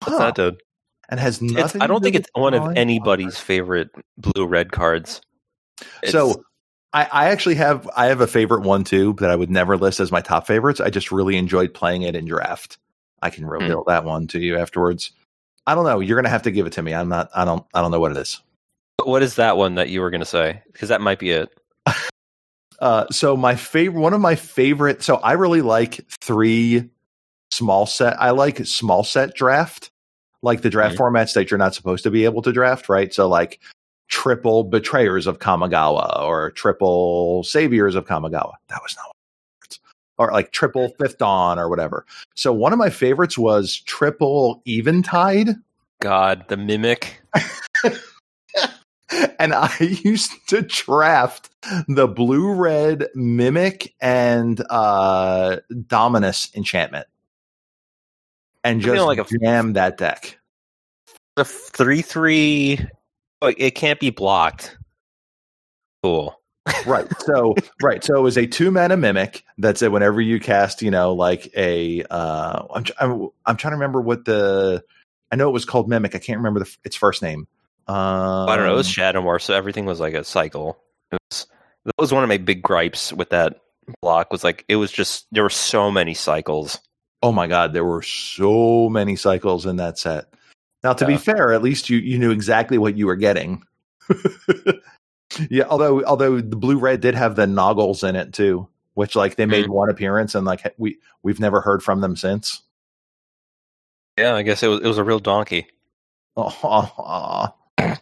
What's 0.00 0.12
Huh. 0.18 0.18
that 0.18 0.34
did? 0.34 0.60
And 1.08 1.18
has 1.20 1.40
It's, 1.40 1.52
nothing 1.52 1.80
I 1.82 1.86
don't 1.86 2.02
think 2.02 2.16
it's 2.16 2.28
one 2.34 2.54
of 2.54 2.76
anybody's 2.76 3.38
favorite 3.38 3.90
blue 4.18 4.46
red 4.46 4.72
cards. 4.72 5.20
It's- 6.02 6.12
So 6.12 6.42
I, 6.92 7.04
I 7.10 7.28
actually 7.30 7.54
have 7.56 7.88
I 7.96 8.06
have 8.06 8.20
a 8.20 8.26
favorite 8.26 8.62
one 8.62 8.84
too 8.84 9.14
that 9.20 9.30
I 9.30 9.36
would 9.36 9.50
never 9.50 9.76
list 9.76 10.00
as 10.00 10.10
my 10.12 10.20
top 10.20 10.46
favorites. 10.46 10.80
I 10.80 10.90
just 10.90 11.10
really 11.12 11.36
enjoyed 11.36 11.72
playing 11.74 12.02
it 12.02 12.14
in 12.16 12.24
draft. 12.26 12.78
I 13.22 13.30
can 13.30 13.46
reveal 13.46 13.84
that 13.88 14.04
one 14.04 14.26
to 14.28 14.38
you 14.38 14.56
afterwards. 14.58 15.12
I 15.66 15.74
don't 15.74 15.84
know. 15.84 16.00
You're 16.00 16.16
gonna 16.16 16.28
have 16.30 16.42
to 16.44 16.50
give 16.50 16.66
it 16.66 16.72
to 16.74 16.82
me. 16.82 16.94
I'm 16.94 17.08
not. 17.08 17.28
I 17.34 17.44
don't. 17.44 17.64
I 17.74 17.80
don't 17.82 17.90
know 17.90 18.00
what 18.00 18.12
it 18.12 18.16
is. 18.18 18.40
what 19.04 19.22
is 19.22 19.36
that 19.36 19.56
one 19.56 19.74
that 19.76 19.88
you 19.90 20.00
were 20.00 20.10
going 20.10 20.20
to 20.20 20.26
say? 20.26 20.62
Because 20.72 20.88
that 20.90 21.00
might 21.00 21.18
be 21.18 21.30
it. 21.30 21.50
Uh, 22.80 23.06
so 23.10 23.36
my 23.36 23.56
favorite, 23.56 24.00
one 24.00 24.14
of 24.14 24.20
my 24.20 24.36
favorite. 24.36 25.02
So 25.02 25.16
I 25.16 25.32
really 25.32 25.62
like 25.62 26.00
three 26.20 26.88
small 27.50 27.86
set. 27.86 28.20
I 28.20 28.30
like 28.30 28.64
small 28.66 29.04
set 29.04 29.34
draft, 29.34 29.90
like 30.42 30.62
the 30.62 30.70
draft 30.70 30.96
formats 30.96 31.34
that 31.34 31.50
you're 31.50 31.58
not 31.58 31.74
supposed 31.74 32.04
to 32.04 32.10
be 32.10 32.24
able 32.24 32.42
to 32.42 32.52
draft, 32.52 32.88
right? 32.88 33.12
So 33.12 33.28
like 33.28 33.60
triple 34.08 34.64
betrayers 34.64 35.26
of 35.26 35.38
Kamigawa 35.38 36.22
or 36.22 36.50
triple 36.52 37.44
saviors 37.44 37.94
of 37.94 38.06
Kamigawa. 38.06 38.54
That 38.68 38.82
was 38.82 38.96
not 38.96 39.06
one 39.06 39.14
of 39.14 39.26
my 39.30 39.52
favorites. 39.60 39.80
Or 40.18 40.32
like 40.32 40.52
triple 40.52 40.88
fifth 40.98 41.18
dawn 41.18 41.58
or 41.58 41.68
whatever. 41.68 42.06
So 42.34 42.52
one 42.52 42.72
of 42.72 42.78
my 42.78 42.90
favorites 42.90 43.36
was 43.38 43.80
triple 43.80 44.62
eventide. 44.66 45.50
God, 46.00 46.44
the 46.48 46.56
mimic. 46.56 47.20
and 49.38 49.52
I 49.54 49.74
used 49.80 50.32
to 50.48 50.62
draft 50.62 51.50
the 51.86 52.08
blue 52.08 52.52
red 52.52 53.08
mimic 53.14 53.94
and 54.00 54.62
uh 54.70 55.58
Dominus 55.86 56.50
enchantment 56.54 57.06
and 58.68 58.80
just 58.80 59.04
like 59.04 59.18
a- 59.18 59.38
jam 59.38 59.74
that 59.74 59.98
deck. 59.98 60.38
The 61.36 61.44
three 61.44 62.02
three. 62.02 62.80
It 63.42 63.72
can't 63.72 64.00
be 64.00 64.10
blocked. 64.10 64.76
Cool. 66.02 66.38
right. 66.86 67.06
So 67.20 67.54
right. 67.82 68.02
So 68.02 68.16
it 68.16 68.20
was 68.20 68.36
a 68.36 68.46
two 68.46 68.70
mana 68.70 68.96
mimic 68.96 69.44
that 69.58 69.78
said 69.78 69.92
whenever 69.92 70.20
you 70.20 70.40
cast, 70.40 70.82
you 70.82 70.90
know, 70.90 71.12
like 71.14 71.50
a 71.56 72.02
uh 72.10 72.64
I'm 72.74 72.84
I'm, 72.98 73.28
I'm 73.46 73.56
trying 73.56 73.72
to 73.72 73.76
remember 73.76 74.00
what 74.00 74.24
the 74.24 74.84
I 75.30 75.36
know 75.36 75.48
it 75.48 75.52
was 75.52 75.64
called 75.64 75.88
mimic. 75.88 76.14
I 76.14 76.18
can't 76.18 76.38
remember 76.38 76.60
the, 76.60 76.76
its 76.84 76.96
first 76.96 77.22
name. 77.22 77.46
Um, 77.86 78.48
I 78.48 78.56
don't 78.56 78.66
know. 78.66 78.74
It 78.74 78.76
was 78.76 78.88
Shadowmoor, 78.88 79.40
so 79.40 79.54
everything 79.54 79.86
was 79.86 80.00
like 80.00 80.14
a 80.14 80.24
cycle. 80.24 80.78
It 81.10 81.18
was 81.30 81.46
that 81.84 81.94
was 81.98 82.12
one 82.12 82.22
of 82.22 82.28
my 82.28 82.36
big 82.36 82.62
gripes 82.62 83.12
with 83.12 83.30
that 83.30 83.60
block. 84.02 84.30
Was 84.30 84.44
like 84.44 84.64
it 84.68 84.76
was 84.76 84.92
just 84.92 85.26
there 85.32 85.42
were 85.42 85.50
so 85.50 85.90
many 85.90 86.14
cycles. 86.14 86.80
Oh 87.22 87.32
my 87.32 87.46
god, 87.46 87.72
there 87.72 87.84
were 87.84 88.02
so 88.02 88.88
many 88.88 89.16
cycles 89.16 89.66
in 89.66 89.76
that 89.76 89.98
set. 89.98 90.26
Now, 90.84 90.92
to 90.92 91.06
be 91.06 91.16
fair, 91.16 91.52
at 91.52 91.62
least 91.62 91.90
you 91.90 91.98
you 91.98 92.18
knew 92.18 92.30
exactly 92.30 92.78
what 92.78 92.96
you 92.96 93.06
were 93.06 93.16
getting. 93.16 93.64
yeah, 95.50 95.64
although 95.68 96.04
although 96.04 96.40
the 96.40 96.56
blue 96.56 96.78
red 96.78 97.00
did 97.00 97.14
have 97.14 97.34
the 97.34 97.46
noggles 97.46 98.04
in 98.04 98.14
it 98.14 98.32
too, 98.32 98.68
which 98.94 99.16
like 99.16 99.34
they 99.34 99.46
made 99.46 99.64
mm-hmm. 99.64 99.72
one 99.72 99.90
appearance 99.90 100.34
and 100.34 100.46
like 100.46 100.74
we 100.78 100.98
we've 101.22 101.40
never 101.40 101.60
heard 101.60 101.82
from 101.82 102.00
them 102.00 102.14
since. 102.14 102.62
Yeah, 104.16 104.34
I 104.34 104.42
guess 104.42 104.62
it 104.62 104.68
was 104.68 104.80
it 104.80 104.86
was 104.86 104.98
a 104.98 105.04
real 105.04 105.20
donkey. 105.20 105.66
Oh, 106.40 107.52
I 107.78 107.98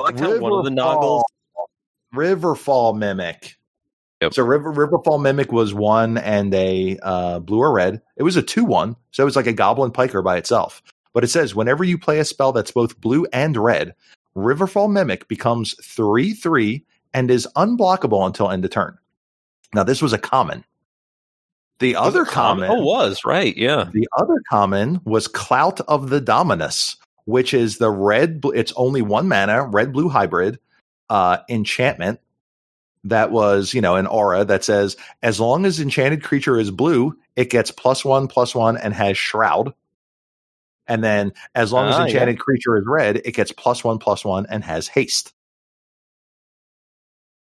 liked 0.00 0.20
how 0.20 0.38
one 0.38 0.52
of 0.52 0.64
the 0.64 0.70
noggles. 0.70 1.24
Riverfall 2.14 2.96
mimic. 2.96 3.56
Yep. 4.24 4.32
So 4.34 4.42
River 4.42 4.72
Riverfall 4.72 5.20
mimic 5.20 5.52
was 5.52 5.74
one 5.74 6.16
and 6.18 6.54
a 6.54 6.98
uh, 7.02 7.40
blue 7.40 7.58
or 7.58 7.72
red. 7.72 8.00
It 8.16 8.22
was 8.22 8.36
a 8.36 8.42
two 8.42 8.64
one, 8.64 8.96
so 9.10 9.22
it 9.22 9.26
was 9.26 9.36
like 9.36 9.46
a 9.46 9.52
goblin 9.52 9.90
piker 9.90 10.22
by 10.22 10.38
itself. 10.38 10.82
But 11.12 11.24
it 11.24 11.28
says 11.28 11.54
whenever 11.54 11.84
you 11.84 11.98
play 11.98 12.18
a 12.20 12.24
spell 12.24 12.50
that's 12.50 12.70
both 12.70 12.98
blue 13.02 13.26
and 13.34 13.54
red, 13.56 13.94
Riverfall 14.34 14.90
mimic 14.90 15.28
becomes 15.28 15.74
three 15.84 16.32
three 16.32 16.84
and 17.12 17.30
is 17.30 17.46
unblockable 17.54 18.26
until 18.26 18.50
end 18.50 18.64
of 18.64 18.70
turn. 18.70 18.96
Now 19.74 19.84
this 19.84 20.00
was 20.00 20.14
a 20.14 20.18
common. 20.18 20.64
The 21.80 21.94
Was 21.96 22.06
other 22.06 22.24
common, 22.24 22.70
Oh, 22.70 22.80
was 22.82 23.24
right. 23.26 23.54
Yeah. 23.56 23.90
the 23.92 24.08
other 24.16 24.40
common 24.48 25.00
was 25.04 25.28
Clout 25.28 25.80
of 25.82 26.08
the 26.08 26.20
Dominus, 26.20 26.96
which 27.26 27.52
is 27.52 27.76
the 27.76 27.90
red. 27.90 28.40
It's 28.54 28.72
only 28.76 29.02
one 29.02 29.28
mana, 29.28 29.66
red 29.66 29.92
blue 29.92 30.08
hybrid 30.08 30.58
uh, 31.10 31.38
enchantment. 31.50 32.20
That 33.04 33.30
was, 33.30 33.74
you 33.74 33.80
know, 33.80 33.96
an 33.96 34.06
aura 34.06 34.44
that 34.46 34.64
says 34.64 34.96
as 35.22 35.38
long 35.38 35.66
as 35.66 35.78
enchanted 35.78 36.22
creature 36.22 36.58
is 36.58 36.70
blue, 36.70 37.16
it 37.36 37.50
gets 37.50 37.70
plus 37.70 38.04
one, 38.04 38.28
plus 38.28 38.54
one, 38.54 38.76
and 38.78 38.94
has 38.94 39.18
shroud. 39.18 39.74
And 40.86 41.04
then 41.04 41.32
as 41.54 41.72
long 41.72 41.88
as 41.88 41.94
Ah, 41.94 41.98
yeah. 42.00 42.04
enchanted 42.06 42.38
creature 42.38 42.76
is 42.76 42.84
red, 42.86 43.16
it 43.24 43.32
gets 43.34 43.52
plus 43.52 43.84
one, 43.84 43.98
plus 43.98 44.24
one, 44.24 44.46
and 44.48 44.64
has 44.64 44.88
haste. 44.88 45.32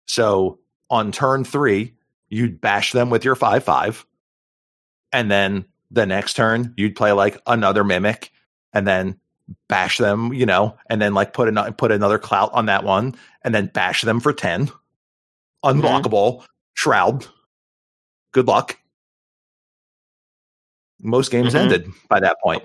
So 0.07 0.59
on 0.89 1.11
turn 1.11 1.43
three, 1.43 1.93
you'd 2.29 2.61
bash 2.61 2.91
them 2.91 3.09
with 3.09 3.25
your 3.25 3.35
five 3.35 3.63
five, 3.63 4.05
and 5.11 5.31
then 5.31 5.65
the 5.91 6.05
next 6.05 6.33
turn 6.33 6.73
you'd 6.77 6.95
play 6.95 7.11
like 7.11 7.41
another 7.47 7.83
mimic, 7.83 8.31
and 8.73 8.87
then 8.87 9.19
bash 9.67 9.97
them, 9.97 10.33
you 10.33 10.45
know, 10.45 10.77
and 10.89 11.01
then 11.01 11.13
like 11.13 11.33
put 11.33 11.47
another 11.47 11.71
put 11.71 11.91
another 11.91 12.19
clout 12.19 12.51
on 12.53 12.67
that 12.67 12.83
one, 12.83 13.15
and 13.43 13.53
then 13.55 13.67
bash 13.67 14.01
them 14.01 14.19
for 14.19 14.33
ten. 14.33 14.69
Unblockable 15.65 16.45
shroud. 16.73 17.25
Good 18.31 18.47
luck. 18.47 18.77
Most 21.01 21.31
games 21.31 21.53
Mhm. 21.53 21.59
ended 21.59 21.91
by 22.09 22.19
that 22.19 22.37
point. 22.41 22.63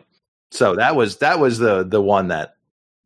So 0.50 0.76
that 0.76 0.96
was 0.96 1.18
that 1.18 1.38
was 1.38 1.58
the 1.58 1.84
the 1.84 2.00
one 2.02 2.28
that 2.28 2.56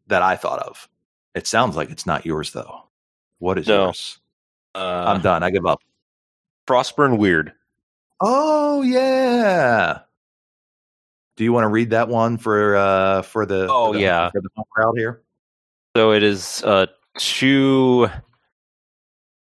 that 0.07 0.22
I 0.22 0.36
thought 0.36 0.61
of. 0.61 0.88
It 1.34 1.47
sounds 1.47 1.76
like 1.76 1.90
it's 1.90 2.07
not 2.07 2.26
yours 2.26 2.53
though. 2.53 2.84
What 3.38 3.59
is 3.59 3.66
No. 3.66 3.86
yours? 3.86 4.18
Uh, 4.74 5.05
I'm 5.09 5.20
done. 5.20 5.42
I 5.42 5.51
give 5.51 5.66
up. 5.66 5.80
Frostburn 6.66 7.18
Weird. 7.18 7.53
Oh 8.20 8.82
yeah. 8.82 10.01
Do 11.36 11.45
you 11.45 11.53
want 11.53 11.64
to 11.64 11.68
read 11.68 11.90
that 11.90 12.09
one 12.09 12.38
for 12.38 12.76
uh 12.76 13.22
for 13.22 13.45
the 13.47 13.66
Oh, 13.70 13.88
for 13.88 13.95
the, 13.95 14.01
yeah. 14.01 14.30
for 14.30 14.40
the 14.40 14.49
crowd 14.70 14.97
here? 14.97 15.22
So 15.97 16.12
it 16.12 16.22
is 16.22 16.62
uh, 16.64 16.86
two 17.18 18.09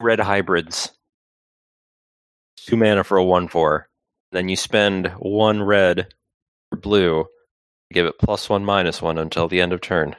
red 0.03 0.21
hybrids, 0.21 0.91
two 2.57 2.77
mana 2.77 3.05
for 3.05 3.17
a 3.17 3.25
one 3.25 3.49
four. 3.49 3.89
Then 4.33 4.49
you 4.49 4.57
spend 4.57 5.09
one 5.19 5.63
red 5.63 6.09
or 6.73 6.79
blue, 6.79 7.27
give 7.93 8.07
it 8.07 8.19
plus 8.19 8.49
one 8.49 8.65
minus 8.65 9.03
one 9.03 9.19
until 9.19 9.49
the 9.49 9.61
end 9.61 9.73
of 9.73 9.81
turn. 9.81 10.17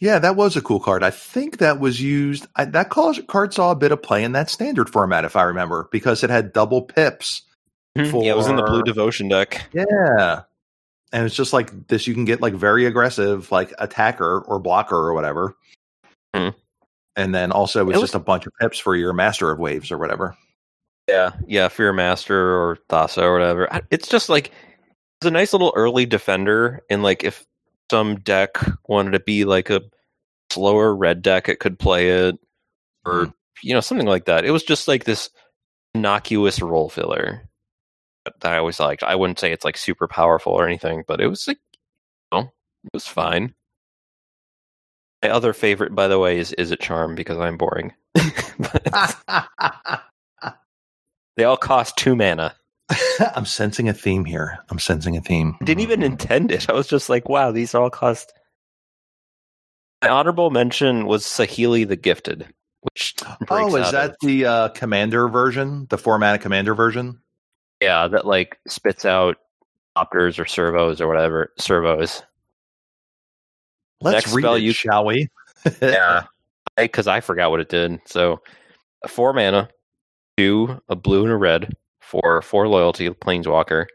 Yeah, 0.00 0.18
that 0.18 0.36
was 0.36 0.56
a 0.56 0.60
cool 0.60 0.80
card. 0.80 1.02
I 1.02 1.10
think 1.10 1.58
that 1.58 1.80
was 1.80 2.02
used. 2.02 2.46
I, 2.54 2.66
that 2.66 2.90
card 2.90 3.54
saw 3.54 3.70
a 3.70 3.76
bit 3.76 3.92
of 3.92 4.02
play 4.02 4.24
in 4.24 4.32
that 4.32 4.50
standard 4.50 4.90
format, 4.90 5.24
if 5.24 5.36
I 5.36 5.44
remember, 5.44 5.88
because 5.90 6.22
it 6.22 6.28
had 6.28 6.52
double 6.52 6.82
pips. 6.82 7.42
yeah, 7.94 8.04
it 8.04 8.36
was 8.36 8.48
in 8.48 8.56
the 8.56 8.62
blue 8.62 8.82
devotion 8.82 9.28
deck. 9.28 9.66
Yeah, 9.72 10.42
and 11.12 11.24
it's 11.24 11.34
just 11.34 11.54
like 11.54 11.88
this. 11.88 12.06
You 12.06 12.12
can 12.12 12.26
get 12.26 12.42
like 12.42 12.52
very 12.52 12.84
aggressive, 12.84 13.50
like 13.50 13.72
attacker 13.78 14.40
or 14.40 14.58
blocker 14.58 14.96
or 14.96 15.14
whatever. 15.14 15.56
Hmm. 16.34 16.50
And 17.16 17.34
then 17.34 17.50
also 17.50 17.88
it's 17.88 17.96
It 17.96 18.00
was- 18.00 18.10
just 18.10 18.14
a 18.14 18.20
bunch 18.20 18.46
of 18.46 18.52
pips 18.60 18.78
for 18.78 18.94
your 18.94 19.12
master 19.12 19.50
of 19.50 19.58
waves 19.58 19.90
or 19.90 19.98
whatever. 19.98 20.36
Yeah, 21.08 21.32
yeah, 21.46 21.68
Fear 21.68 21.92
Master 21.92 22.36
or 22.36 22.78
Thassa 22.88 23.22
or 23.22 23.32
whatever. 23.32 23.68
It's 23.90 24.08
just 24.08 24.28
like 24.28 24.50
it's 25.20 25.26
a 25.26 25.30
nice 25.30 25.52
little 25.52 25.72
early 25.76 26.04
defender, 26.04 26.82
and 26.90 27.02
like 27.02 27.22
if 27.22 27.46
some 27.90 28.16
deck 28.20 28.58
wanted 28.88 29.12
to 29.12 29.20
be 29.20 29.44
like 29.44 29.70
a 29.70 29.82
slower 30.50 30.94
red 30.96 31.22
deck, 31.22 31.48
it 31.48 31.60
could 31.60 31.78
play 31.78 32.10
it, 32.10 32.36
or 33.04 33.12
mm-hmm. 33.12 33.30
you 33.62 33.72
know 33.72 33.80
something 33.80 34.08
like 34.08 34.24
that. 34.24 34.44
It 34.44 34.50
was 34.50 34.64
just 34.64 34.88
like 34.88 35.04
this 35.04 35.30
innocuous 35.94 36.60
role 36.60 36.88
filler 36.88 37.48
that 38.24 38.52
I 38.52 38.58
always 38.58 38.80
liked. 38.80 39.04
I 39.04 39.14
wouldn't 39.14 39.38
say 39.38 39.52
it's 39.52 39.64
like 39.64 39.76
super 39.76 40.08
powerful 40.08 40.52
or 40.52 40.66
anything, 40.66 41.04
but 41.06 41.20
it 41.20 41.28
was 41.28 41.46
like, 41.46 41.58
you 42.32 42.38
know, 42.38 42.52
it 42.84 42.90
was 42.92 43.06
fine. 43.06 43.54
My 45.22 45.30
other 45.30 45.52
favorite, 45.52 45.94
by 45.94 46.08
the 46.08 46.18
way, 46.18 46.38
is 46.38 46.54
Izzet 46.58 46.80
Charm 46.80 47.14
because 47.14 47.38
I'm 47.38 47.56
boring. 47.56 47.92
They 51.36 51.44
all 51.44 51.56
cost 51.58 51.96
two 51.98 52.16
mana. 52.16 52.54
I'm 53.34 53.44
sensing 53.44 53.88
a 53.88 53.92
theme 53.92 54.24
here. 54.24 54.58
I'm 54.70 54.78
sensing 54.78 55.16
a 55.16 55.20
theme. 55.20 55.54
I 55.60 55.64
didn't 55.64 55.82
even 55.82 56.02
intend 56.02 56.50
it. 56.50 56.70
I 56.70 56.72
was 56.72 56.86
just 56.86 57.08
like, 57.10 57.28
wow, 57.28 57.52
these 57.52 57.74
all 57.74 57.90
cost. 57.90 58.32
My 60.02 60.08
honorable 60.08 60.50
mention 60.50 61.06
was 61.06 61.24
Saheeli 61.24 61.86
the 61.86 61.96
Gifted, 61.96 62.46
which 62.80 63.14
Oh, 63.50 63.76
is 63.76 63.90
that 63.92 64.10
of- 64.12 64.16
the 64.22 64.46
uh, 64.46 64.68
commander 64.70 65.28
version? 65.28 65.86
The 65.90 65.98
four 65.98 66.18
mana 66.18 66.38
commander 66.38 66.74
version? 66.74 67.20
yeah 67.82 68.08
that 68.08 68.24
like 68.26 68.58
spits 68.66 69.04
out 69.04 69.36
thopters 69.94 70.38
or 70.38 70.46
servos 70.46 70.98
or 71.02 71.06
whatever 71.08 71.52
servos. 71.58 72.22
Let's 74.00 74.26
Next 74.26 74.34
read 74.34 74.42
spell 74.42 74.54
it, 74.54 74.62
you- 74.62 74.72
shall 74.72 75.04
we? 75.04 75.28
Yeah, 75.82 76.24
because 76.76 77.06
I 77.08 77.20
forgot 77.20 77.50
what 77.50 77.60
it 77.60 77.68
did. 77.68 78.00
So, 78.06 78.40
four 79.08 79.32
mana, 79.32 79.68
two 80.36 80.80
a 80.88 80.94
blue 80.94 81.24
and 81.24 81.32
a 81.32 81.36
red 81.36 81.74
for 82.00 82.40
four 82.42 82.68
loyalty 82.68 83.08
planeswalker. 83.08 83.86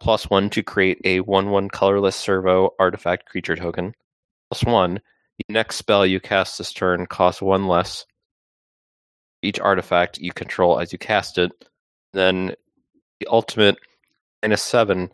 Plus 0.00 0.28
one 0.30 0.50
to 0.50 0.62
create 0.62 1.00
a 1.04 1.20
one-one 1.20 1.70
colorless 1.70 2.14
servo 2.14 2.70
artifact 2.78 3.26
creature 3.26 3.56
token. 3.56 3.94
Plus 4.50 4.62
one, 4.64 5.00
the 5.38 5.52
next 5.52 5.76
spell 5.76 6.04
you 6.06 6.20
cast 6.20 6.58
this 6.58 6.72
turn 6.72 7.06
costs 7.06 7.40
one 7.42 7.66
less. 7.66 8.04
Each 9.42 9.58
artifact 9.58 10.18
you 10.18 10.32
control 10.32 10.78
as 10.78 10.92
you 10.92 10.98
cast 10.98 11.38
it. 11.38 11.50
Then 12.12 12.54
the 13.20 13.26
ultimate 13.28 13.76
minus 14.42 14.62
seven. 14.62 15.10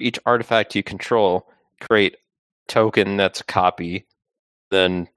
Each 0.00 0.18
artifact 0.26 0.74
you 0.74 0.82
control 0.82 1.48
create 1.80 2.16
token 2.68 3.16
that's 3.16 3.40
a 3.40 3.44
copy. 3.44 4.06
Then 4.70 5.08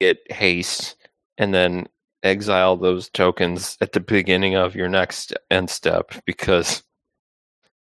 get 0.00 0.30
haste 0.30 0.96
and 1.38 1.54
then 1.54 1.86
exile 2.22 2.76
those 2.76 3.08
tokens 3.10 3.76
at 3.80 3.92
the 3.92 4.00
beginning 4.00 4.54
of 4.54 4.74
your 4.74 4.88
next 4.88 5.32
end 5.50 5.68
step 5.68 6.10
because 6.24 6.82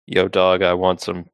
yo 0.06 0.26
dog 0.26 0.62
i 0.62 0.74
want 0.74 1.00
some 1.00 1.24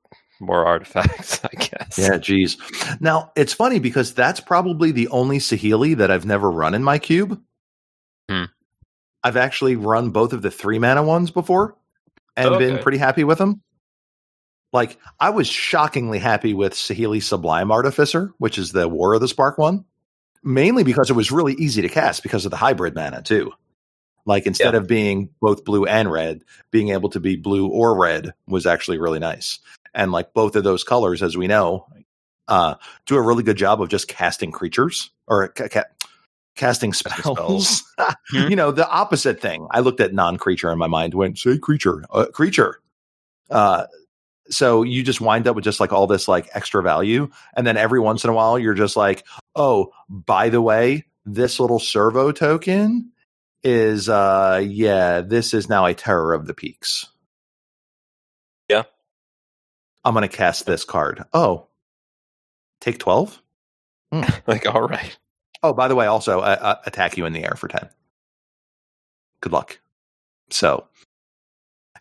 more 0.41 0.67
artifacts 0.67 1.43
i 1.45 1.49
guess 1.57 1.83
Yeah, 1.99 2.19
geez. 2.19 2.57
Now 3.01 3.33
it's 3.37 3.53
funny 3.53 3.79
because 3.79 4.15
that's 4.15 4.41
probably 4.41 4.93
the 4.93 5.09
only 5.09 5.39
Saheeli 5.39 5.97
that 5.97 6.11
I've 6.11 6.25
never 6.25 6.51
run 6.51 6.75
in 6.75 6.83
my 6.83 6.99
cube. 6.99 7.41
Hmm. 8.31 8.45
I've 9.23 9.37
actually 9.37 9.77
run 9.77 10.11
both 10.11 10.33
of 10.33 10.43
the 10.43 10.51
three 10.51 10.79
mana 10.79 11.03
ones 11.03 11.31
before 11.31 11.77
and 12.37 12.59
been 12.59 12.79
pretty 12.79 12.99
happy 12.99 13.25
with 13.25 13.39
them. 13.39 13.63
Like 14.73 14.99
I 15.21 15.31
was 15.31 15.49
shockingly 15.49 16.19
happy 16.19 16.55
with 16.55 16.73
Saheeli 16.73 17.23
Sublime 17.23 17.71
Artificer, 17.71 18.33
which 18.39 18.59
is 18.59 18.73
the 18.73 18.89
War 18.89 19.15
of 19.15 19.21
the 19.21 19.29
Spark 19.29 19.59
one, 19.59 19.85
mainly 20.43 20.83
because 20.83 21.11
it 21.11 21.15
was 21.15 21.31
really 21.31 21.55
easy 21.55 21.83
to 21.83 21.89
cast 21.89 22.23
because 22.23 22.45
of 22.45 22.51
the 22.51 22.57
hybrid 22.57 22.95
mana 22.95 23.23
too. 23.23 23.53
Like 24.25 24.47
instead 24.47 24.75
of 24.75 24.87
being 24.87 25.31
both 25.41 25.65
blue 25.65 25.85
and 25.85 26.11
red, 26.11 26.45
being 26.71 26.91
able 26.91 27.11
to 27.11 27.21
be 27.21 27.37
blue 27.37 27.67
or 27.69 27.99
red 27.99 28.33
was 28.47 28.67
actually 28.67 28.99
really 28.99 29.19
nice. 29.19 29.59
And 29.95 30.13
like 30.13 30.33
both 30.33 30.57
of 30.57 30.65
those 30.65 30.85
colors, 30.85 31.23
as 31.23 31.37
we 31.37 31.49
know, 31.49 31.87
uh, 32.49 32.77
do 33.07 33.17
a 33.17 33.23
really 33.23 33.43
good 33.43 33.57
job 33.57 33.83
of 33.83 33.89
just 33.89 34.09
casting 34.09 34.53
creatures 34.53 35.11
or 35.27 35.49
ca- 35.49 35.69
ca- 35.69 36.07
casting 36.55 36.93
spells. 36.95 37.79
spells. 37.79 37.83
Hmm. 38.31 38.49
You 38.49 38.57
know, 38.57 38.71
the 38.73 38.89
opposite 38.89 39.41
thing. 39.41 39.67
I 39.71 39.81
looked 39.81 40.01
at 40.01 40.15
non-creature 40.15 40.71
in 40.73 40.79
my 40.79 40.87
mind, 40.87 41.15
went 41.15 41.39
say 41.39 41.59
creature, 41.59 42.05
uh, 42.11 42.27
creature. 42.27 42.81
Uh, 43.51 43.87
so 44.53 44.83
you 44.83 45.03
just 45.03 45.21
wind 45.21 45.49
up 45.49 45.57
with 45.57 45.65
just 45.65 45.81
like 45.81 45.93
all 45.93 46.07
this 46.07 46.29
like 46.29 46.49
extra 46.55 46.83
value, 46.83 47.31
and 47.57 47.67
then 47.67 47.77
every 47.77 48.01
once 48.01 48.25
in 48.25 48.31
a 48.31 48.33
while 48.33 48.59
you're 48.59 48.75
just 48.75 48.97
like, 48.97 49.25
oh, 49.55 49.93
by 50.09 50.49
the 50.49 50.61
way, 50.61 51.07
this 51.25 51.59
little 51.59 51.79
servo 51.79 52.33
token 52.33 53.11
is 53.65 54.09
uh 54.09 54.63
yeah, 54.65 55.21
this 55.21 55.55
is 55.55 55.69
now 55.69 55.87
a 55.87 55.95
terror 55.95 56.35
of 56.35 56.47
the 56.47 56.55
peaks. 56.55 57.07
Yeah. 58.69 58.85
I'm 60.05 60.15
gonna 60.15 60.29
cast 60.29 60.67
this 60.67 60.85
card. 60.85 61.23
Oh, 61.33 61.67
take 62.81 62.99
twelve. 62.99 63.41
like 64.47 64.67
all 64.67 64.83
right 64.83 65.17
Oh, 65.63 65.73
by 65.73 65.89
the 65.89 65.95
way, 65.95 66.07
also 66.07 66.41
uh, 66.41 66.59
uh, 66.61 66.75
attack 66.87 67.17
you 67.17 67.25
in 67.25 67.33
the 67.33 67.45
air 67.45 67.55
for 67.57 67.69
10. 67.69 67.89
Good 69.41 69.53
luck. 69.53 69.79
So, 70.51 70.89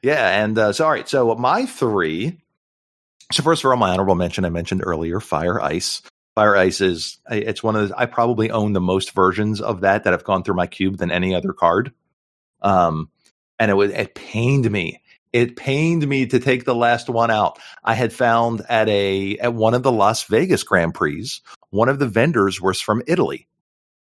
yeah. 0.01 0.43
And 0.43 0.57
uh, 0.57 0.73
so, 0.73 0.85
all 0.85 0.91
right. 0.91 1.07
So, 1.07 1.35
my 1.35 1.65
three. 1.65 2.40
So, 3.31 3.43
first 3.43 3.63
of 3.63 3.71
all, 3.71 3.77
my 3.77 3.91
honorable 3.91 4.15
mention 4.15 4.45
I 4.45 4.49
mentioned 4.49 4.83
earlier 4.85 5.19
Fire 5.19 5.61
Ice. 5.61 6.01
Fire 6.35 6.55
Ice 6.55 6.81
is, 6.81 7.17
it's 7.29 7.63
one 7.63 7.75
of 7.75 7.89
the, 7.89 7.99
I 7.99 8.05
probably 8.05 8.51
own 8.51 8.73
the 8.73 8.81
most 8.81 9.11
versions 9.11 9.61
of 9.61 9.81
that 9.81 10.03
that 10.03 10.11
have 10.11 10.23
gone 10.23 10.43
through 10.43 10.55
my 10.55 10.67
cube 10.67 10.97
than 10.97 11.11
any 11.11 11.35
other 11.35 11.53
card. 11.53 11.93
Um, 12.61 13.09
and 13.59 13.69
it 13.69 13.73
was, 13.73 13.91
it 13.91 14.15
pained 14.15 14.69
me. 14.69 15.01
It 15.33 15.55
pained 15.55 16.07
me 16.07 16.25
to 16.27 16.39
take 16.39 16.65
the 16.65 16.75
last 16.75 17.09
one 17.09 17.31
out. 17.31 17.57
I 17.83 17.93
had 17.93 18.11
found 18.11 18.63
at 18.67 18.89
a, 18.89 19.37
at 19.37 19.53
one 19.53 19.73
of 19.73 19.83
the 19.83 19.91
Las 19.91 20.23
Vegas 20.23 20.63
Grand 20.63 20.93
Prix, 20.93 21.29
one 21.69 21.89
of 21.89 21.99
the 21.99 22.07
vendors 22.07 22.61
was 22.61 22.81
from 22.81 23.01
Italy. 23.07 23.47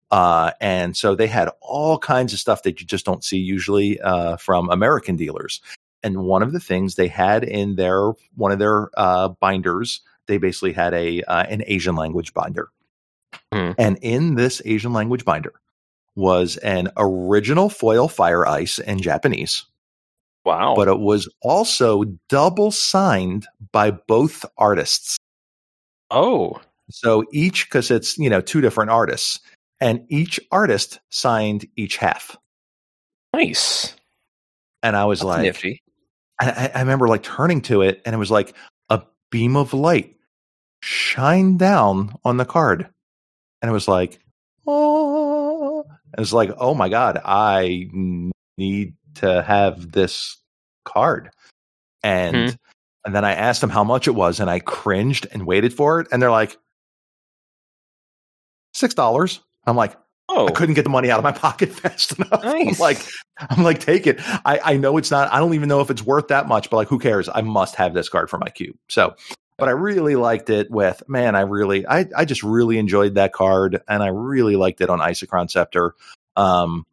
Uh, 0.10 0.52
and 0.60 0.98
so 0.98 1.16
they 1.16 1.28
had 1.28 1.50
all 1.62 1.98
kinds 1.98 2.34
of 2.34 2.40
stuff 2.40 2.64
that 2.64 2.82
you 2.82 2.86
just 2.86 3.06
don't 3.06 3.24
see 3.24 3.38
usually 3.38 4.00
uh, 4.02 4.36
from 4.38 4.70
American 4.70 5.16
dealers. 5.16 5.62
And 6.04 6.24
one 6.24 6.42
of 6.42 6.52
the 6.52 6.60
things 6.60 6.96
they 6.96 7.08
had 7.08 7.44
in 7.44 7.76
their 7.76 8.12
one 8.36 8.52
of 8.52 8.60
their 8.60 8.90
uh, 8.98 9.30
binders, 9.40 10.02
they 10.28 10.38
basically 10.38 10.74
had 10.74 10.94
a 10.94 11.22
uh, 11.24 11.44
an 11.44 11.64
Asian 11.68 11.96
language 11.96 12.34
binder. 12.34 12.70
Hmm. 13.54 13.72
And 13.78 13.98
in 14.02 14.36
this 14.36 14.62
Asian 14.66 14.94
language 14.94 15.26
binder 15.26 15.54
was 16.16 16.58
an 16.58 16.90
original 16.98 17.70
foil 17.70 18.08
fire 18.08 18.46
ice 18.48 18.80
in 18.80 19.00
Japanese, 19.00 19.66
wow 20.44 20.76
but 20.76 20.88
it 20.88 21.00
was 21.00 21.30
also 21.42 22.04
double 22.30 22.72
signed 22.72 23.48
by 23.72 23.92
both 23.92 24.46
artists. 24.58 25.18
oh 26.10 26.60
So 26.90 27.24
each, 27.32 27.66
because 27.66 27.92
it's, 27.92 28.18
you 28.18 28.30
know, 28.30 28.42
two 28.42 28.60
different 28.60 28.92
artists, 28.92 29.40
and 29.80 30.06
each 30.10 30.40
artist 30.52 31.00
signed 31.10 31.66
each 31.78 31.98
half. 31.98 32.38
nice 33.34 33.96
And 34.84 34.96
I 34.96 35.06
was 35.06 35.20
That's 35.20 35.28
like, 35.28 35.42
nifty 35.44 35.82
I, 36.42 36.72
I- 36.76 36.80
remember 36.82 37.08
like 37.08 37.24
turning 37.24 37.62
to 37.64 37.82
it 37.84 38.02
and 38.06 38.16
it 38.16 38.20
was 38.20 38.32
like, 38.32 38.56
a 38.90 39.04
beam 39.32 39.56
of 39.56 39.74
light 39.74 40.16
shined 40.84 41.60
down 41.60 42.14
on 42.26 42.38
the 42.38 42.46
card. 42.46 42.90
And 43.62 43.70
it 43.70 43.74
was 43.74 43.88
like, 43.88 44.20
oh, 44.68 45.86
it 46.18 46.20
was 46.20 46.34
like, 46.34 46.52
oh 46.58 46.74
my 46.74 46.90
God, 46.90 47.22
I 47.24 47.88
need 48.58 48.96
to 49.16 49.44
have 49.44 49.92
this 49.92 50.38
card. 50.84 51.30
And 52.04 52.36
Mhm. 52.36 52.58
and 53.06 53.16
then 53.16 53.26
I 53.26 53.34
asked 53.34 53.62
them 53.62 53.70
how 53.70 53.84
much 53.84 54.08
it 54.08 54.16
was, 54.16 54.40
and 54.40 54.50
I 54.50 54.60
cringed 54.60 55.28
and 55.32 55.46
waited 55.48 55.74
for 55.74 56.00
it. 56.02 56.08
And 56.12 56.22
they're 56.22 56.32
like, 56.32 56.58
six 58.74 58.94
dollars. 58.94 59.42
I'm 59.66 59.76
like, 59.76 59.96
Oh, 60.34 60.48
I 60.48 60.52
couldn't 60.52 60.76
get 60.76 60.84
the 60.84 60.90
money 60.90 61.12
out 61.12 61.18
of 61.20 61.24
my 61.24 61.32
pocket 61.48 61.70
fast 61.72 62.18
enough. 62.18 62.44
Nice. 62.44 62.76
I'm 62.76 62.80
like, 62.80 63.06
I'm 63.50 63.64
like, 63.64 63.80
take 63.80 64.08
it. 64.08 64.20
I, 64.46 64.60
I 64.64 64.78
know 64.78 64.98
it's 64.98 65.12
not, 65.12 65.32
I 65.32 65.40
don't 65.40 65.54
even 65.54 65.68
know 65.68 65.82
if 65.82 65.90
it's 65.90 66.02
worth 66.04 66.30
that 66.30 66.48
much, 66.48 66.70
but 66.70 66.78
like, 66.78 66.88
who 66.88 67.00
cares? 67.00 67.28
I 67.34 67.42
must 67.42 67.76
have 67.76 67.94
this 67.94 68.08
card 68.08 68.30
for 68.30 68.38
my 68.38 68.48
cube. 68.50 68.78
So, 68.88 69.14
but 69.58 69.68
I 69.68 69.72
really 69.72 70.16
liked 70.16 70.50
it 70.50 70.72
with, 70.72 71.04
man, 71.10 71.36
I 71.36 71.42
really, 71.42 71.86
I, 71.86 72.08
I 72.16 72.26
just 72.26 72.44
really 72.44 72.78
enjoyed 72.78 73.16
that 73.16 73.34
card 73.34 73.82
and 73.88 74.02
I 74.02 74.08
really 74.08 74.56
liked 74.56 74.80
it 74.82 74.90
on 74.90 75.00
Isochron 75.00 75.52
Scepter. 75.52 75.96
Um, 76.38 76.86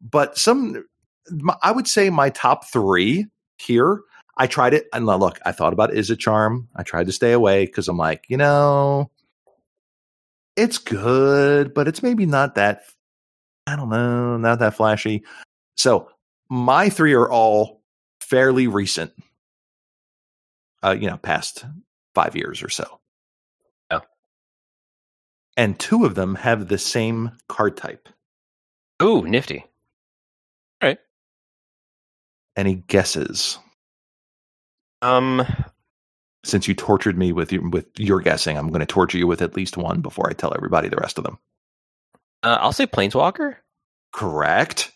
but 0.00 0.38
some, 0.38 0.84
my- 1.30 1.56
I 1.62 1.72
would 1.72 1.88
say 1.88 2.08
my 2.10 2.30
top 2.30 2.66
three 2.66 3.26
here, 3.58 4.00
I 4.36 4.46
tried 4.46 4.74
it 4.74 4.86
and 4.92 5.06
look, 5.06 5.40
I 5.44 5.52
thought 5.52 5.72
about 5.72 5.90
Izzet 5.90 6.18
Charm. 6.18 6.68
I 6.76 6.82
tried 6.84 7.06
to 7.06 7.12
stay 7.12 7.32
away 7.32 7.66
because 7.66 7.88
I'm 7.88 7.96
like, 7.96 8.26
you 8.28 8.36
know, 8.36 9.10
it's 10.56 10.78
good, 10.78 11.74
but 11.74 11.86
it's 11.86 12.02
maybe 12.02 12.26
not 12.26 12.54
that 12.56 12.82
I 13.66 13.76
don't 13.76 13.88
know, 13.88 14.36
not 14.36 14.60
that 14.60 14.74
flashy. 14.74 15.24
So 15.76 16.08
my 16.48 16.88
three 16.88 17.14
are 17.14 17.28
all 17.28 17.82
fairly 18.20 18.66
recent. 18.66 19.12
Uh, 20.82 20.96
you 20.98 21.08
know, 21.08 21.16
past 21.16 21.64
five 22.14 22.36
years 22.36 22.62
or 22.62 22.68
so. 22.68 23.00
Yeah. 23.90 24.00
And 25.56 25.78
two 25.78 26.04
of 26.04 26.14
them 26.14 26.36
have 26.36 26.68
the 26.68 26.78
same 26.78 27.32
card 27.48 27.76
type. 27.76 28.08
ooh, 29.02 29.26
nifty. 29.26 29.64
All 30.80 30.88
right. 30.88 30.98
Any 32.56 32.74
guesses? 32.74 33.58
Um, 35.02 35.44
Since 36.46 36.68
you 36.68 36.74
tortured 36.74 37.18
me 37.18 37.32
with 37.32 37.52
your, 37.52 37.68
with 37.68 37.86
your 37.98 38.20
guessing, 38.20 38.56
I'm 38.56 38.68
going 38.68 38.80
to 38.80 38.86
torture 38.86 39.18
you 39.18 39.26
with 39.26 39.42
at 39.42 39.56
least 39.56 39.76
one 39.76 40.00
before 40.00 40.28
I 40.30 40.32
tell 40.32 40.54
everybody 40.54 40.88
the 40.88 40.96
rest 40.96 41.18
of 41.18 41.24
them. 41.24 41.38
uh, 42.42 42.58
I'll 42.60 42.72
say 42.72 42.86
Planeswalker. 42.86 43.56
Correct. 44.12 44.92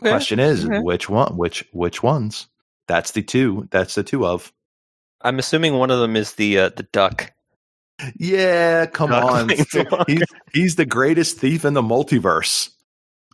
Okay. 0.00 0.10
Question 0.10 0.40
is 0.40 0.64
okay. 0.64 0.78
which 0.80 1.08
one? 1.08 1.36
Which 1.36 1.64
which 1.72 2.02
ones? 2.02 2.48
That's 2.88 3.12
the 3.12 3.22
two. 3.22 3.68
That's 3.70 3.94
the 3.94 4.02
two 4.02 4.26
of. 4.26 4.52
I'm 5.22 5.38
assuming 5.38 5.74
one 5.74 5.90
of 5.90 6.00
them 6.00 6.16
is 6.16 6.34
the 6.34 6.58
uh, 6.58 6.68
the 6.70 6.82
duck. 6.84 7.32
Yeah, 8.16 8.86
come 8.86 9.10
Duck 9.10 9.24
on. 9.24 9.48
He's, 10.06 10.24
he's 10.52 10.76
the 10.76 10.84
greatest 10.84 11.38
thief 11.38 11.64
in 11.64 11.72
the 11.72 11.80
multiverse. 11.82 12.68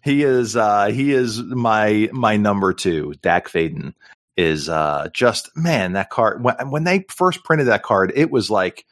He 0.05 0.23
is 0.23 0.55
uh 0.57 0.87
he 0.87 1.13
is 1.13 1.41
my 1.43 2.09
my 2.13 2.37
number 2.37 2.73
2. 2.73 3.15
Dack 3.23 3.49
Fayden 3.49 3.95
is 4.37 4.69
uh 4.69 5.09
just 5.13 5.51
man, 5.57 5.93
that 5.93 6.11
card 6.11 6.43
when, 6.43 6.55
when 6.71 6.85
they 6.85 7.05
first 7.09 7.45
printed 7.45 7.69
that 7.69 7.83
card, 7.83 8.13
it 8.15 8.31
was 8.31 8.51
like 8.51 8.85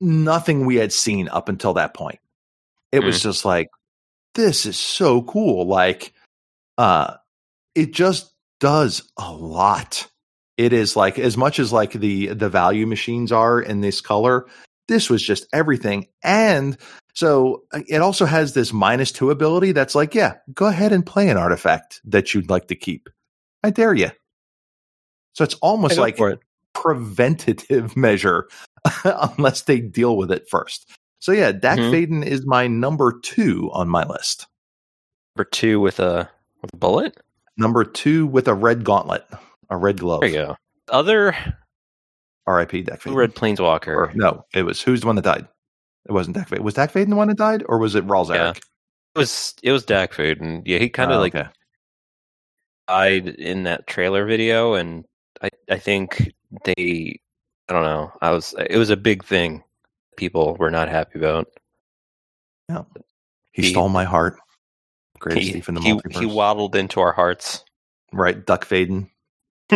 nothing 0.00 0.66
we 0.66 0.76
had 0.76 0.92
seen 0.92 1.28
up 1.28 1.48
until 1.48 1.74
that 1.74 1.94
point. 1.94 2.20
It 2.92 3.00
was 3.00 3.22
just 3.22 3.44
like 3.44 3.68
this 4.34 4.66
is 4.66 4.78
so 4.78 5.22
cool. 5.22 5.66
Like 5.66 6.12
uh 6.76 7.14
it 7.74 7.92
just 7.92 8.32
does 8.60 9.10
a 9.16 9.32
lot. 9.32 10.08
It 10.56 10.72
is 10.72 10.96
like 10.96 11.18
as 11.18 11.36
much 11.36 11.58
as 11.58 11.72
like 11.72 11.92
the 11.92 12.28
the 12.28 12.48
value 12.48 12.86
machines 12.86 13.32
are 13.32 13.60
in 13.60 13.80
this 13.80 14.00
color, 14.00 14.46
this 14.88 15.08
was 15.08 15.22
just 15.22 15.46
everything. 15.52 16.08
And 16.22 16.76
so 17.14 17.64
uh, 17.72 17.80
it 17.88 18.00
also 18.00 18.26
has 18.26 18.54
this 18.54 18.72
minus 18.72 19.12
two 19.12 19.30
ability 19.30 19.72
that's 19.72 19.94
like, 19.94 20.14
yeah, 20.14 20.36
go 20.52 20.66
ahead 20.66 20.92
and 20.92 21.06
play 21.06 21.28
an 21.28 21.36
artifact 21.36 22.00
that 22.04 22.34
you'd 22.34 22.50
like 22.50 22.68
to 22.68 22.74
keep. 22.74 23.08
I 23.62 23.70
dare 23.70 23.94
you. 23.94 24.10
So 25.34 25.44
it's 25.44 25.54
almost 25.56 25.98
like 25.98 26.18
it. 26.20 26.40
preventative 26.74 27.96
measure 27.96 28.48
unless 29.04 29.62
they 29.62 29.80
deal 29.80 30.16
with 30.16 30.30
it 30.30 30.48
first. 30.48 30.90
So 31.20 31.32
yeah, 31.32 31.52
Dack 31.52 31.78
Mhm. 31.78 31.90
Fayden 31.92 32.24
is 32.26 32.46
my 32.46 32.66
number 32.66 33.18
two 33.22 33.70
on 33.72 33.88
my 33.88 34.04
list. 34.04 34.46
Number 35.36 35.48
two 35.50 35.80
with 35.80 36.00
a 36.00 36.28
with 36.62 36.72
a 36.72 36.76
bullet. 36.76 37.16
Number 37.56 37.84
two 37.84 38.26
with 38.26 38.46
a 38.48 38.54
red 38.54 38.84
gauntlet, 38.84 39.24
a 39.70 39.76
red 39.76 39.98
glove. 39.98 40.20
There 40.20 40.28
you 40.30 40.34
go. 40.36 40.56
Other 40.90 41.34
R.I.P. 42.46 42.82
Dack 42.82 43.00
Fayden. 43.02 43.14
Red 43.14 43.34
Planeswalker. 43.34 43.88
Or, 43.88 44.12
no, 44.14 44.44
it 44.54 44.62
was 44.62 44.80
who's 44.80 45.00
the 45.02 45.06
one 45.06 45.16
that 45.16 45.22
died? 45.22 45.46
It 46.08 46.12
wasn't 46.12 46.36
Dack 46.36 46.48
Fayden. 46.48 46.60
Was 46.60 46.74
Dack 46.74 46.92
Fayden 46.92 47.10
the 47.10 47.16
one 47.16 47.28
that 47.28 47.36
died, 47.36 47.62
or 47.68 47.78
was 47.78 47.94
it 47.94 48.06
Rawls 48.06 48.28
Yeah. 48.34 48.46
Eric? 48.46 48.58
It 49.14 49.18
was 49.18 49.54
it 49.62 49.72
was 49.72 49.84
Dack 49.84 50.16
and 50.18 50.66
yeah, 50.66 50.78
he 50.78 50.88
kind 50.88 51.10
of 51.10 51.18
Oh, 51.18 51.20
like 51.20 51.34
okay. 51.34 51.48
Died 52.88 53.28
in 53.28 53.64
that 53.64 53.86
trailer 53.86 54.24
video, 54.24 54.72
and 54.74 55.04
I 55.42 55.50
I 55.70 55.78
think 55.78 56.32
they 56.64 57.20
I 57.68 57.72
don't 57.74 57.84
know. 57.84 58.10
I 58.22 58.30
was 58.30 58.54
it 58.58 58.78
was 58.78 58.88
a 58.90 58.96
big 58.96 59.22
thing. 59.24 59.62
People 60.16 60.56
were 60.58 60.70
not 60.70 60.88
happy 60.88 61.18
about. 61.18 61.48
He, 63.52 63.62
he- 63.62 63.70
stole 63.70 63.88
my 63.90 64.04
heart. 64.04 64.36
Greatest 65.18 65.46
He, 65.48 65.52
thief 65.52 65.68
in 65.68 65.74
the 65.74 65.80
he, 65.82 65.92
multiverse. 65.92 66.20
he 66.20 66.26
waddled 66.26 66.76
into 66.76 67.00
our 67.00 67.12
hearts. 67.12 67.64
right, 68.12 68.44
Duck 68.46 68.64
Fayden. 68.64 69.10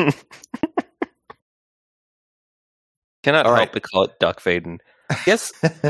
Cannot 3.22 3.46
All 3.46 3.54
help 3.54 3.58
right. 3.58 3.72
but 3.72 3.82
call 3.82 4.04
it 4.04 4.18
Duck 4.20 4.40
Fayden. 4.40 4.78
Yes, 5.26 5.52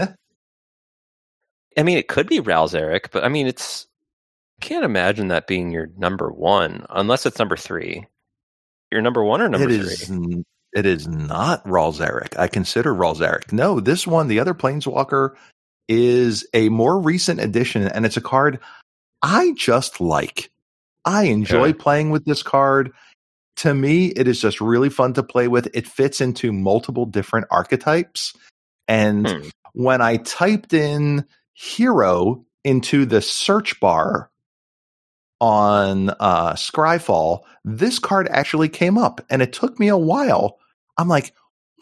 I 1.77 1.83
mean 1.83 1.99
it 1.99 2.09
could 2.09 2.27
be 2.29 2.41
Ral 2.41 2.68
Zarek, 2.68 3.11
but 3.12 3.25
I 3.25 3.29
mean 3.29 3.47
it's 3.47 3.87
can't 4.63 4.85
imagine 4.85 5.29
that 5.29 5.47
being 5.47 5.71
your 5.71 5.89
number 5.99 6.31
one 6.31 6.87
unless 6.91 7.27
it's 7.27 7.39
number 7.39 7.57
three. 7.57 8.07
Your 8.91 9.03
number 9.03 9.23
one 9.25 9.41
or 9.43 9.49
number 9.49 9.69
it 9.69 9.79
three? 9.83 9.93
is. 9.93 10.45
It 10.75 10.87
is 10.87 11.07
not 11.07 11.63
Eric. 12.01 12.39
I 12.39 12.49
consider 12.49 12.95
Eric. 13.23 13.53
No, 13.53 13.79
this 13.81 14.07
one, 14.07 14.29
the 14.29 14.41
other 14.41 14.55
Planeswalker, 14.55 15.35
is 15.89 16.47
a 16.55 16.71
more 16.71 16.99
recent 16.99 17.41
addition, 17.41 17.87
and 17.89 18.07
it's 18.07 18.17
a 18.17 18.23
card 18.23 18.59
I 19.23 19.53
just 19.57 20.01
like. 20.01 20.51
I 21.05 21.25
enjoy 21.25 21.73
playing 21.75 22.11
with 22.11 22.25
this 22.25 22.43
card. 22.43 22.93
To 23.57 23.75
me, 23.75 24.07
it 24.09 24.27
is 24.27 24.41
just 24.41 24.61
really 24.61 24.89
fun 24.89 25.13
to 25.15 25.23
play 25.23 25.47
with. 25.49 25.69
It 25.75 25.87
fits 25.87 26.21
into 26.21 26.53
multiple 26.53 27.05
different 27.07 27.47
archetypes. 27.51 28.33
And 28.89 29.29
Hmm. 29.29 29.49
when 29.75 30.01
I 30.01 30.17
typed 30.19 30.73
in 30.73 31.25
hero 31.55 32.45
into 32.65 33.05
the 33.05 33.21
search 33.21 33.79
bar 33.81 34.31
on 35.43 36.11
uh, 36.20 36.53
Scryfall, 36.53 37.40
this 37.64 37.99
card 37.99 38.28
actually 38.28 38.68
came 38.68 38.97
up, 38.97 39.20
and 39.28 39.43
it 39.43 39.53
took 39.53 39.78
me 39.80 39.88
a 39.88 39.99
while. 39.99 40.59
I'm 40.97 41.09
like, 41.09 41.34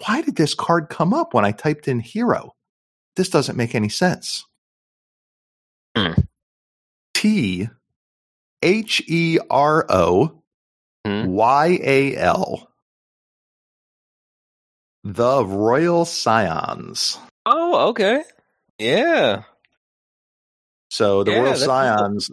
why 0.06 0.22
did 0.22 0.36
this 0.36 0.54
card 0.54 0.88
come 0.88 1.12
up 1.12 1.34
when 1.34 1.44
I 1.44 1.52
typed 1.52 1.86
in 1.86 2.00
hero? 2.00 2.54
This 3.16 3.28
doesn't 3.28 3.56
make 3.56 3.74
any 3.74 3.90
sense. 3.90 4.46
Hmm. 5.94 6.12
T 7.12 7.68
H 8.62 9.02
E 9.06 9.38
R 9.50 9.86
O 9.90 10.40
Hmm. 11.04 11.26
Y 11.26 11.78
A 11.82 12.16
L. 12.16 12.70
The 15.04 15.44
Royal 15.44 16.04
Scions. 16.04 17.18
Oh, 17.46 17.88
okay. 17.88 18.22
Yeah. 18.78 19.44
So 20.90 21.24
the 21.24 21.30
Yeah, 21.30 21.40
Royal 21.40 21.56
Scions. 21.56 22.30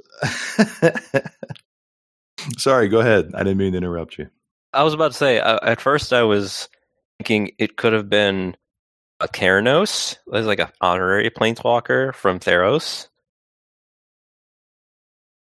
Sorry, 2.58 2.90
go 2.90 3.00
ahead. 3.00 3.32
I 3.34 3.40
didn't 3.40 3.58
mean 3.58 3.72
to 3.74 3.78
interrupt 3.78 4.18
you. 4.18 4.30
I 4.74 4.84
was 4.84 4.94
about 4.94 5.12
to 5.12 5.18
say, 5.18 5.40
uh, 5.40 5.60
at 5.62 5.80
first 5.80 6.12
I 6.12 6.24
was 6.24 6.68
thinking 7.20 7.52
it 7.60 7.78
could 7.78 7.94
have 7.94 8.10
been 8.10 8.58
a 9.20 9.28
Keranos, 9.28 10.18
as 10.34 10.46
like 10.46 10.60
an 10.60 10.70
honorary 10.82 11.30
planeswalker 11.30 12.14
from 12.14 12.40
Theros. 12.40 13.08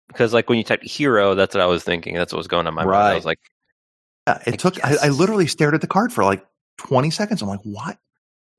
Because 0.09 0.33
like 0.33 0.49
when 0.49 0.59
you 0.59 0.65
type 0.65 0.83
hero, 0.83 1.35
that's 1.35 1.55
what 1.55 1.63
I 1.63 1.67
was 1.67 1.85
thinking. 1.85 2.15
That's 2.15 2.33
what 2.33 2.39
was 2.39 2.49
going 2.49 2.67
on 2.67 2.69
in 2.69 2.75
my 2.75 2.85
mind. 2.85 2.97
I 2.97 3.15
was 3.15 3.27
like, 3.27 3.41
Yeah, 4.27 4.43
it 4.47 4.55
I 4.55 4.57
took. 4.57 4.85
I, 4.85 4.97
I 5.05 5.09
literally 5.09 5.47
stared 5.47 5.75
at 5.75 5.81
the 5.81 5.87
card 5.87 6.13
for 6.13 6.25
like 6.25 6.45
twenty 6.79 7.11
seconds. 7.11 7.43
I'm 7.43 7.49
like, 7.49 7.61
what? 7.63 7.99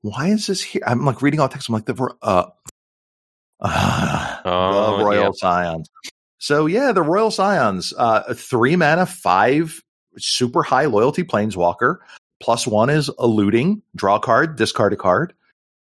Why 0.02 0.28
is 0.28 0.46
this 0.46 0.62
here? 0.62 0.82
I'm 0.86 1.04
like 1.04 1.22
reading 1.22 1.40
all 1.40 1.48
the 1.48 1.54
text. 1.54 1.68
I'm 1.68 1.74
like, 1.74 1.86
the 1.86 2.14
uh, 2.22 2.46
uh 3.60 4.40
Oh, 4.44 4.98
the 4.98 5.04
Royal 5.04 5.24
yep. 5.24 5.34
Scions. 5.34 5.90
So 6.38 6.66
yeah, 6.66 6.92
the 6.92 7.02
Royal 7.02 7.30
Scions, 7.30 7.92
uh, 7.96 8.34
three 8.34 8.76
mana, 8.76 9.06
five 9.06 9.82
super 10.18 10.62
high 10.62 10.86
loyalty 10.86 11.22
planeswalker. 11.22 11.98
Plus 12.40 12.66
one 12.66 12.88
is 12.88 13.10
eluding, 13.18 13.82
draw 13.94 14.16
a 14.16 14.20
card, 14.20 14.56
discard 14.56 14.94
a 14.94 14.96
card. 14.96 15.34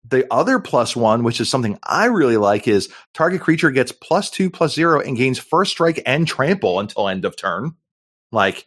The 0.05 0.27
other 0.33 0.59
plus 0.59 0.95
one, 0.95 1.23
which 1.23 1.41
is 1.41 1.49
something 1.49 1.79
I 1.85 2.07
really 2.07 2.37
like, 2.37 2.68
is 2.68 2.93
target 3.14 3.41
creature 3.41 3.70
gets 3.70 3.93
plus 3.93 4.29
two, 4.29 4.51
plus 4.51 4.75
zero, 4.75 5.01
and 5.01 5.16
gains 5.16 5.39
first 5.39 5.70
strike 5.70 6.03
and 6.05 6.27
trample 6.27 6.81
until 6.81 7.09
end 7.09 7.25
of 7.25 7.37
turn. 7.37 7.75
Like, 8.33 8.66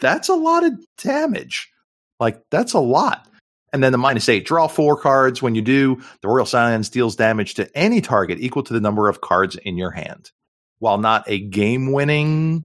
that's 0.00 0.28
a 0.28 0.34
lot 0.34 0.64
of 0.64 0.72
damage. 0.98 1.70
Like, 2.18 2.42
that's 2.50 2.72
a 2.72 2.80
lot. 2.80 3.28
And 3.72 3.82
then 3.82 3.92
the 3.92 3.98
minus 3.98 4.28
eight, 4.28 4.46
draw 4.46 4.68
four 4.68 4.96
cards. 4.96 5.42
When 5.42 5.54
you 5.54 5.62
do, 5.62 6.00
the 6.22 6.28
Royal 6.28 6.46
Scions 6.46 6.88
deals 6.88 7.16
damage 7.16 7.54
to 7.54 7.76
any 7.76 8.00
target 8.00 8.38
equal 8.40 8.62
to 8.62 8.72
the 8.72 8.80
number 8.80 9.08
of 9.08 9.20
cards 9.20 9.56
in 9.56 9.76
your 9.76 9.90
hand. 9.90 10.30
While 10.78 10.98
not 10.98 11.24
a 11.26 11.40
game 11.40 11.92
winning 11.92 12.64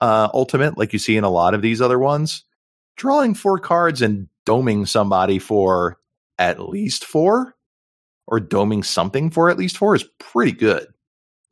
uh, 0.00 0.28
ultimate 0.34 0.76
like 0.76 0.92
you 0.92 0.98
see 0.98 1.16
in 1.16 1.24
a 1.24 1.30
lot 1.30 1.54
of 1.54 1.62
these 1.62 1.80
other 1.80 1.98
ones, 1.98 2.44
drawing 2.96 3.34
four 3.34 3.58
cards 3.58 4.02
and 4.02 4.28
doming 4.46 4.86
somebody 4.86 5.38
for 5.38 5.98
at 6.38 6.60
least 6.60 7.04
four 7.04 7.54
or 8.26 8.38
doming 8.38 8.84
something 8.84 9.30
for 9.30 9.50
at 9.50 9.58
least 9.58 9.78
four 9.78 9.94
is 9.94 10.04
pretty 10.18 10.52
good. 10.52 10.86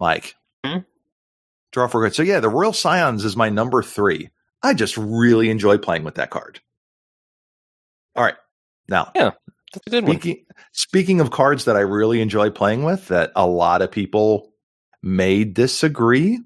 Like, 0.01 0.35
Hmm. 0.65 0.79
draw 1.73 1.87
four 1.87 2.03
cards. 2.03 2.17
So, 2.17 2.23
yeah, 2.23 2.41
the 2.41 2.49
Royal 2.49 2.73
Scions 2.73 3.25
is 3.25 3.37
my 3.37 3.49
number 3.49 3.83
three. 3.83 4.31
I 4.63 4.75
just 4.75 4.97
really 4.97 5.51
enjoy 5.51 5.79
playing 5.79 6.05
with 6.05 6.17
that 6.17 6.31
card. 6.31 6.61
All 8.15 8.25
right. 8.25 8.35
Now, 8.89 9.11
That's 9.73 9.87
a 9.87 9.91
good 9.91 10.05
one. 10.05 10.13
Speaking 10.21 10.45
speaking 10.73 11.21
of 11.21 11.31
cards 11.31 11.65
that 11.65 11.77
I 11.77 11.81
really 11.81 12.21
enjoy 12.21 12.51
playing 12.51 12.85
with, 12.85 13.09
that 13.09 13.33
a 13.37 13.47
lot 13.47 13.83
of 13.83 13.91
people 13.91 14.53
may 15.03 15.45
disagree, 15.45 16.41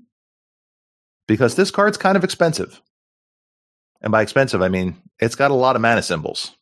because 1.27 1.57
this 1.57 1.71
card's 1.71 1.99
kind 1.99 2.17
of 2.17 2.25
expensive. 2.25 2.81
And 4.01 4.13
by 4.13 4.23
expensive, 4.23 4.63
I 4.63 4.69
mean 4.69 4.97
it's 5.19 5.35
got 5.35 5.51
a 5.51 5.55
lot 5.55 5.77
of 5.77 5.83
mana 5.83 6.03
symbols. 6.03 6.53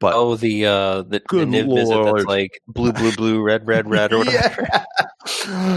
But 0.00 0.14
Oh, 0.14 0.34
the 0.34 0.66
uh, 0.66 1.02
the, 1.02 1.10
the 1.10 1.20
Good 1.28 1.48
Niv 1.48 1.66
Mizzet 1.66 1.86
lord. 1.86 2.18
that's 2.18 2.26
like 2.26 2.60
blue, 2.66 2.92
blue, 2.92 3.12
blue, 3.16 3.40
red, 3.40 3.66
red, 3.68 3.88
red, 3.88 4.12
or 4.12 4.18
whatever. 4.18 4.68
yeah. 4.72 4.84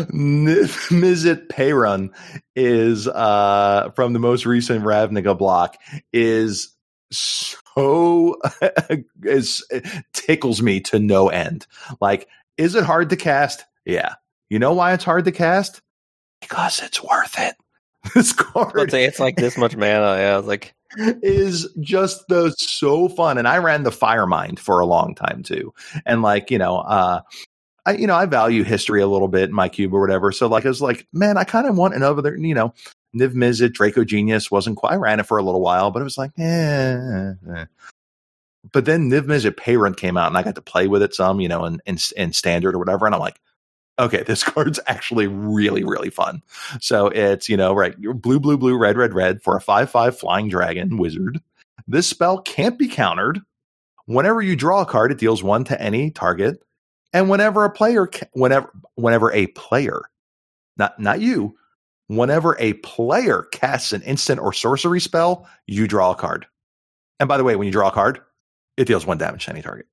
Mizzet 0.10 1.48
Parun 1.50 2.10
is 2.56 3.08
uh 3.08 3.92
from 3.96 4.14
the 4.14 4.20
most 4.20 4.48
recent 4.48 4.84
Ravnica 4.84 5.38
block 5.38 5.78
is 6.12 6.75
so 7.12 8.38
is 9.24 9.64
tickles 10.14 10.62
me 10.62 10.80
to 10.82 11.00
no 11.00 11.30
end. 11.30 11.68
Like, 12.02 12.28
is 12.58 12.76
it 12.76 12.84
hard 12.84 13.10
to 13.10 13.16
cast? 13.16 13.66
Yeah. 13.86 14.16
You 14.50 14.60
know 14.60 14.74
why 14.74 14.94
it's 14.94 15.04
hard 15.04 15.26
to 15.26 15.32
cast? 15.32 15.82
Because 16.42 16.82
it's 16.82 17.04
worth 17.04 17.40
it. 17.40 17.56
This 18.14 18.34
card 18.34 18.92
say 18.92 19.06
it's 19.06 19.20
like 19.20 19.36
this 19.36 19.58
much 19.58 19.76
mana. 19.76 20.18
Yeah, 20.18 20.34
I 20.36 20.38
was 20.38 20.46
like, 20.46 20.76
is 20.98 21.68
just 21.80 22.28
the 22.28 22.54
so 22.56 23.10
fun. 23.10 23.40
And 23.40 23.48
I 23.48 23.58
ran 23.58 23.82
the 23.82 23.90
Firemind 23.90 24.60
for 24.60 24.80
a 24.80 24.86
long 24.86 25.16
time 25.16 25.42
too. 25.42 25.74
And 26.06 26.22
like, 26.22 26.52
you 26.52 26.60
know, 26.60 26.78
uh 26.78 27.22
I 27.86 27.94
you 27.94 28.06
know, 28.06 28.16
I 28.16 28.28
value 28.28 28.64
history 28.64 29.02
a 29.02 29.08
little 29.08 29.28
bit 29.28 29.50
in 29.50 29.56
my 29.56 29.70
cube 29.70 29.94
or 29.94 30.02
whatever. 30.02 30.32
So 30.32 30.48
like 30.48 30.66
I 30.66 30.70
was 30.70 30.84
like, 30.84 31.08
man, 31.14 31.38
I 31.38 31.46
kind 31.46 31.68
of 31.68 31.76
want 31.76 31.96
another, 31.96 32.38
you 32.38 32.54
know, 32.54 32.76
Niv 33.16 33.34
Mizzet, 33.34 33.70
Dracogenius 33.70 34.52
wasn't 34.52 34.78
quite 34.78 34.94
I 34.94 34.96
ran 34.98 35.20
it 35.20 35.26
for 35.26 35.38
a 35.38 35.44
little 35.44 35.62
while, 35.62 35.92
but 35.92 36.02
it 36.02 36.04
was 36.04 36.18
like, 36.18 36.32
eh. 36.38 37.34
eh. 37.56 37.66
But 38.72 38.86
then 38.86 39.10
Niv 39.10 39.22
Mizzet 39.22 39.56
Parun 39.56 39.96
came 39.96 40.18
out 40.18 40.28
and 40.28 40.38
I 40.38 40.44
got 40.44 40.56
to 40.56 40.62
play 40.62 40.88
with 40.88 41.02
it 41.02 41.14
some, 41.14 41.40
you 41.40 41.48
know, 41.48 41.66
in, 41.66 41.82
in 41.86 41.98
in 42.18 42.34
standard 42.34 42.76
or 42.76 42.80
whatever. 42.80 43.06
And 43.06 43.16
I'm 43.16 43.22
like, 43.22 43.40
okay, 44.00 44.24
this 44.24 44.44
card's 44.44 44.80
actually 44.88 45.28
really, 45.28 45.84
really 45.84 46.10
fun. 46.10 46.42
So 46.82 47.08
it's, 47.08 47.50
you 47.50 47.58
know, 47.58 47.74
right, 47.74 47.96
blue, 48.00 48.40
blue, 48.40 48.58
blue, 48.58 48.78
red, 48.78 48.98
red, 48.98 49.14
red 49.14 49.42
for 49.42 49.56
a 49.56 49.62
5 49.62 49.90
5 49.90 50.18
flying 50.18 50.50
dragon 50.50 50.98
wizard. 50.98 51.40
This 51.88 52.08
spell 52.08 52.40
can't 52.40 52.80
be 52.80 52.88
countered. 52.88 53.40
Whenever 54.06 54.42
you 54.42 54.56
draw 54.56 54.82
a 54.82 54.86
card, 54.86 55.12
it 55.12 55.18
deals 55.18 55.44
one 55.44 55.64
to 55.66 55.82
any 55.82 56.12
target. 56.12 56.62
And 57.14 57.30
whenever 57.30 57.64
a 57.64 57.70
player, 57.70 58.10
whenever, 58.34 58.72
whenever 58.96 59.32
a 59.32 59.48
player, 59.48 60.02
not, 60.78 61.00
not 61.00 61.22
you, 61.22 61.56
whenever 62.08 62.56
a 62.60 62.74
player 62.74 63.44
casts 63.52 63.94
an 63.94 64.02
instant 64.04 64.40
or 64.40 64.54
sorcery 64.54 65.00
spell, 65.00 65.48
you 65.68 65.88
draw 65.88 66.12
a 66.12 66.16
card. 66.16 66.46
And 67.20 67.30
by 67.30 67.38
the 67.38 67.44
way, 67.44 67.56
when 67.56 67.66
you 67.66 67.72
draw 67.72 67.90
a 67.90 67.92
card, 67.92 68.20
it 68.78 68.86
deals 68.86 69.06
one 69.06 69.18
damage 69.18 69.46
to 69.46 69.52
any 69.52 69.62
target 69.62 69.86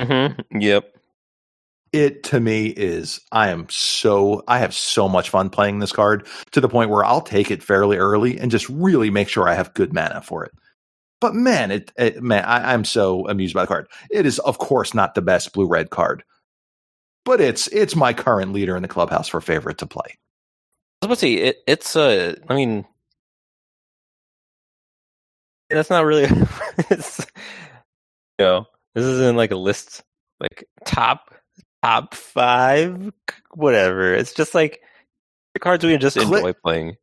mm-hmm, 0.00 0.60
yep. 0.60 0.96
it 1.92 2.22
to 2.24 2.40
me 2.40 2.66
is 2.66 3.20
I 3.32 3.48
am 3.50 3.66
so 3.68 4.42
I 4.48 4.58
have 4.58 4.74
so 4.74 5.08
much 5.08 5.30
fun 5.30 5.50
playing 5.50 5.78
this 5.78 5.92
card 5.92 6.26
to 6.52 6.60
the 6.60 6.68
point 6.68 6.90
where 6.90 7.04
I'll 7.04 7.20
take 7.20 7.50
it 7.50 7.62
fairly 7.62 7.96
early 7.96 8.38
and 8.38 8.50
just 8.50 8.68
really 8.68 9.10
make 9.10 9.28
sure 9.28 9.48
I 9.48 9.54
have 9.54 9.74
good 9.74 9.92
mana 9.92 10.22
for 10.22 10.44
it. 10.44 10.52
But 11.20 11.34
man, 11.34 11.70
it, 11.70 11.92
it 11.96 12.22
man, 12.22 12.44
I, 12.44 12.72
I'm 12.72 12.84
so 12.84 13.26
amused 13.28 13.54
by 13.54 13.62
the 13.62 13.68
card. 13.68 13.88
It 14.10 14.26
is 14.26 14.38
of 14.40 14.58
course 14.58 14.94
not 14.94 15.14
the 15.14 15.22
best 15.22 15.52
blue 15.52 15.66
red 15.66 15.90
card, 15.90 16.24
but 17.24 17.40
it's 17.40 17.68
it's 17.68 17.96
my 17.96 18.12
current 18.12 18.52
leader 18.52 18.76
in 18.76 18.82
the 18.82 18.88
clubhouse 18.88 19.28
for 19.28 19.40
favorite 19.40 19.78
to 19.78 19.86
play. 19.86 20.18
I 21.04 21.06
was 21.06 21.18
about 21.18 21.26
to 21.26 21.26
say 21.26 21.34
it, 21.34 21.58
it's 21.66 21.96
uh, 21.96 22.34
I 22.48 22.54
mean, 22.54 22.86
that's 25.68 25.90
not 25.90 26.06
really. 26.06 26.24
it's, 26.90 27.18
you 28.38 28.44
know, 28.46 28.66
this 28.94 29.04
isn't 29.04 29.36
like 29.36 29.50
a 29.50 29.56
list, 29.56 30.02
like 30.40 30.64
top 30.86 31.34
top 31.82 32.14
five, 32.14 33.12
whatever. 33.52 34.14
It's 34.14 34.32
just 34.32 34.54
like 34.54 34.80
the 35.52 35.60
cards 35.60 35.84
we 35.84 35.94
just 35.98 36.16
Click- 36.16 36.38
enjoy 36.38 36.52
playing. 36.54 36.96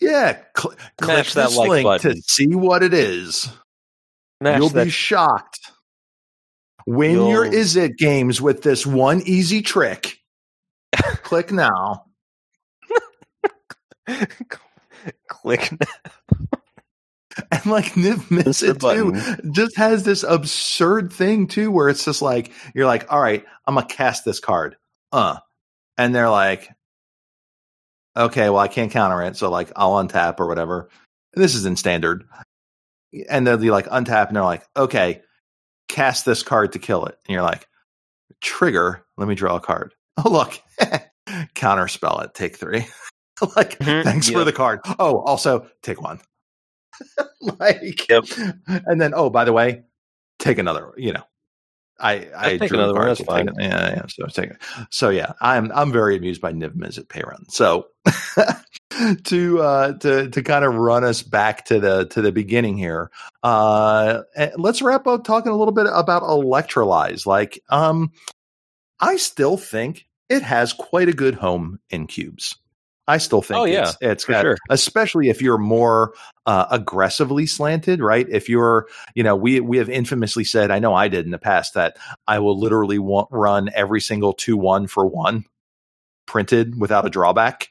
Yeah, 0.00 0.38
cl- 0.56 0.74
click 1.00 1.26
that 1.28 1.48
this 1.48 1.56
like 1.56 1.68
link 1.70 1.84
button. 1.84 2.14
to 2.16 2.22
see 2.22 2.54
what 2.54 2.82
it 2.82 2.92
is. 2.92 3.48
Smash 4.42 4.58
You'll 4.58 4.68
that 4.70 4.84
be 4.84 4.90
shocked. 4.90 5.72
Win 6.86 7.12
You'll- 7.12 7.30
your 7.30 7.46
Is 7.46 7.76
It 7.76 7.96
games 7.96 8.38
with 8.38 8.60
this 8.62 8.86
one 8.86 9.22
easy 9.24 9.62
trick. 9.62 10.18
Click 11.22 11.52
now. 11.52 12.04
click. 15.28 15.70
And 17.52 17.66
like 17.66 17.92
Niv 17.94 18.28
Mizzet 18.28 18.80
too, 18.80 19.50
just 19.52 19.76
has 19.76 20.02
this 20.02 20.24
absurd 20.24 21.12
thing 21.12 21.46
too, 21.46 21.70
where 21.70 21.88
it's 21.88 22.04
just 22.04 22.20
like 22.22 22.52
you're 22.74 22.86
like, 22.86 23.10
all 23.10 23.20
right, 23.20 23.44
I'm 23.66 23.76
gonna 23.76 23.86
cast 23.86 24.24
this 24.24 24.40
card, 24.40 24.76
uh, 25.12 25.38
and 25.96 26.12
they're 26.14 26.28
like, 26.28 26.68
okay, 28.16 28.50
well 28.50 28.58
I 28.58 28.68
can't 28.68 28.90
counter 28.90 29.22
it, 29.22 29.36
so 29.36 29.48
like 29.48 29.70
I'll 29.76 29.92
untap 29.92 30.40
or 30.40 30.48
whatever. 30.48 30.90
This 31.34 31.54
is 31.54 31.66
in 31.66 31.76
standard, 31.76 32.24
and 33.28 33.46
they'll 33.46 33.56
be 33.58 33.70
like 33.70 33.86
untap, 33.86 34.26
and 34.26 34.36
they're 34.36 34.42
like, 34.42 34.64
okay, 34.76 35.22
cast 35.88 36.24
this 36.24 36.42
card 36.42 36.72
to 36.72 36.78
kill 36.80 37.06
it, 37.06 37.16
and 37.26 37.32
you're 37.32 37.42
like, 37.42 37.66
trigger, 38.40 39.04
let 39.16 39.28
me 39.28 39.34
draw 39.36 39.56
a 39.56 39.60
card. 39.60 39.94
Oh 40.22 40.28
look, 40.28 40.60
counter 41.54 41.88
spell 41.88 42.20
it, 42.20 42.34
take 42.34 42.56
three. 42.56 42.86
like, 43.56 43.78
Mhm, 43.78 44.04
thanks 44.04 44.28
for 44.28 44.44
the 44.44 44.52
card. 44.52 44.80
Oh, 44.98 45.20
also 45.20 45.66
take 45.82 46.00
one. 46.02 46.20
like, 47.58 48.08
Yep. 48.08 48.24
and 48.66 49.00
then 49.00 49.12
oh, 49.14 49.30
by 49.30 49.44
the 49.44 49.52
way, 49.52 49.82
take 50.38 50.58
another. 50.58 50.92
You 50.96 51.14
know, 51.14 51.22
I 51.98 52.28
I 52.36 52.58
take 52.58 52.70
drew 52.70 52.78
another 52.78 52.94
one, 52.94 53.06
that's 53.06 53.18
take 53.18 53.26
fine. 53.26 53.48
Yeah, 53.58 53.90
yeah. 53.90 54.02
So 54.08 54.26
take 54.26 54.50
it. 54.50 54.58
So 54.90 55.10
yeah, 55.10 55.32
I'm 55.40 55.70
I'm 55.72 55.92
very 55.92 56.16
amused 56.16 56.40
by 56.40 56.52
Niv 56.52 56.74
Mizzet 56.74 57.06
Parun. 57.06 57.50
So 57.50 57.88
to 59.24 59.60
uh 59.60 59.92
to 59.98 60.28
to 60.28 60.42
kind 60.42 60.64
of 60.64 60.74
run 60.74 61.04
us 61.04 61.22
back 61.22 61.64
to 61.66 61.78
the 61.80 62.06
to 62.06 62.22
the 62.22 62.32
beginning 62.32 62.76
here, 62.76 63.10
uh, 63.42 64.22
eh, 64.36 64.50
let's 64.56 64.82
wrap 64.82 65.06
up 65.06 65.24
talking 65.24 65.52
a 65.52 65.56
little 65.56 65.72
bit 65.72 65.86
about 65.92 66.22
Electrolyze. 66.22 67.26
Like, 67.26 67.62
um, 67.68 68.12
I 69.00 69.16
still 69.16 69.56
think 69.56 70.06
it 70.28 70.42
has 70.42 70.72
quite 70.72 71.08
a 71.08 71.14
good 71.14 71.34
home 71.34 71.80
in 71.90 72.06
cubes. 72.06 72.56
I 73.10 73.18
still 73.18 73.42
think 73.42 73.60
Oh, 73.60 73.64
yeah, 73.64 73.88
it's, 73.88 73.96
it's 74.00 74.24
got, 74.24 74.42
sure. 74.42 74.56
especially 74.70 75.28
if 75.28 75.42
you're 75.42 75.58
more 75.58 76.14
uh, 76.46 76.66
aggressively 76.70 77.46
slanted, 77.46 78.00
right? 78.00 78.26
If 78.28 78.48
you're, 78.48 78.86
you 79.14 79.22
know, 79.22 79.36
we 79.36 79.60
we 79.60 79.76
have 79.78 79.90
infamously 79.90 80.44
said, 80.44 80.70
I 80.70 80.78
know 80.78 80.94
I 80.94 81.08
did 81.08 81.24
in 81.24 81.30
the 81.30 81.38
past 81.38 81.74
that 81.74 81.96
I 82.26 82.38
will 82.38 82.58
literally 82.58 82.98
want, 82.98 83.28
run 83.30 83.70
every 83.74 84.00
single 84.00 84.32
two 84.32 84.56
one 84.56 84.86
for 84.86 85.06
one 85.06 85.44
printed 86.26 86.80
without 86.80 87.04
a 87.06 87.10
drawback. 87.10 87.68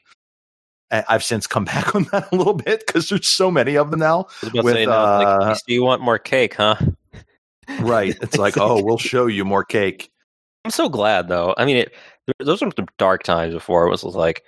I've 0.90 1.24
since 1.24 1.46
come 1.46 1.64
back 1.66 1.94
on 1.94 2.04
that 2.12 2.32
a 2.32 2.36
little 2.36 2.54
bit 2.54 2.84
because 2.86 3.08
there's 3.08 3.28
so 3.28 3.50
many 3.50 3.76
of 3.76 3.90
them 3.90 4.00
now. 4.00 4.26
I 4.42 4.46
was 4.46 4.50
about 4.50 4.64
With, 4.64 4.74
say, 4.74 4.84
uh, 4.84 5.38
like, 5.40 5.58
do 5.66 5.74
you 5.74 5.82
want 5.82 6.02
more 6.02 6.18
cake, 6.18 6.54
huh? 6.54 6.76
Right? 7.80 8.16
It's 8.20 8.36
like, 8.36 8.58
oh, 8.58 8.82
we'll 8.82 8.98
show 9.12 9.26
you 9.26 9.44
more 9.44 9.64
cake. 9.64 10.10
I'm 10.64 10.70
so 10.70 10.88
glad 10.88 11.28
though. 11.28 11.54
I 11.56 11.64
mean, 11.64 11.76
it, 11.76 11.94
those 12.38 12.60
were 12.60 12.70
some 12.76 12.86
dark 12.98 13.22
times 13.22 13.54
before. 13.54 13.86
It 13.86 13.90
was 13.90 14.04
like, 14.04 14.42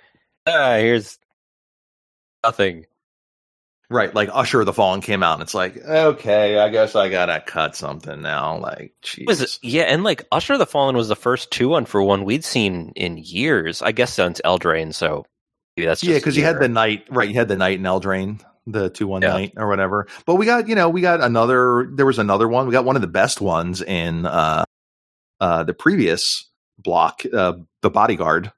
ah, 0.47 0.75
here's 0.77 1.17
nothing. 2.43 2.85
Right, 3.89 4.13
like 4.15 4.29
Usher 4.31 4.61
of 4.61 4.65
the 4.65 4.73
Fallen 4.73 5.01
came 5.01 5.21
out, 5.21 5.33
and 5.33 5.43
it's 5.43 5.53
like, 5.53 5.77
okay, 5.77 6.57
I 6.57 6.69
guess 6.69 6.95
I 6.95 7.09
gotta 7.09 7.43
cut 7.45 7.75
something 7.75 8.21
now. 8.21 8.57
Like, 8.57 8.93
Jesus. 9.03 9.59
yeah, 9.61 9.83
and 9.83 10.03
like 10.03 10.25
Usher 10.31 10.57
the 10.57 10.65
Fallen 10.65 10.95
was 10.95 11.09
the 11.09 11.15
first 11.15 11.51
two 11.51 11.69
one 11.69 11.85
for 11.85 12.01
one 12.01 12.23
we'd 12.23 12.43
seen 12.43 12.91
in 12.95 13.17
years. 13.17 13.81
I 13.83 13.91
guess 13.91 14.13
since 14.13 14.41
Eldraine, 14.43 14.95
so 14.95 15.25
maybe 15.77 15.85
that's 15.85 16.03
yeah, 16.03 16.15
because 16.15 16.35
you 16.35 16.43
had 16.43 16.59
the 16.59 16.69
knight, 16.69 17.05
right? 17.09 17.27
You 17.27 17.35
had 17.35 17.49
the 17.49 17.57
knight 17.57 17.77
in 17.77 17.83
Eldraine, 17.83 18.41
the 18.65 18.89
two 18.89 19.05
one 19.05 19.21
Yeah. 19.21 19.29
knight 19.33 19.53
or 19.57 19.67
whatever. 19.67 20.07
But 20.25 20.35
we 20.35 20.47
got, 20.47 20.67
you 20.67 20.75
know, 20.75 20.89
we 20.89 21.01
got 21.01 21.21
another. 21.21 21.87
There 21.93 22.05
was 22.07 22.17
another 22.17 22.47
one. 22.47 22.65
We 22.65 22.71
got 22.71 22.85
one 22.85 22.95
of 22.95 23.01
the 23.03 23.07
best 23.07 23.41
ones 23.41 23.83
in 23.83 24.25
uh, 24.25 24.63
uh, 25.39 25.63
the 25.65 25.73
previous 25.75 26.49
block, 26.79 27.21
uh, 27.31 27.53
the 27.81 27.91
bodyguard 27.91 28.51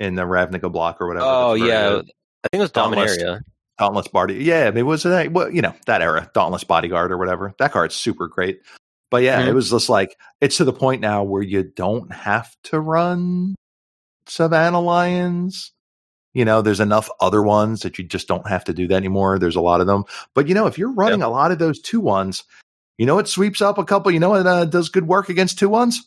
in 0.00 0.16
the 0.16 0.22
Ravnica 0.22 0.72
block 0.72 1.00
or 1.00 1.06
whatever. 1.06 1.26
Oh 1.26 1.54
yeah, 1.54 1.90
good. 1.90 2.10
I 2.44 2.48
think 2.48 2.58
it 2.60 2.60
was 2.60 2.72
Dauntless. 2.72 3.16
Dominaria. 3.16 3.40
Dauntless 3.78 4.08
Body. 4.08 4.34
Yeah, 4.34 4.70
it 4.74 4.82
was 4.82 5.04
that. 5.04 5.30
Well, 5.32 5.50
you 5.50 5.62
know 5.62 5.74
that 5.86 6.02
era, 6.02 6.28
Dauntless 6.34 6.64
Bodyguard 6.64 7.12
or 7.12 7.18
whatever. 7.18 7.54
That 7.58 7.70
card's 7.72 7.94
super 7.94 8.26
great. 8.26 8.60
But 9.10 9.22
yeah, 9.22 9.42
Mhm. 9.42 9.48
it 9.48 9.52
was 9.54 9.70
just 9.70 9.88
like 9.88 10.16
it's 10.40 10.56
to 10.58 10.64
the 10.64 10.72
point 10.72 11.00
now 11.00 11.22
where 11.22 11.42
you 11.42 11.62
don't 11.62 12.12
have 12.12 12.54
to 12.64 12.80
run 12.80 13.54
Savannah 14.26 14.80
Lions. 14.80 15.72
You 16.32 16.44
know, 16.44 16.62
there's 16.62 16.78
enough 16.80 17.10
other 17.20 17.42
ones 17.42 17.80
that 17.82 17.98
you 17.98 18.04
just 18.04 18.28
don't 18.28 18.46
have 18.46 18.64
to 18.64 18.72
do 18.72 18.86
that 18.88 18.94
anymore. 18.94 19.38
There's 19.38 19.56
a 19.56 19.60
lot 19.60 19.80
of 19.80 19.86
them. 19.88 20.04
But 20.34 20.46
you 20.48 20.54
know, 20.54 20.66
if 20.66 20.78
you're 20.78 20.92
running 20.92 21.22
a 21.22 21.28
lot 21.28 21.50
of 21.50 21.58
those 21.58 21.80
two 21.80 22.00
ones, 22.00 22.44
you 22.98 23.06
know 23.06 23.18
it 23.18 23.26
sweeps 23.28 23.60
up 23.60 23.78
a 23.78 23.84
couple. 23.84 24.12
You 24.12 24.20
know 24.20 24.34
it 24.36 24.46
uh, 24.46 24.64
does 24.64 24.88
good 24.90 25.08
work 25.08 25.28
against 25.28 25.58
two 25.58 25.68
ones? 25.68 26.00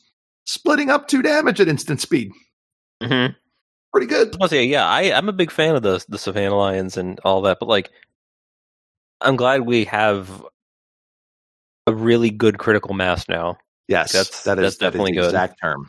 Splitting 0.46 0.90
up 0.90 1.08
two 1.08 1.22
damage 1.22 1.60
at 1.60 1.68
instant 1.68 2.00
speed. 2.02 2.32
Mm-hmm. 3.02 3.34
Pretty 3.94 4.08
good. 4.08 4.36
I'll 4.42 4.48
say, 4.48 4.66
yeah, 4.66 4.88
I, 4.88 5.14
I'm 5.16 5.30
a 5.30 5.34
big 5.34 5.52
fan 5.52 5.76
of 5.76 5.84
the 5.84 6.04
the 6.10 6.18
Savannah 6.18 6.56
Lions 6.58 6.98
and 6.98 7.20
all 7.24 7.44
that, 7.44 7.60
but 7.60 7.70
like, 7.70 7.92
I'm 9.22 9.36
glad 9.36 9.62
we 9.62 9.86
have 9.86 10.44
a 11.86 11.94
really 11.94 12.32
good 12.32 12.58
critical 12.58 12.94
mass 12.96 13.30
now. 13.30 13.58
Yes, 13.88 14.14
That's- 14.14 14.44
that 14.44 14.58
is 14.58 14.64
that's 14.64 14.78
that 14.78 14.86
is 14.88 14.94
definitely 14.94 15.12
the 15.12 15.18
good. 15.22 15.26
exact 15.26 15.60
term. 15.62 15.88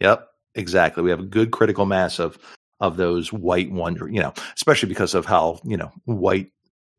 Yep, 0.00 0.28
exactly. 0.56 1.02
We 1.02 1.10
have 1.10 1.20
a 1.20 1.24
good 1.24 1.52
critical 1.52 1.86
mass 1.86 2.18
of 2.18 2.36
of 2.80 2.96
those 2.96 3.32
white 3.32 3.70
wonder, 3.70 4.08
you 4.08 4.20
know, 4.20 4.34
especially 4.56 4.88
because 4.88 5.14
of 5.14 5.24
how 5.24 5.60
you 5.64 5.76
know 5.76 5.92
white 6.04 6.50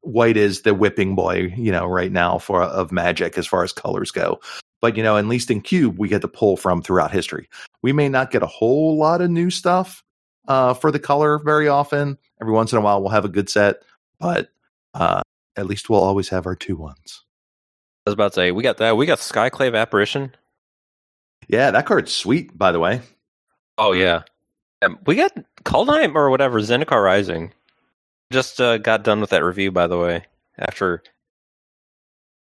white 0.01 0.37
is 0.37 0.61
the 0.61 0.73
whipping 0.73 1.13
boy, 1.15 1.53
you 1.57 1.71
know, 1.73 1.85
right 1.85 2.11
now 2.11 2.37
for 2.37 2.63
of 2.63 2.91
magic 2.93 3.37
as 3.37 3.45
far 3.45 3.63
as 3.63 3.73
colors 3.73 4.11
go. 4.11 4.39
But 4.79 4.95
you 4.95 5.03
know, 5.03 5.17
at 5.17 5.25
least 5.25 5.51
in 5.51 5.59
cube, 5.59 5.97
we 5.99 6.07
get 6.07 6.21
to 6.21 6.27
pull 6.29 6.55
from 6.55 6.81
throughout 6.81 7.11
history. 7.11 7.49
We 7.83 7.91
may 7.91 8.07
not 8.07 8.31
get 8.31 8.43
a 8.43 8.47
whole 8.47 8.97
lot 8.97 9.21
of 9.21 9.29
new 9.29 9.49
stuff 9.49 10.03
uh, 10.47 10.73
for 10.73 10.91
the 10.91 10.99
color 10.99 11.39
very 11.39 11.67
often. 11.67 12.17
Every 12.41 12.53
once 12.53 12.71
in 12.71 12.77
a 12.77 12.81
while, 12.81 13.01
we'll 13.01 13.11
have 13.11 13.25
a 13.25 13.29
good 13.29 13.49
set, 13.49 13.83
but 14.19 14.49
uh, 14.93 15.21
at 15.55 15.65
least 15.65 15.89
we'll 15.89 16.03
always 16.03 16.29
have 16.29 16.45
our 16.45 16.55
two 16.55 16.75
ones. 16.75 17.23
I 18.05 18.09
was 18.09 18.13
about 18.13 18.33
to 18.33 18.35
say, 18.35 18.51
we 18.51 18.63
got 18.63 18.77
that. 18.77 18.95
We 18.95 19.05
got 19.05 19.19
Skyclave 19.19 19.77
Apparition. 19.77 20.35
Yeah, 21.47 21.71
that 21.71 21.85
card's 21.85 22.13
sweet, 22.13 22.57
by 22.57 22.71
the 22.71 22.79
way. 22.79 23.01
Oh 23.77 23.91
yeah, 23.91 24.23
um, 24.81 24.99
we 25.05 25.15
got 25.15 25.33
Kaldheim 25.63 26.15
or 26.15 26.29
whatever 26.29 26.59
Zendikar 26.59 27.03
Rising. 27.03 27.53
Just 28.31 28.59
uh, 28.59 28.77
got 28.77 29.03
done 29.03 29.21
with 29.21 29.29
that 29.29 29.43
review, 29.43 29.71
by 29.71 29.87
the 29.87 29.97
way, 29.97 30.25
after 30.57 31.03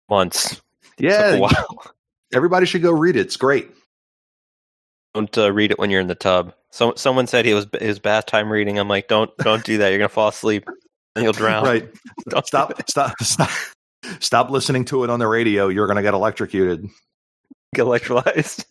months. 0.08 0.60
Yeah, 0.98 1.38
while. 1.38 1.94
everybody 2.32 2.66
should 2.66 2.82
go 2.82 2.92
read 2.92 3.16
it. 3.16 3.20
It's 3.20 3.36
great. 3.36 3.70
Don't 5.18 5.36
uh, 5.36 5.52
read 5.52 5.72
it 5.72 5.78
when 5.78 5.90
you're 5.90 6.00
in 6.00 6.06
the 6.06 6.14
tub. 6.14 6.54
So, 6.70 6.94
someone 6.94 7.26
said 7.26 7.44
he 7.44 7.54
was 7.54 7.66
his 7.80 7.98
bath 7.98 8.26
time 8.26 8.50
reading. 8.50 8.78
I'm 8.78 8.88
like, 8.88 9.08
don't 9.08 9.36
don't 9.38 9.64
do 9.64 9.78
that. 9.78 9.88
You're 9.88 9.98
gonna 9.98 10.08
fall 10.08 10.28
asleep 10.28 10.68
and 11.18 11.24
you'll 11.24 11.32
drown. 11.32 11.64
Right. 11.64 11.88
Don't 12.28 12.44
do 12.44 12.46
Stop, 12.46 12.88
stop, 12.88 13.20
stop, 13.22 13.50
stop 14.20 14.50
listening 14.50 14.84
to 14.86 15.02
it 15.02 15.10
on 15.10 15.18
the 15.18 15.26
radio. 15.26 15.68
You're 15.68 15.86
going 15.86 15.96
to 15.96 16.02
get 16.02 16.14
electrocuted. 16.14 16.88
Get 17.74 17.86
electrolyzed. 17.86 18.64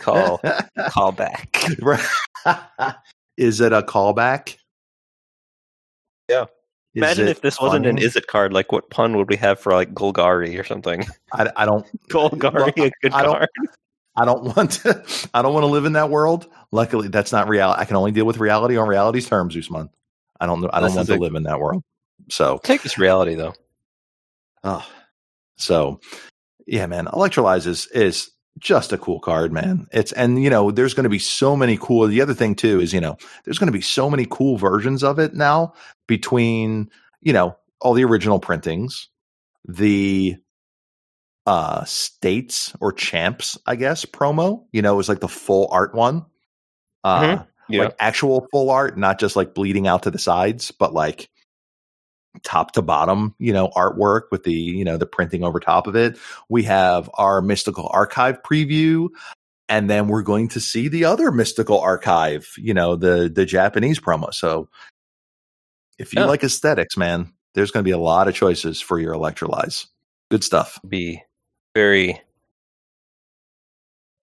Call 0.00 0.40
call 0.90 1.12
back. 1.12 1.64
Is 3.36 3.60
it 3.60 3.72
a 3.72 3.82
callback? 3.82 4.56
Yeah. 6.28 6.46
Imagine 6.94 7.28
if 7.28 7.40
this 7.40 7.60
wasn't 7.60 7.86
an 7.86 7.98
is 7.98 8.16
it 8.16 8.26
card. 8.26 8.52
Like, 8.52 8.72
what 8.72 8.90
pun 8.90 9.16
would 9.16 9.28
we 9.28 9.36
have 9.36 9.60
for 9.60 9.72
like 9.72 9.94
Golgari 9.94 10.58
or 10.58 10.64
something? 10.64 11.04
I, 11.32 11.50
I 11.56 11.64
don't. 11.66 11.86
Golgari, 12.08 12.52
Well, 12.76 12.86
a 12.86 12.90
good 13.02 13.12
I 13.12 13.24
card. 13.24 13.48
I 14.16 14.24
don't 14.24 14.56
want 14.56 14.72
to. 14.72 15.04
I 15.32 15.40
don't 15.42 15.54
want 15.54 15.62
to 15.62 15.68
live 15.68 15.84
in 15.84 15.92
that 15.92 16.10
world. 16.10 16.48
Luckily, 16.72 17.08
that's 17.08 17.30
not 17.30 17.48
reality. 17.48 17.80
I 17.80 17.84
can 17.84 17.96
only 17.96 18.10
deal 18.10 18.24
with 18.26 18.38
reality 18.38 18.76
on 18.76 18.88
reality's 18.88 19.28
terms, 19.28 19.56
Usman. 19.56 19.88
I 20.40 20.46
don't 20.46 20.60
know. 20.60 20.70
I 20.72 20.80
don't 20.80 20.88
This 20.88 20.96
want 20.96 21.08
to 21.08 21.14
a- 21.14 21.18
live 21.18 21.34
in 21.36 21.44
that 21.44 21.60
world. 21.60 21.82
So, 22.28 22.58
Take 22.64 22.82
this 22.82 22.98
reality 22.98 23.34
though. 23.34 23.54
Oh, 24.64 24.86
so 25.56 26.00
yeah, 26.66 26.86
man, 26.86 27.06
Electrolyze 27.06 27.66
is, 27.66 27.86
is 27.88 28.30
just 28.58 28.92
a 28.92 28.98
cool 28.98 29.20
card, 29.20 29.52
man. 29.52 29.86
It's, 29.92 30.12
and 30.12 30.42
you 30.42 30.50
know, 30.50 30.70
there's 30.70 30.94
going 30.94 31.04
to 31.04 31.10
be 31.10 31.18
so 31.18 31.56
many 31.56 31.76
cool, 31.80 32.06
the 32.06 32.20
other 32.20 32.34
thing 32.34 32.54
too 32.54 32.80
is, 32.80 32.92
you 32.92 33.00
know, 33.00 33.16
there's 33.44 33.58
going 33.58 33.68
to 33.68 33.76
be 33.76 33.80
so 33.80 34.10
many 34.10 34.26
cool 34.28 34.56
versions 34.56 35.02
of 35.02 35.18
it 35.18 35.34
now 35.34 35.72
between, 36.06 36.90
you 37.20 37.32
know, 37.32 37.56
all 37.80 37.94
the 37.94 38.04
original 38.04 38.38
printings, 38.38 39.08
the, 39.66 40.36
uh, 41.46 41.84
states 41.84 42.74
or 42.80 42.92
champs, 42.92 43.56
I 43.66 43.76
guess, 43.76 44.04
promo, 44.04 44.64
you 44.72 44.82
know, 44.82 44.92
it 44.92 44.96
was 44.96 45.08
like 45.08 45.20
the 45.20 45.28
full 45.28 45.68
art 45.70 45.94
one. 45.94 46.26
Uh, 47.04 47.20
Mhm. 47.22 47.46
Yeah. 47.70 47.84
like 47.84 47.96
actual 48.00 48.48
full 48.50 48.68
art, 48.68 48.98
not 48.98 49.20
just 49.20 49.36
like 49.36 49.54
bleeding 49.54 49.86
out 49.86 50.02
to 50.02 50.10
the 50.10 50.18
sides, 50.18 50.72
but 50.72 50.92
like 50.92 51.30
top 52.42 52.72
to 52.72 52.82
bottom, 52.82 53.34
you 53.38 53.52
know, 53.52 53.68
artwork 53.76 54.22
with 54.30 54.44
the, 54.44 54.52
you 54.52 54.84
know, 54.84 54.96
the 54.96 55.06
printing 55.06 55.44
over 55.44 55.60
top 55.60 55.86
of 55.86 55.96
it. 55.96 56.18
We 56.48 56.62
have 56.64 57.10
our 57.14 57.42
mystical 57.42 57.88
archive 57.92 58.42
preview. 58.42 59.08
And 59.68 59.88
then 59.88 60.08
we're 60.08 60.22
going 60.22 60.48
to 60.48 60.60
see 60.60 60.88
the 60.88 61.04
other 61.04 61.30
mystical 61.30 61.78
archive, 61.80 62.48
you 62.56 62.74
know, 62.74 62.96
the 62.96 63.30
the 63.32 63.46
Japanese 63.46 64.00
promo. 64.00 64.34
So 64.34 64.68
if 65.98 66.12
you 66.12 66.20
Yeah. 66.22 66.26
like 66.26 66.42
aesthetics, 66.42 66.96
man, 66.96 67.32
there's 67.54 67.70
going 67.70 67.84
to 67.84 67.88
be 67.88 67.92
a 67.92 67.98
lot 67.98 68.26
of 68.26 68.34
choices 68.34 68.80
for 68.80 68.98
your 68.98 69.14
electrolyze. 69.14 69.86
Good 70.30 70.42
stuff. 70.42 70.80
be 70.88 71.22
very 71.74 72.20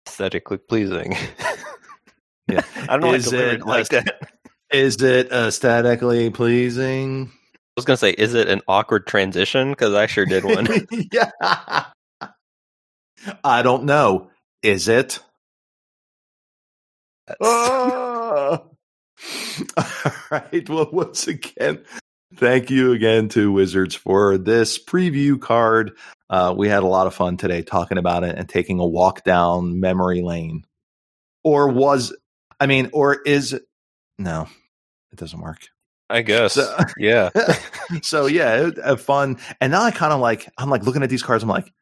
aesthetically 0.07 0.59
pleasing. 0.59 1.17
Yeah. 2.49 2.63
I 2.89 2.99
don't 2.99 3.01
know. 3.01 3.15
Is 3.15 3.27
Is 3.29 3.33
it 3.33 3.67
like 3.67 3.89
that? 3.89 4.33
Is 4.71 5.01
it 5.03 5.31
aesthetically 5.33 6.31
pleasing? 6.31 7.33
Was 7.77 7.85
gonna 7.85 7.97
say, 7.97 8.11
is 8.11 8.35
it 8.35 8.49
an 8.49 8.63
awkward 8.69 9.07
transition? 9.07 9.71
Because 9.71 9.95
I 9.95 10.07
sure 10.07 10.27
did 10.27 10.45
one. 10.45 10.67
yeah. 11.13 11.31
I 13.45 13.63
don't 13.63 13.85
know. 13.85 14.31
Is 14.63 14.89
it? 14.89 15.21
Oh. 17.41 18.69
All 19.77 20.13
right. 20.31 20.69
Well, 20.69 20.89
once 20.93 21.27
again, 21.29 21.85
thank 22.37 22.71
you 22.71 22.93
again 22.93 23.29
to 23.31 23.53
Wizards 23.53 23.95
for 23.95 24.39
this 24.39 24.83
preview 24.83 25.41
card. 25.41 25.93
Uh, 26.31 26.55
we 26.57 26.69
had 26.69 26.83
a 26.83 26.87
lot 26.87 27.07
of 27.07 27.15
fun 27.15 27.37
today 27.37 27.63
talking 27.63 27.99
about 27.99 28.25
it 28.25 28.37
and 28.37 28.49
taking 28.49 28.81
a 28.81 28.87
walk 28.87 29.25
down 29.25 29.81
memory 29.81 30.23
lane. 30.23 30.65
Or 31.45 31.69
was, 31.69 32.15
I 32.59 32.67
mean, 32.67 32.91
or 32.93 33.21
is 33.23 33.53
it? 33.53 33.63
No, 34.19 34.49
it 35.13 35.19
doesn't 35.19 35.41
work. 35.41 35.69
I 36.13 36.23
guess. 36.23 36.55
So- 36.55 36.77
yeah. 36.99 37.31
so 38.03 38.27
yeah, 38.27 38.69
it, 38.69 38.97
fun. 39.01 39.39
And 39.61 39.73
now 39.73 39.83
I 39.83 39.91
kind 39.91 40.13
of 40.13 40.21
like 40.21 40.49
I'm 40.59 40.71
like 40.71 40.85
looking 40.85 41.03
at 41.03 41.11
these 41.11 41.23
cards. 41.23 41.43
I'm 41.43 41.49
like, 41.49 41.73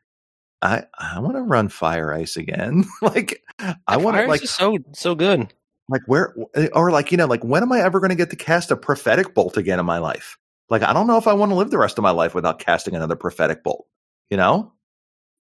I 0.63 0.85
I 0.99 1.19
want 1.21 1.37
to 1.37 1.43
run 1.43 1.69
Fire 1.69 2.13
Ice 2.15 2.37
again. 2.37 2.85
like 3.03 3.43
I 3.87 3.97
want 3.97 4.17
to 4.17 4.27
like 4.27 4.43
so 4.43 4.79
so 4.93 5.15
good. 5.15 5.53
like 5.89 6.03
where 6.07 6.35
or 6.73 6.91
like 6.91 7.11
you 7.13 7.17
know 7.19 7.27
like 7.27 7.43
when 7.45 7.63
am 7.63 7.73
I 7.73 7.81
ever 7.81 7.99
going 8.01 8.11
to 8.11 8.17
get 8.17 8.31
to 8.31 8.37
cast 8.37 8.71
a 8.71 8.77
prophetic 8.77 9.35
bolt 9.35 9.57
again 9.57 9.79
in 9.81 9.87
my 9.87 9.99
life? 9.99 10.39
Like 10.69 10.83
I 10.83 10.93
don't 10.93 11.07
know 11.09 11.17
if 11.19 11.27
I 11.27 11.33
want 11.33 11.51
to 11.51 11.57
live 11.57 11.71
the 11.71 11.79
rest 11.79 11.99
of 11.99 12.03
my 12.03 12.11
life 12.13 12.35
without 12.35 12.59
casting 12.61 12.95
another 12.95 13.17
prophetic 13.17 13.63
bolt. 13.65 13.87
You 14.31 14.37
know? 14.37 14.73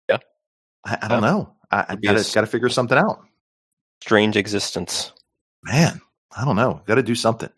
Yeah. 0.08 0.18
I, 0.86 0.98
I 1.02 1.08
don't 1.08 1.22
Yeah. 1.22 1.30
know. 1.30 1.54
I, 1.70 1.80
I 1.80 1.82
It'd 1.90 2.00
be 2.00 2.08
a 2.08 2.12
gotta 2.14 2.34
gotta 2.34 2.46
figure 2.46 2.68
something 2.70 2.96
out. 2.96 3.22
Strange 4.02 4.36
existence. 4.36 5.12
Man, 5.62 6.00
I 6.36 6.44
don't 6.44 6.56
know. 6.56 6.80
Got 6.86 6.96
to 6.96 7.02
do 7.02 7.14
something. 7.14 7.50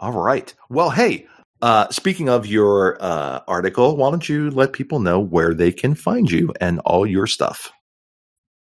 All 0.00 0.12
right. 0.12 0.54
Well, 0.70 0.90
hey, 0.90 1.26
uh, 1.60 1.88
speaking 1.90 2.28
of 2.28 2.46
your 2.46 2.96
uh, 3.02 3.40
article, 3.48 3.96
why 3.96 4.10
don't 4.10 4.28
you 4.28 4.50
let 4.50 4.72
people 4.72 5.00
know 5.00 5.18
where 5.18 5.54
they 5.54 5.72
can 5.72 5.94
find 5.94 6.30
you 6.30 6.52
and 6.60 6.78
all 6.80 7.04
your 7.06 7.26
stuff? 7.26 7.72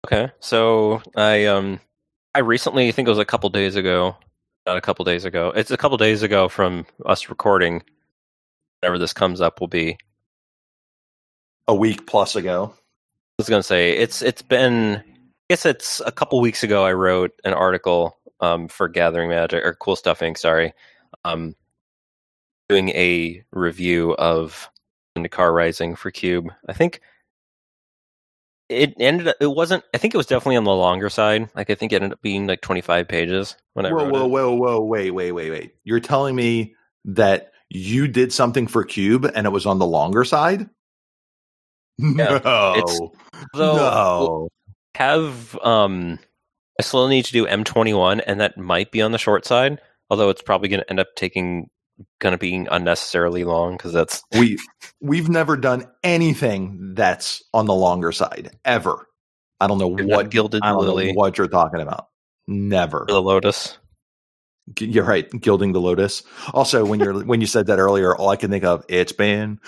Okay, 0.06 0.30
so 0.38 1.02
I 1.16 1.46
um 1.46 1.80
I 2.34 2.38
recently 2.38 2.88
I 2.88 2.92
think 2.92 3.08
it 3.08 3.10
was 3.10 3.18
a 3.18 3.24
couple 3.24 3.50
days 3.50 3.74
ago, 3.74 4.16
not 4.64 4.76
a 4.76 4.80
couple 4.80 5.04
days 5.04 5.24
ago. 5.24 5.52
It's 5.56 5.72
a 5.72 5.76
couple 5.76 5.96
days 5.96 6.22
ago 6.22 6.48
from 6.48 6.86
us 7.04 7.28
recording. 7.28 7.82
Whenever 8.80 8.98
this 8.98 9.12
comes 9.12 9.40
up, 9.40 9.60
will 9.60 9.68
be. 9.68 9.98
A 11.66 11.74
week 11.74 12.06
plus 12.06 12.36
ago. 12.36 12.72
I 12.72 13.42
was 13.42 13.48
gonna 13.48 13.64
say 13.64 13.96
it's 13.96 14.22
it's 14.22 14.42
been. 14.42 14.96
I 14.98 15.02
guess 15.50 15.66
it's 15.66 16.00
a 16.06 16.12
couple 16.12 16.40
weeks 16.40 16.62
ago. 16.62 16.84
I 16.84 16.92
wrote 16.92 17.32
an 17.44 17.52
article 17.52 18.16
um 18.38 18.68
for 18.68 18.86
Gathering 18.88 19.30
Magic 19.30 19.64
or 19.64 19.74
Cool 19.74 19.96
Stuff 19.96 20.20
Inc. 20.20 20.38
Sorry, 20.38 20.72
um, 21.24 21.54
doing 22.68 22.90
a 22.90 23.44
review 23.52 24.14
of 24.14 24.68
Car 25.30 25.52
Rising 25.52 25.96
for 25.96 26.10
Cube. 26.10 26.48
I 26.68 26.72
think 26.72 27.00
it 28.68 28.94
ended. 28.98 29.28
up 29.28 29.36
It 29.40 29.46
wasn't. 29.46 29.84
I 29.94 29.98
think 29.98 30.14
it 30.14 30.18
was 30.18 30.26
definitely 30.26 30.56
on 30.56 30.64
the 30.64 30.74
longer 30.74 31.08
side. 31.08 31.48
Like 31.54 31.70
I 31.70 31.74
think 31.74 31.92
it 31.92 31.96
ended 31.96 32.12
up 32.12 32.22
being 32.22 32.46
like 32.46 32.60
twenty 32.60 32.80
five 32.80 33.08
pages 33.08 33.56
when 33.74 33.86
I 33.86 33.92
Whoa, 33.92 34.08
whoa, 34.08 34.24
it. 34.24 34.28
whoa, 34.28 34.54
whoa, 34.54 34.80
wait, 34.80 35.10
wait, 35.12 35.32
wait, 35.32 35.50
wait. 35.50 35.74
You're 35.84 36.00
telling 36.00 36.34
me 36.36 36.74
that 37.04 37.52
you 37.70 38.08
did 38.08 38.32
something 38.32 38.66
for 38.66 38.84
Cube 38.84 39.30
and 39.34 39.46
it 39.46 39.50
was 39.50 39.66
on 39.66 39.78
the 39.78 39.86
longer 39.86 40.24
side? 40.24 40.68
Yeah, 41.98 42.40
no. 42.44 43.12
no. 43.54 44.48
have 44.96 45.58
um, 45.60 46.18
I 46.78 46.82
still 46.82 47.08
need 47.08 47.24
to 47.24 47.32
do 47.32 47.46
M 47.46 47.64
twenty 47.64 47.94
one, 47.94 48.20
and 48.20 48.38
that 48.40 48.58
might 48.58 48.90
be 48.90 49.00
on 49.00 49.12
the 49.12 49.18
short 49.18 49.46
side. 49.46 49.80
Although 50.10 50.30
it's 50.30 50.42
probably 50.42 50.68
going 50.68 50.80
to 50.80 50.90
end 50.90 51.00
up 51.00 51.08
taking 51.16 51.68
going 52.18 52.32
to 52.32 52.38
be 52.38 52.66
unnecessarily 52.70 53.44
long 53.44 53.76
because 53.76 53.92
that's 53.92 54.22
we 54.32 54.58
we've 55.00 55.28
never 55.28 55.56
done 55.56 55.86
anything 56.02 56.94
that's 56.94 57.42
on 57.54 57.66
the 57.66 57.74
longer 57.74 58.12
side 58.12 58.50
ever. 58.64 59.08
I 59.60 59.66
don't 59.66 59.78
know 59.78 59.96
You're 59.96 60.06
what 60.06 60.30
gilded 60.30 60.62
I 60.62 60.70
don't 60.70 60.84
lily 60.84 61.12
know 61.12 61.14
what 61.14 61.38
you're 61.38 61.48
talking 61.48 61.80
about. 61.80 62.08
Never. 62.46 63.04
the 63.08 63.20
lotus. 63.20 63.78
You're 64.80 65.04
right, 65.04 65.28
gilding 65.30 65.72
the 65.72 65.80
lotus. 65.80 66.24
Also, 66.52 66.84
when 66.84 67.00
you're 67.00 67.24
when 67.24 67.40
you 67.40 67.46
said 67.46 67.66
that 67.66 67.78
earlier, 67.78 68.14
all 68.14 68.28
I 68.28 68.36
can 68.36 68.50
think 68.50 68.64
of 68.64 68.84
it's 68.88 69.12
been 69.12 69.60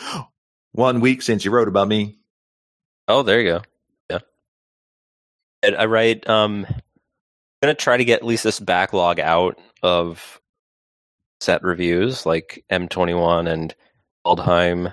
one 0.72 1.00
week 1.00 1.22
since 1.22 1.44
you 1.44 1.50
wrote 1.50 1.68
about 1.68 1.88
me. 1.88 2.18
Oh, 3.06 3.22
there 3.22 3.40
you 3.40 3.48
go. 3.48 3.62
Yeah. 4.10 4.18
And 5.62 5.76
I 5.76 5.86
write 5.86 6.28
um 6.28 6.66
I'm 6.68 6.76
gonna 7.62 7.74
try 7.74 7.96
to 7.96 8.04
get 8.04 8.20
at 8.20 8.26
least 8.26 8.44
this 8.44 8.60
backlog 8.60 9.18
out 9.20 9.58
of 9.82 10.40
set 11.40 11.62
reviews 11.62 12.26
like 12.26 12.64
M21 12.70 13.48
and 13.48 13.74
Kaldheim 14.26 14.92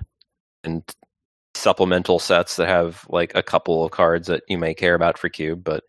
and 0.63 0.83
supplemental 1.55 2.19
sets 2.19 2.57
that 2.57 2.67
have 2.67 3.05
like 3.09 3.33
a 3.35 3.43
couple 3.43 3.83
of 3.83 3.91
cards 3.91 4.27
that 4.27 4.43
you 4.47 4.57
may 4.57 4.73
care 4.73 4.93
about 4.93 5.17
for 5.17 5.29
cube, 5.29 5.63
but 5.63 5.83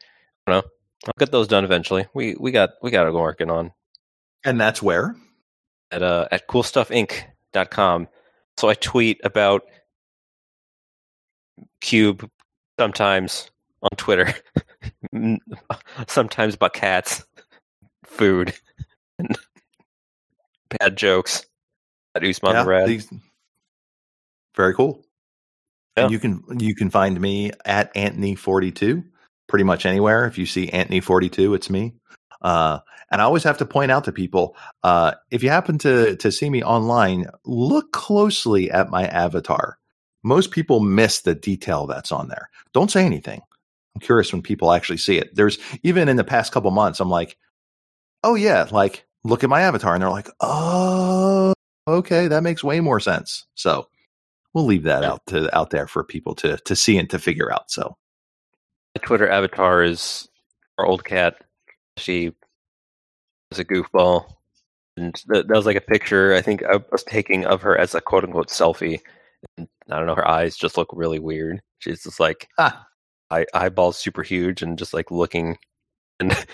I 0.46 0.52
don't 0.52 0.64
know. 0.64 0.70
I'll 1.06 1.12
get 1.18 1.32
those 1.32 1.48
done 1.48 1.64
eventually. 1.64 2.06
We 2.14 2.34
we 2.38 2.50
got 2.50 2.70
we 2.82 2.90
got 2.90 3.06
it 3.06 3.12
working 3.12 3.50
on 3.50 3.72
And 4.44 4.60
that's 4.60 4.82
where 4.82 5.14
at 5.90 6.02
uh 6.02 6.26
at 6.32 6.48
coolstuffinc.com. 6.48 8.08
So 8.56 8.68
I 8.68 8.74
tweet 8.74 9.20
about 9.22 9.62
Cube 11.80 12.28
sometimes 12.78 13.50
on 13.82 13.90
Twitter, 13.96 14.32
sometimes 16.08 16.54
about 16.54 16.72
cats, 16.72 17.24
food, 18.04 18.54
and 19.18 19.36
bad 20.78 20.96
jokes 20.96 21.44
at 22.14 22.24
Usman 22.24 22.52
Yeah, 22.52 22.64
Rad. 22.64 22.88
these- 22.88 23.10
very 24.54 24.74
cool. 24.74 25.02
And 25.96 26.10
you 26.10 26.18
can 26.18 26.42
you 26.58 26.74
can 26.74 26.90
find 26.90 27.18
me 27.18 27.52
at 27.64 27.94
Anthony42 27.94 29.02
pretty 29.48 29.64
much 29.64 29.86
anywhere. 29.86 30.26
If 30.26 30.36
you 30.36 30.44
see 30.44 30.66
Anthony42, 30.68 31.54
it's 31.56 31.70
me. 31.70 31.94
Uh, 32.42 32.80
and 33.10 33.22
I 33.22 33.24
always 33.24 33.44
have 33.44 33.56
to 33.58 33.64
point 33.66 33.90
out 33.90 34.04
to 34.04 34.12
people, 34.12 34.56
uh, 34.82 35.12
if 35.30 35.42
you 35.42 35.48
happen 35.48 35.78
to 35.78 36.16
to 36.16 36.30
see 36.30 36.50
me 36.50 36.62
online, 36.62 37.26
look 37.46 37.92
closely 37.92 38.70
at 38.70 38.90
my 38.90 39.06
avatar. 39.06 39.78
Most 40.22 40.50
people 40.50 40.80
miss 40.80 41.22
the 41.22 41.34
detail 41.34 41.86
that's 41.86 42.12
on 42.12 42.28
there. 42.28 42.50
Don't 42.74 42.90
say 42.90 43.06
anything. 43.06 43.40
I'm 43.94 44.00
curious 44.02 44.32
when 44.32 44.42
people 44.42 44.72
actually 44.72 44.98
see 44.98 45.16
it. 45.16 45.34
There's 45.34 45.56
even 45.82 46.10
in 46.10 46.16
the 46.16 46.24
past 46.24 46.52
couple 46.52 46.70
months, 46.72 47.00
I'm 47.00 47.08
like, 47.08 47.38
oh 48.22 48.34
yeah, 48.34 48.66
like 48.70 49.05
look 49.26 49.44
at 49.44 49.50
my 49.50 49.60
avatar, 49.62 49.94
and 49.94 50.02
they're 50.02 50.10
like, 50.10 50.28
oh, 50.40 51.52
okay, 51.88 52.28
that 52.28 52.42
makes 52.42 52.64
way 52.64 52.80
more 52.80 53.00
sense. 53.00 53.44
So 53.54 53.88
we'll 54.54 54.64
leave 54.66 54.84
that 54.84 55.02
Yeah. 55.02 55.12
out 55.12 55.26
to 55.26 55.56
out 55.56 55.70
there 55.70 55.86
for 55.86 56.02
people 56.04 56.34
to 56.36 56.56
to 56.58 56.76
see 56.76 56.96
and 56.98 57.08
to 57.10 57.18
figure 57.18 57.52
out. 57.52 57.70
So 57.70 57.96
My 58.96 59.02
Twitter 59.04 59.28
avatar 59.28 59.82
is 59.82 60.28
our 60.78 60.86
old 60.86 61.04
cat. 61.04 61.36
She 61.98 62.32
is 63.50 63.58
a 63.58 63.64
goofball. 63.64 64.26
And 64.98 65.14
that, 65.26 65.48
that 65.48 65.54
was 65.56 65.66
like 65.66 65.76
a 65.76 65.80
picture 65.82 66.34
I 66.34 66.40
think 66.40 66.62
I 66.64 66.76
was 66.90 67.04
taking 67.04 67.44
of 67.44 67.60
her 67.62 67.76
as 67.78 67.94
a 67.94 68.00
quote 68.00 68.24
unquote 68.24 68.48
selfie. 68.48 69.00
And 69.58 69.68
I 69.90 69.98
don't 69.98 70.06
know, 70.06 70.14
her 70.14 70.26
eyes 70.28 70.56
just 70.56 70.78
look 70.78 70.88
really 70.92 71.18
weird. 71.18 71.60
She's 71.80 72.02
just 72.02 72.18
like 72.18 72.48
Ah. 72.58 72.86
eye, 73.30 73.44
eyeballs 73.54 73.98
super 73.98 74.22
huge 74.22 74.62
and 74.62 74.78
just 74.78 74.94
like 74.94 75.10
looking 75.10 75.58
and 76.20 76.32
it 76.32 76.46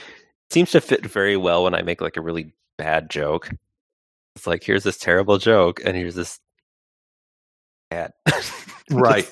seems 0.51 0.73
to 0.73 0.81
fit 0.81 1.07
very 1.07 1.37
well 1.37 1.63
when 1.65 1.75
I 1.75 1.83
make 1.83 2.01
like 2.01 2.17
a 2.17 2.21
really 2.21 2.53
bad 2.79 3.11
joke. 3.11 3.51
It's 4.37 4.47
like 4.47 4.65
here's 4.65 4.85
this 4.85 4.99
terrible 4.99 5.39
joke 5.39 5.81
and 5.85 5.97
here's 5.97 6.15
this 6.15 6.39
cat. 7.91 8.15
right, 8.91 9.29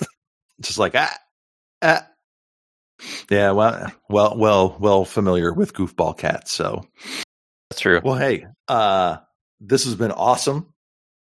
just 0.61 0.79
like 0.79 0.95
ah, 0.95 1.17
ah. 1.83 2.07
Yeah, 3.31 3.53
well, 3.53 3.93
well, 4.09 4.37
well, 4.37 4.77
well, 4.79 5.05
familiar 5.05 5.55
with 5.55 5.73
goofball 5.73 6.19
cats. 6.19 6.53
So, 6.53 6.87
That's 7.71 7.81
true. 7.81 8.01
well, 8.05 8.17
hey, 8.17 8.47
uh, 8.69 9.19
this 9.61 9.85
has 9.85 9.95
been 9.95 10.13
awesome. 10.13 10.73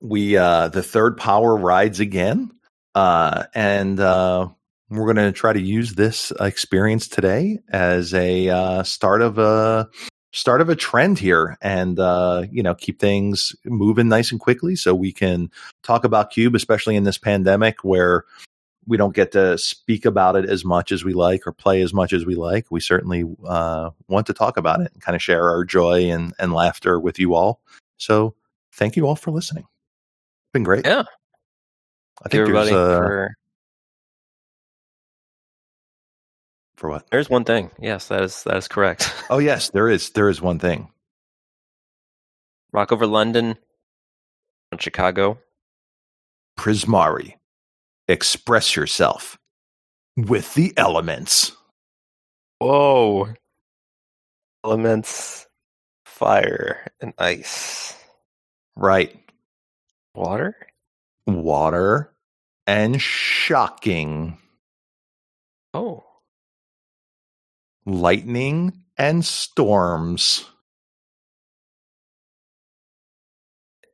We 0.01 0.37
uh, 0.37 0.69
the 0.69 0.83
third 0.83 1.17
power 1.17 1.57
rides 1.57 2.01
again, 2.01 2.51
uh, 2.95 3.45
and 3.55 3.99
uh, 3.99 4.49
we're 4.91 5.13
going 5.13 5.27
to 5.27 5.33
try 5.33 5.53
to 5.53 5.61
use 5.61 5.95
this 5.95 6.33
experience 6.39 7.09
today 7.09 7.59
as 7.69 8.15
a 8.15 8.49
uh, 8.49 8.83
start 8.83 9.23
of 9.23 9.39
a 9.39 9.89
start 10.37 10.61
of 10.61 10.69
a 10.69 10.77
trend 10.77 11.19
here, 11.19 11.57
and 11.63 11.99
uh, 11.99 12.45
you 12.51 12.63
know, 12.63 12.75
keep 12.75 13.01
things 13.01 13.57
moving 13.65 14.09
nice 14.09 14.31
and 14.31 14.39
quickly, 14.39 14.77
so 14.77 14.95
we 14.95 15.13
can 15.13 15.51
talk 15.83 16.05
about 16.05 16.31
Cube, 16.31 16.55
especially 16.55 16.95
in 16.95 17.05
this 17.05 17.19
pandemic 17.19 17.83
where 17.83 18.25
we 18.87 18.97
don't 18.97 19.15
get 19.15 19.33
to 19.33 19.59
speak 19.59 20.05
about 20.05 20.37
it 20.37 20.49
as 20.49 20.65
much 20.65 20.93
as 20.93 21.05
we 21.05 21.13
like 21.13 21.47
or 21.47 21.53
play 21.53 21.83
as 21.83 21.93
much 21.93 22.13
as 22.13 22.25
we 22.25 22.37
like. 22.37 22.67
We 22.71 22.81
certainly 22.81 23.25
uh, 23.45 23.91
want 24.09 24.27
to 24.29 24.33
talk 24.33 24.57
about 24.57 24.81
it 24.81 24.93
and 24.93 25.03
kind 25.03 25.17
of 25.17 25.23
share 25.23 25.51
our 25.51 25.65
joy 25.65 26.11
and, 26.11 26.33
and 26.39 26.53
laughter 26.53 27.01
with 27.01 27.19
you 27.19 27.35
all. 27.35 27.61
So 27.97 28.37
thank 28.75 28.97
you 28.97 29.09
all 29.09 29.17
for 29.17 29.33
listening. 29.33 29.65
It's 29.65 30.53
been 30.53 30.63
great. 30.63 30.87
Yeah. 30.87 31.03
I 32.23 32.29
think 32.29 32.47
there's 32.47 32.49
everybody 32.49 32.71
uh, 32.71 32.97
for 32.99 33.37
for 36.77 36.91
what? 36.91 37.07
There's 37.11 37.31
one 37.31 37.45
thing. 37.45 37.71
Yes, 37.81 38.09
that 38.09 38.23
is 38.23 38.43
that 38.45 38.57
is 38.57 38.69
correct. 38.69 39.13
Oh 39.31 39.39
yes, 39.39 39.71
there 39.71 39.89
is. 39.89 40.11
There 40.11 40.29
is 40.29 40.41
one 40.41 40.59
thing. 40.59 40.89
Rock 42.73 42.93
over 42.93 43.07
London, 43.07 43.57
on 44.73 44.79
Chicago. 44.79 45.39
Prismari, 46.59 47.35
express 48.09 48.77
yourself 48.77 49.37
with 50.17 50.55
the 50.55 50.73
elements. 50.77 51.53
Whoa! 52.61 53.29
Elements, 54.65 55.47
fire 56.07 56.87
and 57.01 57.13
ice, 57.19 57.95
Right. 58.75 59.15
water. 60.15 60.57
Water 61.27 62.11
and 62.67 63.01
shocking. 63.03 64.39
Oh, 65.75 66.06
Lightning 67.87 68.83
and 68.99 69.25
storms. 69.25 70.45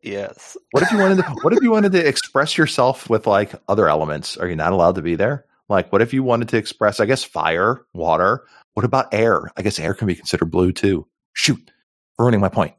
yes. 0.03 0.57
What 0.73 0.83
if 0.83 0.91
you 0.91 0.99
wanted 0.99 1.17
to 1.19 1.23
what 1.43 1.53
if 1.53 1.63
you 1.63 1.71
wanted 1.71 1.93
to 1.93 2.07
express 2.07 2.57
yourself 2.59 3.09
with 3.11 3.27
like 3.27 3.53
other 3.69 3.89
elements? 3.89 4.37
Are 4.37 4.49
you 4.49 4.57
not 4.57 4.73
allowed 4.73 4.95
to 4.97 5.03
be 5.03 5.15
there? 5.15 5.45
Like 5.69 5.93
what 5.93 6.03
if 6.03 6.13
you 6.13 6.23
wanted 6.23 6.49
to 6.51 6.57
express, 6.57 7.01
I 7.01 7.07
guess, 7.07 7.23
fire, 7.25 7.83
water? 7.93 8.45
What 8.75 8.85
about 8.85 9.13
air? 9.13 9.51
I 9.57 9.63
guess 9.63 9.79
air 9.79 9.95
can 9.95 10.07
be 10.07 10.15
considered 10.15 10.51
blue 10.51 10.73
too. 10.73 11.07
Shoot. 11.35 11.71
Ruining 12.19 12.41
my 12.41 12.49
point. 12.49 12.75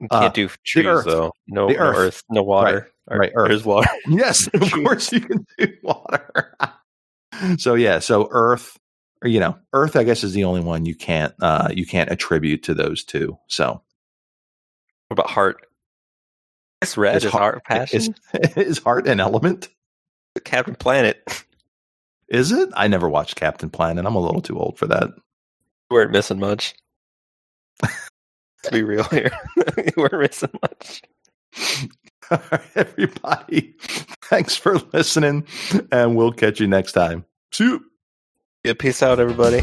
You 0.00 0.08
Uh, 0.10 0.20
can't 0.20 0.34
do 0.34 0.48
trees 0.66 0.86
earth. 0.86 1.04
though. 1.06 1.32
No, 1.48 1.68
The 1.68 1.78
earth. 1.78 1.96
earth. 1.98 2.22
no 2.30 2.42
water. 2.42 2.90
Or- 3.08 3.18
right, 3.18 3.32
earth. 3.34 3.48
There's 3.48 3.64
water. 3.64 3.88
Yes, 4.08 4.46
of 4.54 4.70
course 4.72 5.12
you 5.12 5.20
can 5.20 5.44
do 5.58 5.68
water. 5.82 6.54
so 7.58 7.74
yeah, 7.74 7.98
so 7.98 8.28
earth 8.30 8.76
or 9.22 9.28
you 9.28 9.40
know, 9.40 9.58
earth 9.72 9.96
I 9.96 10.04
guess 10.04 10.24
is 10.24 10.32
the 10.32 10.44
only 10.44 10.60
one 10.62 10.86
you 10.86 10.94
can't 10.94 11.34
uh 11.40 11.68
you 11.74 11.86
can't 11.86 12.10
attribute 12.10 12.64
to 12.64 12.74
those 12.74 13.04
two. 13.04 13.38
So 13.48 13.72
What 15.08 15.12
about 15.12 15.30
heart? 15.30 15.66
It's 16.82 16.96
red. 16.96 17.16
Is 17.16 17.24
Is, 17.26 17.32
heart- 17.32 17.54
heart 17.54 17.64
passion? 17.64 18.14
is 18.34 18.56
is 18.56 18.78
heart 18.78 19.06
an 19.08 19.20
element? 19.20 19.68
Captain 20.44 20.74
Planet. 20.76 21.22
Is 22.28 22.52
it? 22.52 22.70
I 22.74 22.86
never 22.88 23.08
watched 23.08 23.36
Captain 23.36 23.68
Planet. 23.70 24.06
I'm 24.06 24.14
a 24.14 24.20
little 24.20 24.40
too 24.40 24.58
old 24.58 24.78
for 24.78 24.86
that. 24.86 25.08
You 25.08 25.94
weren't 25.96 26.12
missing 26.12 26.38
much. 26.38 26.74
Let's 27.82 28.72
be 28.72 28.82
real 28.84 29.04
here. 29.04 29.32
you 29.76 29.92
weren't 29.96 30.20
missing 30.20 30.50
much. 30.62 31.02
All 32.30 32.40
right, 32.52 32.60
everybody. 32.76 33.74
Thanks 34.22 34.54
for 34.56 34.78
listening, 34.92 35.46
and 35.90 36.14
we'll 36.16 36.32
catch 36.32 36.60
you 36.60 36.68
next 36.68 36.92
time. 36.92 37.24
See 37.52 37.64
you. 37.64 37.84
Yeah, 38.62 38.74
peace 38.78 39.02
out, 39.02 39.18
everybody. 39.18 39.62